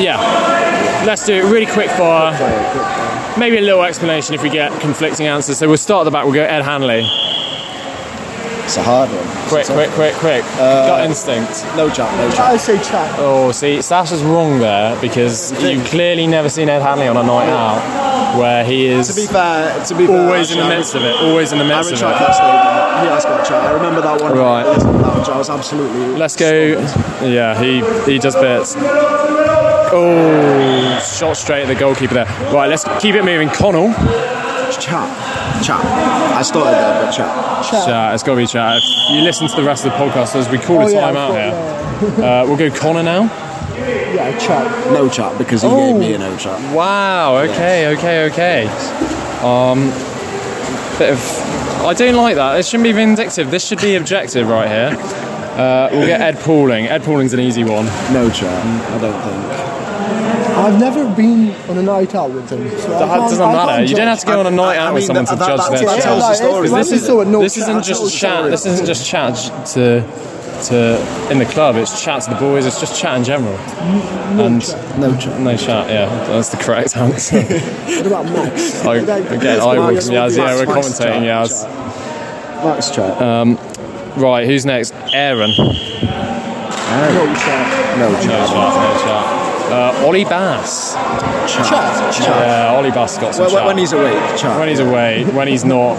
yeah, 0.00 1.02
let's 1.04 1.26
do 1.26 1.34
it 1.34 1.44
really 1.44 1.66
quick 1.66 1.90
fire. 1.90 2.32
Maybe 3.38 3.58
a 3.58 3.60
little 3.60 3.82
explanation 3.82 4.34
if 4.34 4.42
we 4.42 4.48
get 4.48 4.72
conflicting 4.80 5.26
answers. 5.26 5.58
So 5.58 5.68
we'll 5.68 5.76
start 5.76 6.02
at 6.02 6.04
the 6.04 6.10
back. 6.10 6.24
We'll 6.24 6.34
go 6.34 6.42
Ed 6.42 6.62
Hanley. 6.62 7.02
It's 8.64 8.76
a 8.78 8.82
hard 8.82 9.10
one. 9.10 9.26
Quick, 9.48 9.66
quick, 9.66 9.90
quick, 9.90 10.14
quick. 10.14 10.42
Gut 10.56 11.04
instinct. 11.04 11.64
No 11.76 11.90
chat, 11.90 12.10
no 12.16 12.30
chat. 12.30 12.40
I 12.40 12.56
say 12.56 12.76
chat. 12.82 13.14
Oh, 13.18 13.52
see, 13.52 13.82
Sasha's 13.82 14.22
wrong 14.22 14.58
there 14.58 14.98
because 15.00 15.52
you've 15.62 15.84
clearly 15.86 16.26
never 16.26 16.48
seen 16.48 16.68
Ed 16.70 16.80
Hanley 16.80 17.06
on 17.06 17.16
a 17.18 17.22
night 17.22 17.48
out 17.50 18.38
where 18.38 18.64
he 18.64 18.86
is 18.86 19.08
To 19.08 19.20
be 19.20 19.26
fair, 19.26 19.84
to 19.84 19.94
be 19.94 20.06
fair, 20.06 20.18
always 20.26 20.50
in 20.50 20.56
the 20.58 20.64
actually, 20.64 20.76
midst 20.78 20.94
of 20.94 21.02
it. 21.02 21.14
Always 21.16 21.52
in 21.52 21.58
the 21.58 21.64
I 21.64 21.68
midst 21.68 21.92
of 21.92 21.98
retract 22.00 22.20
it. 22.20 22.26
that 22.26 22.34
statement. 22.34 23.04
He 23.04 23.08
has 23.14 23.24
got 23.24 23.46
chat. 23.46 23.62
I 23.64 23.72
remember 23.72 24.00
that 24.00 24.20
one. 24.22 24.32
Right. 24.36 24.64
That 24.64 25.18
was, 25.18 25.28
I 25.28 25.36
was 25.38 25.50
absolutely. 25.50 26.16
Let's 26.16 26.34
go. 26.34 26.50
Yeah, 27.22 27.60
he 27.62 27.82
he 28.10 28.18
does 28.18 28.34
bits. 28.34 28.74
Oh, 29.96 30.98
shot 31.18 31.36
straight 31.36 31.62
at 31.62 31.68
the 31.68 31.74
goalkeeper 31.74 32.14
there. 32.14 32.26
Right, 32.52 32.68
let's 32.68 32.84
keep 33.00 33.14
it 33.14 33.24
moving. 33.24 33.48
Connell. 33.50 33.92
Chat. 34.80 35.64
Chat. 35.64 35.80
I 35.80 36.42
started 36.42 36.72
there, 36.74 37.04
but 37.04 37.10
chat. 37.12 37.64
Chat, 37.86 38.14
it's 38.14 38.22
got 38.22 38.32
to 38.34 38.36
be 38.40 38.46
chat. 38.46 38.76
If 38.78 39.14
you 39.14 39.22
listen 39.22 39.48
to 39.48 39.56
the 39.56 39.62
rest 39.62 39.84
of 39.84 39.92
the 39.92 39.98
podcast 39.98 40.34
as 40.36 40.48
we 40.48 40.58
call 40.58 40.78
Oh, 40.78 40.86
a 40.86 40.92
yeah, 40.92 41.00
time 41.00 41.16
I 41.16 41.20
out 41.20 41.28
thought, 41.32 42.16
here. 42.18 42.24
Uh, 42.24 42.44
we'll 42.46 42.56
go 42.56 42.70
Connor 42.70 43.02
now. 43.02 43.22
Yeah, 43.76 44.36
chat. 44.38 44.92
No 44.92 45.08
chat 45.08 45.38
because 45.38 45.62
he 45.62 45.68
gave 45.68 45.96
me 45.96 46.14
a 46.14 46.18
no 46.18 46.36
chat. 46.36 46.60
Wow. 46.74 47.36
Okay. 47.38 47.96
Okay. 47.96 48.26
Okay. 48.30 48.66
Um, 49.42 49.90
bit 50.98 51.12
of. 51.12 51.84
I 51.84 51.94
don't 51.94 52.16
like 52.16 52.34
that. 52.36 52.54
This 52.56 52.66
shouldn't 52.68 52.84
be 52.84 52.92
vindictive. 52.92 53.50
This 53.50 53.66
should 53.66 53.80
be 53.80 53.94
objective 53.96 54.48
right 54.48 54.68
here. 54.68 54.96
Uh, 55.54 55.88
we'll 55.92 56.06
get 56.06 56.20
Ed 56.20 56.40
Pauling. 56.40 56.86
Ed 56.86 57.04
Pauling's 57.04 57.32
an 57.32 57.40
easy 57.40 57.62
one. 57.62 57.86
No 58.12 58.28
chat. 58.30 58.64
I 58.92 58.98
don't 58.98 59.22
think. 59.22 59.63
I've 60.64 60.80
never 60.80 61.04
been 61.14 61.52
on 61.68 61.78
a 61.78 61.82
night 61.82 62.14
out 62.14 62.30
with 62.30 62.48
them. 62.48 62.68
So 62.78 62.88
That 62.88 63.06
doesn't 63.06 63.40
I 63.42 63.52
matter. 63.52 63.84
You 63.84 63.94
don't 63.96 64.06
have 64.06 64.20
to 64.20 64.26
go 64.26 64.40
on 64.40 64.46
a 64.46 64.50
night 64.50 64.78
I 64.78 64.86
out 64.86 64.94
with 64.94 65.02
mean, 65.02 65.06
someone 65.08 65.24
that- 65.26 65.30
to 65.32 65.36
that- 65.38 65.46
judge 65.48 65.58
that- 65.60 65.70
their 65.78 65.86
that 65.96 66.02
tells 66.02 66.22
the 66.28 66.34
story. 66.34 66.68
This 66.68 66.72
This 66.78 66.86
is 66.92 67.00
is 67.02 67.06
so 67.06 67.22
no 67.22 67.40
this 67.42 67.54
chat, 67.54 67.62
isn't 67.68 67.82
just 67.84 68.16
chat. 68.16 68.50
This 68.50 68.66
isn't 68.66 68.86
just 68.86 69.06
chat 69.06 69.34
to 69.74 70.02
to 70.68 70.96
in 71.30 71.38
the 71.38 71.44
club. 71.44 71.76
It's 71.76 72.00
chat 72.02 72.22
to 72.22 72.30
the 72.30 72.36
boys. 72.36 72.64
It's 72.64 72.80
just 72.80 72.98
chat 72.98 73.18
in 73.18 73.24
general. 73.24 73.56
and 74.38 74.62
No 74.98 75.14
chat. 75.16 75.40
no 75.40 75.56
chat. 75.56 75.90
Yeah, 75.90 76.06
that's 76.28 76.48
the 76.48 76.56
correct 76.56 76.96
answer. 77.04 77.42
What 77.42 78.06
about 78.06 78.24
Max? 78.26 78.84
I, 78.86 78.94
again, 78.96 79.60
I 79.60 79.78
will. 79.78 79.92
Max, 79.92 80.08
Yaz, 80.08 80.36
yeah, 80.38 80.54
we're 80.54 80.64
commentating. 80.66 81.24
chat, 81.24 81.50
Yaz. 81.50 82.64
Max 82.64 82.90
chat. 82.90 83.20
Um, 83.20 83.58
right, 84.16 84.46
who's 84.46 84.64
next? 84.64 84.94
Aaron. 85.12 85.50
No 85.50 85.66
chat. 87.34 87.98
no 87.98 88.08
No 88.10 88.14
chat. 88.14 88.24
chat. 88.24 88.50
No 88.50 89.04
chat. 89.04 89.33
Uh, 89.74 90.06
Ollie 90.06 90.24
Bass. 90.24 90.94
Chat. 91.52 92.20
Yeah, 92.20 92.74
Ollie 92.76 92.90
Bass 92.92 93.18
got 93.18 93.34
some 93.34 93.46
When, 93.46 93.52
chat. 93.54 93.66
when 93.66 93.78
he's 93.78 93.92
awake, 93.92 94.14
chat. 94.38 94.56
when 94.58 94.68
he's 94.68 94.78
away, 94.78 95.24
when 95.32 95.48
he's 95.48 95.64
not 95.64 95.98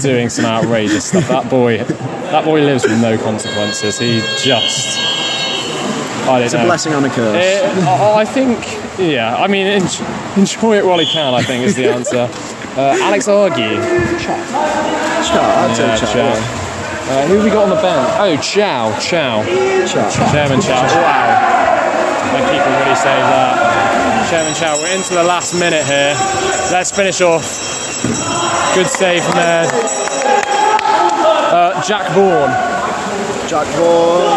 doing 0.00 0.28
some 0.28 0.44
outrageous 0.44 1.06
stuff. 1.06 1.26
That 1.28 1.50
boy, 1.50 1.78
that 1.78 2.44
boy 2.44 2.60
lives 2.62 2.84
with 2.84 3.00
no 3.00 3.18
consequences. 3.18 3.98
He 3.98 4.20
just 4.38 4.98
I 6.28 6.38
don't 6.38 6.42
It's 6.44 6.54
know. 6.54 6.62
a 6.62 6.64
blessing 6.66 6.92
and 6.92 7.04
a 7.06 7.08
curse. 7.10 7.34
Uh, 7.62 7.90
I 8.14 8.20
I 8.20 8.24
think, 8.24 8.58
yeah. 8.98 9.34
I 9.36 9.48
mean, 9.48 9.66
en- 9.66 9.82
enjoy 10.38 10.76
it 10.78 10.86
while 10.86 10.98
he 11.00 11.06
can. 11.06 11.34
I 11.34 11.42
think 11.42 11.64
is 11.64 11.74
the 11.74 11.88
answer. 11.90 12.28
Uh, 12.76 12.96
Alex 13.02 13.26
Argy. 13.26 13.74
Chow, 14.22 14.36
I'd 15.34 15.74
say 15.76 15.86
Yeah, 15.88 15.96
Chow. 15.96 16.12
Chow. 16.12 16.30
Uh, 17.10 17.26
who 17.26 17.34
have 17.34 17.44
we 17.44 17.50
got 17.50 17.64
on 17.64 17.70
the 17.70 17.82
bench? 17.82 18.08
Oh, 18.20 18.36
Chow. 18.40 18.96
Chow. 19.00 19.42
Chow. 19.86 20.30
Chairman 20.30 20.60
Chow. 20.60 20.82
Wow. 20.86 21.59
My 22.32 22.40
people 22.46 22.70
really 22.78 22.94
that. 22.94 24.28
Chairman 24.30 24.54
Chow. 24.54 24.76
We're 24.78 24.94
into 24.94 25.14
the 25.14 25.24
last 25.24 25.52
minute 25.54 25.84
here. 25.84 26.14
Let's 26.70 26.90
finish 26.90 27.20
off. 27.20 27.42
Good 28.74 28.86
save 28.86 29.24
from 29.24 29.34
there. 29.34 29.66
Uh, 31.50 31.82
Jack 31.82 32.06
Vaughan. 32.14 32.50
Jack 33.48 33.66
Vaughan. 33.74 34.30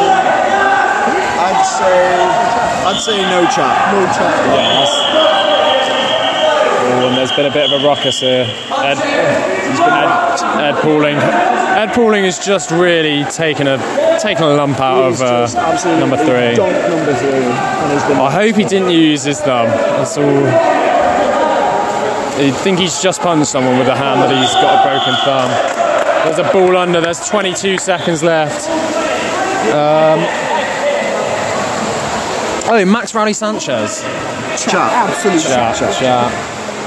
I'd 1.38 1.64
say, 1.64 2.18
I'd 2.88 3.00
say 3.00 3.18
no 3.30 3.46
chat. 3.46 3.94
No 3.94 4.06
chat. 4.12 4.34
Oh, 6.86 7.08
and 7.08 7.18
there's 7.18 7.32
been 7.32 7.46
a 7.46 7.52
bit 7.52 7.72
of 7.72 7.80
a 7.80 7.86
ruckus 7.86 8.22
here. 8.22 8.46
Ed, 8.72 8.98
Ed, 8.98 10.39
Ed 10.60 10.82
Pauling. 10.82 11.18
Ed 11.18 11.94
Pauling 11.94 12.24
has 12.24 12.39
just 12.39 12.72
really 12.72 13.24
taken 13.26 13.68
a 13.68 13.78
taken 14.20 14.43
a 14.43 14.53
lump 14.55 14.80
out 14.80 15.09
He's 15.09 15.22
of 15.22 15.28
uh, 15.28 15.99
number 15.99 16.18
three. 16.18 16.55
Number 16.55 17.14
three. 17.16 17.30
Been 17.32 18.18
I 18.18 18.32
hope 18.32 18.55
he 18.55 18.64
didn't 18.64 18.91
use 18.91 19.24
his 19.24 19.39
thumb. 19.39 19.68
That's 19.68 20.18
all. 20.18 20.47
I 22.36 22.49
think 22.64 22.80
he's 22.80 23.01
just 23.01 23.22
punched 23.22 23.47
someone 23.51 23.78
with 23.78 23.88
a 23.88 23.95
hand 23.95 24.22
that 24.22 24.32
he's 24.36 24.53
got 24.55 24.82
a 24.82 24.89
broken 24.89 25.14
thumb. 25.24 25.49
There's 26.26 26.39
a 26.39 26.51
ball 26.51 26.78
under. 26.78 26.99
There's 26.99 27.28
22 27.30 27.78
seconds 27.78 28.24
left. 28.24 28.70
Um, 29.70 30.20
oh, 32.72 32.86
Max 32.86 33.14
Riley 33.14 33.34
Sanchez. 33.34 34.01
chat. 34.01 34.76
Absolutely. 34.76 35.41
Chat, 35.41 35.76
chat. 35.99 36.34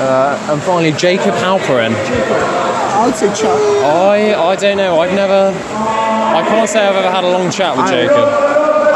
Uh, 0.01 0.53
and 0.53 0.62
finally, 0.62 0.93
Jacob 0.93 1.35
Halperin. 1.37 1.95
I'd 1.95 3.14
say 3.14 3.29
chat. 3.29 3.51
I 3.85 4.35
I 4.35 4.57
don't 4.57 4.77
know. 4.77 5.01
I've 5.01 5.14
never. 5.14 5.53
I 6.37 6.43
can't 6.49 6.68
say 6.68 6.87
I've 6.87 6.97
ever 6.97 7.11
had 7.11 7.24
a 7.24 7.30
long 7.30 7.51
chat 7.51 7.76
with 7.76 7.87
I- 7.87 7.91
Jacob. 7.91 8.28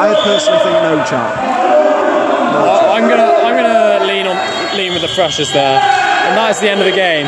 I 0.01 0.15
personally 0.25 0.59
think 0.61 0.73
no 0.83 0.97
chat. 1.05 1.31
I, 1.41 2.97
I'm 2.97 3.09
gonna 3.09 3.23
I'm 3.23 3.55
gonna 3.57 4.05
lean 4.07 4.27
on 4.27 4.37
lean 4.77 4.93
with 4.93 5.03
the 5.03 5.09
freshest 5.09 5.53
there, 5.53 5.79
and 5.81 6.37
that 6.37 6.51
is 6.51 6.61
the 6.61 6.69
end 6.71 6.81
of 6.81 6.87
the 6.87 6.93
game. 6.93 7.27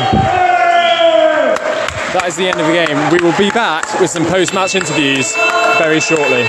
That 2.12 2.24
is 2.26 2.36
the 2.36 2.46
end 2.48 2.60
of 2.60 2.66
the 2.66 2.72
game. 2.72 2.96
We 3.10 3.20
will 3.20 3.36
be 3.38 3.50
back 3.50 3.98
with 4.00 4.10
some 4.10 4.24
post-match 4.26 4.74
interviews 4.74 5.34
very 5.78 5.98
shortly. 6.00 6.46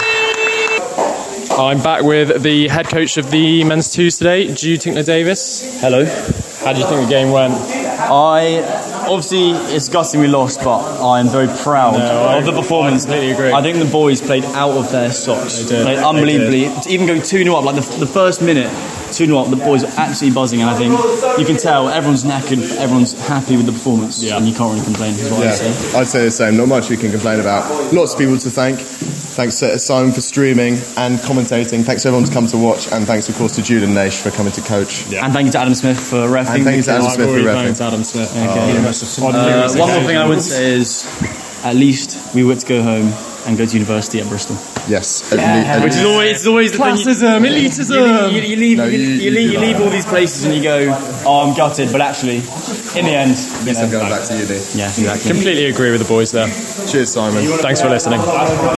I'm 1.52 1.82
back 1.82 2.04
with 2.04 2.42
the 2.44 2.68
head 2.68 2.88
coach 2.88 3.16
of 3.18 3.32
the 3.32 3.64
men's 3.64 3.92
twos 3.94 4.18
today, 4.18 4.54
Jude 4.54 4.82
Tinkler 4.82 5.04
Davis. 5.04 5.80
Hello. 5.82 6.04
How 6.66 6.74
do 6.74 6.80
you 6.80 6.86
think 6.88 7.04
the 7.04 7.10
game 7.10 7.32
went? 7.32 7.54
I 7.54 8.60
obviously 9.08 9.52
it's 9.76 9.90
gutting 9.90 10.20
we 10.22 10.28
lost, 10.28 10.62
but 10.64 10.80
I 11.02 11.20
am 11.20 11.28
very 11.30 11.48
proud 11.48 11.98
No, 11.98 12.24
I- 12.26 12.38
of 12.38 12.46
the 12.46 12.52
performance. 12.54 13.04
I 13.06 13.08
completely 13.08 13.32
agree. 13.32 13.52
I 13.52 13.62
think 13.62 13.78
the 13.78 13.86
boys 13.86 14.22
played 14.22 14.46
out 14.46 14.72
of 14.72 14.92
their 14.92 15.12
socks. 15.12 15.60
They 15.60 15.70
did. 15.70 15.84
Played 15.84 15.98
They 15.98 16.04
unbelievably. 16.04 16.92
Even 16.94 17.08
going 17.08 17.22
2 17.22 17.44
0 17.44 17.56
up, 17.56 17.66
like 17.66 17.76
the, 17.76 17.98
the 18.00 18.08
first 18.08 18.42
minute, 18.42 18.70
2 19.14 19.26
0 19.28 19.38
up, 19.38 19.50
the 19.50 19.56
boys 19.56 19.84
are 19.84 19.92
absolutely 19.98 20.36
buzzing, 20.36 20.62
and 20.62 20.70
I 20.70 20.76
think 20.78 21.40
you 21.40 21.46
can 21.46 21.58
tell 21.58 21.90
everyone's 21.90 22.24
knackered, 22.24 22.76
everyone's 22.78 23.14
happy 23.28 23.56
with 23.58 23.66
the 23.66 23.72
performance, 23.72 24.22
Yeah. 24.24 24.38
and 24.38 24.48
you 24.48 24.54
can't 24.54 24.74
really 24.74 24.84
complain, 24.86 25.14
is 25.14 25.30
what 25.32 25.48
I'd 25.48 25.54
say. 25.56 25.98
I'd 26.00 26.08
say 26.08 26.26
the 26.26 26.32
same. 26.32 26.58
Not 26.58 26.68
much 26.68 26.90
we 26.90 26.98
can 26.98 27.12
complain 27.12 27.40
about. 27.40 27.64
Lots 27.94 28.14
of 28.14 28.20
people 28.20 28.38
to 28.38 28.50
thank. 28.50 28.80
Thanks 28.80 29.60
to 29.60 29.80
Simon 29.80 30.12
for 30.12 30.22
streaming 30.22 30.74
and 30.96 31.18
commentating. 31.20 31.84
Thanks 31.84 32.04
to 32.04 32.10
everyone 32.10 32.28
to 32.28 32.34
come 32.34 32.46
to 32.48 32.58
watch, 32.58 32.92
and 32.92 33.06
thanks 33.06 33.30
of 33.30 33.36
course 33.36 33.56
to 33.56 33.64
Jude 33.64 33.84
and 33.84 33.96
Nash 33.96 34.18
for 34.22 34.30
coming 34.32 34.52
to 34.54 34.62
coach. 34.62 35.12
And 35.12 35.34
thank 35.34 35.48
you 35.48 35.52
to 35.54 35.60
Adam 35.60 35.74
Smith 35.74 36.00
for 36.00 36.28
refing. 36.28 36.56
And 36.56 36.64
thank 36.64 36.78
you 36.78 36.84
to 36.84 36.92
Adam 36.92 37.10
Smith 37.10 37.30
for 37.30 37.44
thanked 37.44 37.82
Adam 37.82 38.04
Smith. 38.04 38.32
Uh, 38.36 39.74
one 39.76 39.90
more 39.90 40.04
thing 40.04 40.18
I 40.18 40.28
would 40.28 40.42
say 40.42 40.74
is, 40.74 41.06
at 41.64 41.76
least 41.76 42.36
we 42.36 42.44
were 42.44 42.56
to 42.56 42.66
go 42.66 42.84
home 42.84 43.12
and 43.46 43.58
go 43.58 43.66
to 43.66 43.74
university 43.74 44.20
at 44.20 44.28
Bristol. 44.30 44.56
Yes, 44.88 45.32
at 45.32 45.38
le- 45.38 45.44
at 45.44 45.84
Which 45.84 45.94
is 45.96 46.04
always, 46.06 46.32
it's 46.38 46.48
always 46.48 46.72
the 46.72 46.78
Classism, 46.78 47.42
thing. 47.42 47.54
You, 47.54 47.70
elitism. 47.70 48.32
you, 48.34 48.42
you 48.42 48.56
leave, 48.56 48.78
No, 48.78 48.86
you, 48.86 48.98
you- 48.98 49.06
you, 49.08 49.22
you 49.22 49.32
leave, 49.32 49.52
you 49.54 49.60
leave 49.60 49.80
all 49.82 49.90
these 49.90 50.06
places 50.06 50.46
and 50.46 50.54
you 50.56 50.64
go, 50.64 50.94
oh, 51.26 51.48
I'm 51.48 51.56
gutted, 51.56 51.92
but 51.92 52.02
actually, 52.02 52.38
in 53.00 53.06
the 53.06 53.16
end, 53.16 53.32
you 53.38 53.66
Yes, 53.74 53.82
I'm 53.82 53.90
going 53.92 54.10
back 54.10 54.28
to 54.28 54.34
uni. 54.34 54.56
yeah, 54.76 54.88
exactly. 54.88 55.32
Completely 55.32 55.66
agree 55.66 55.92
with 55.92 56.02
the 56.02 56.08
boys 56.08 56.32
there. 56.32 56.48
Cheers, 56.88 57.12
Simon. 57.12 57.46
Thanks 57.60 57.82
for 57.82 57.90
listening. 57.90 58.20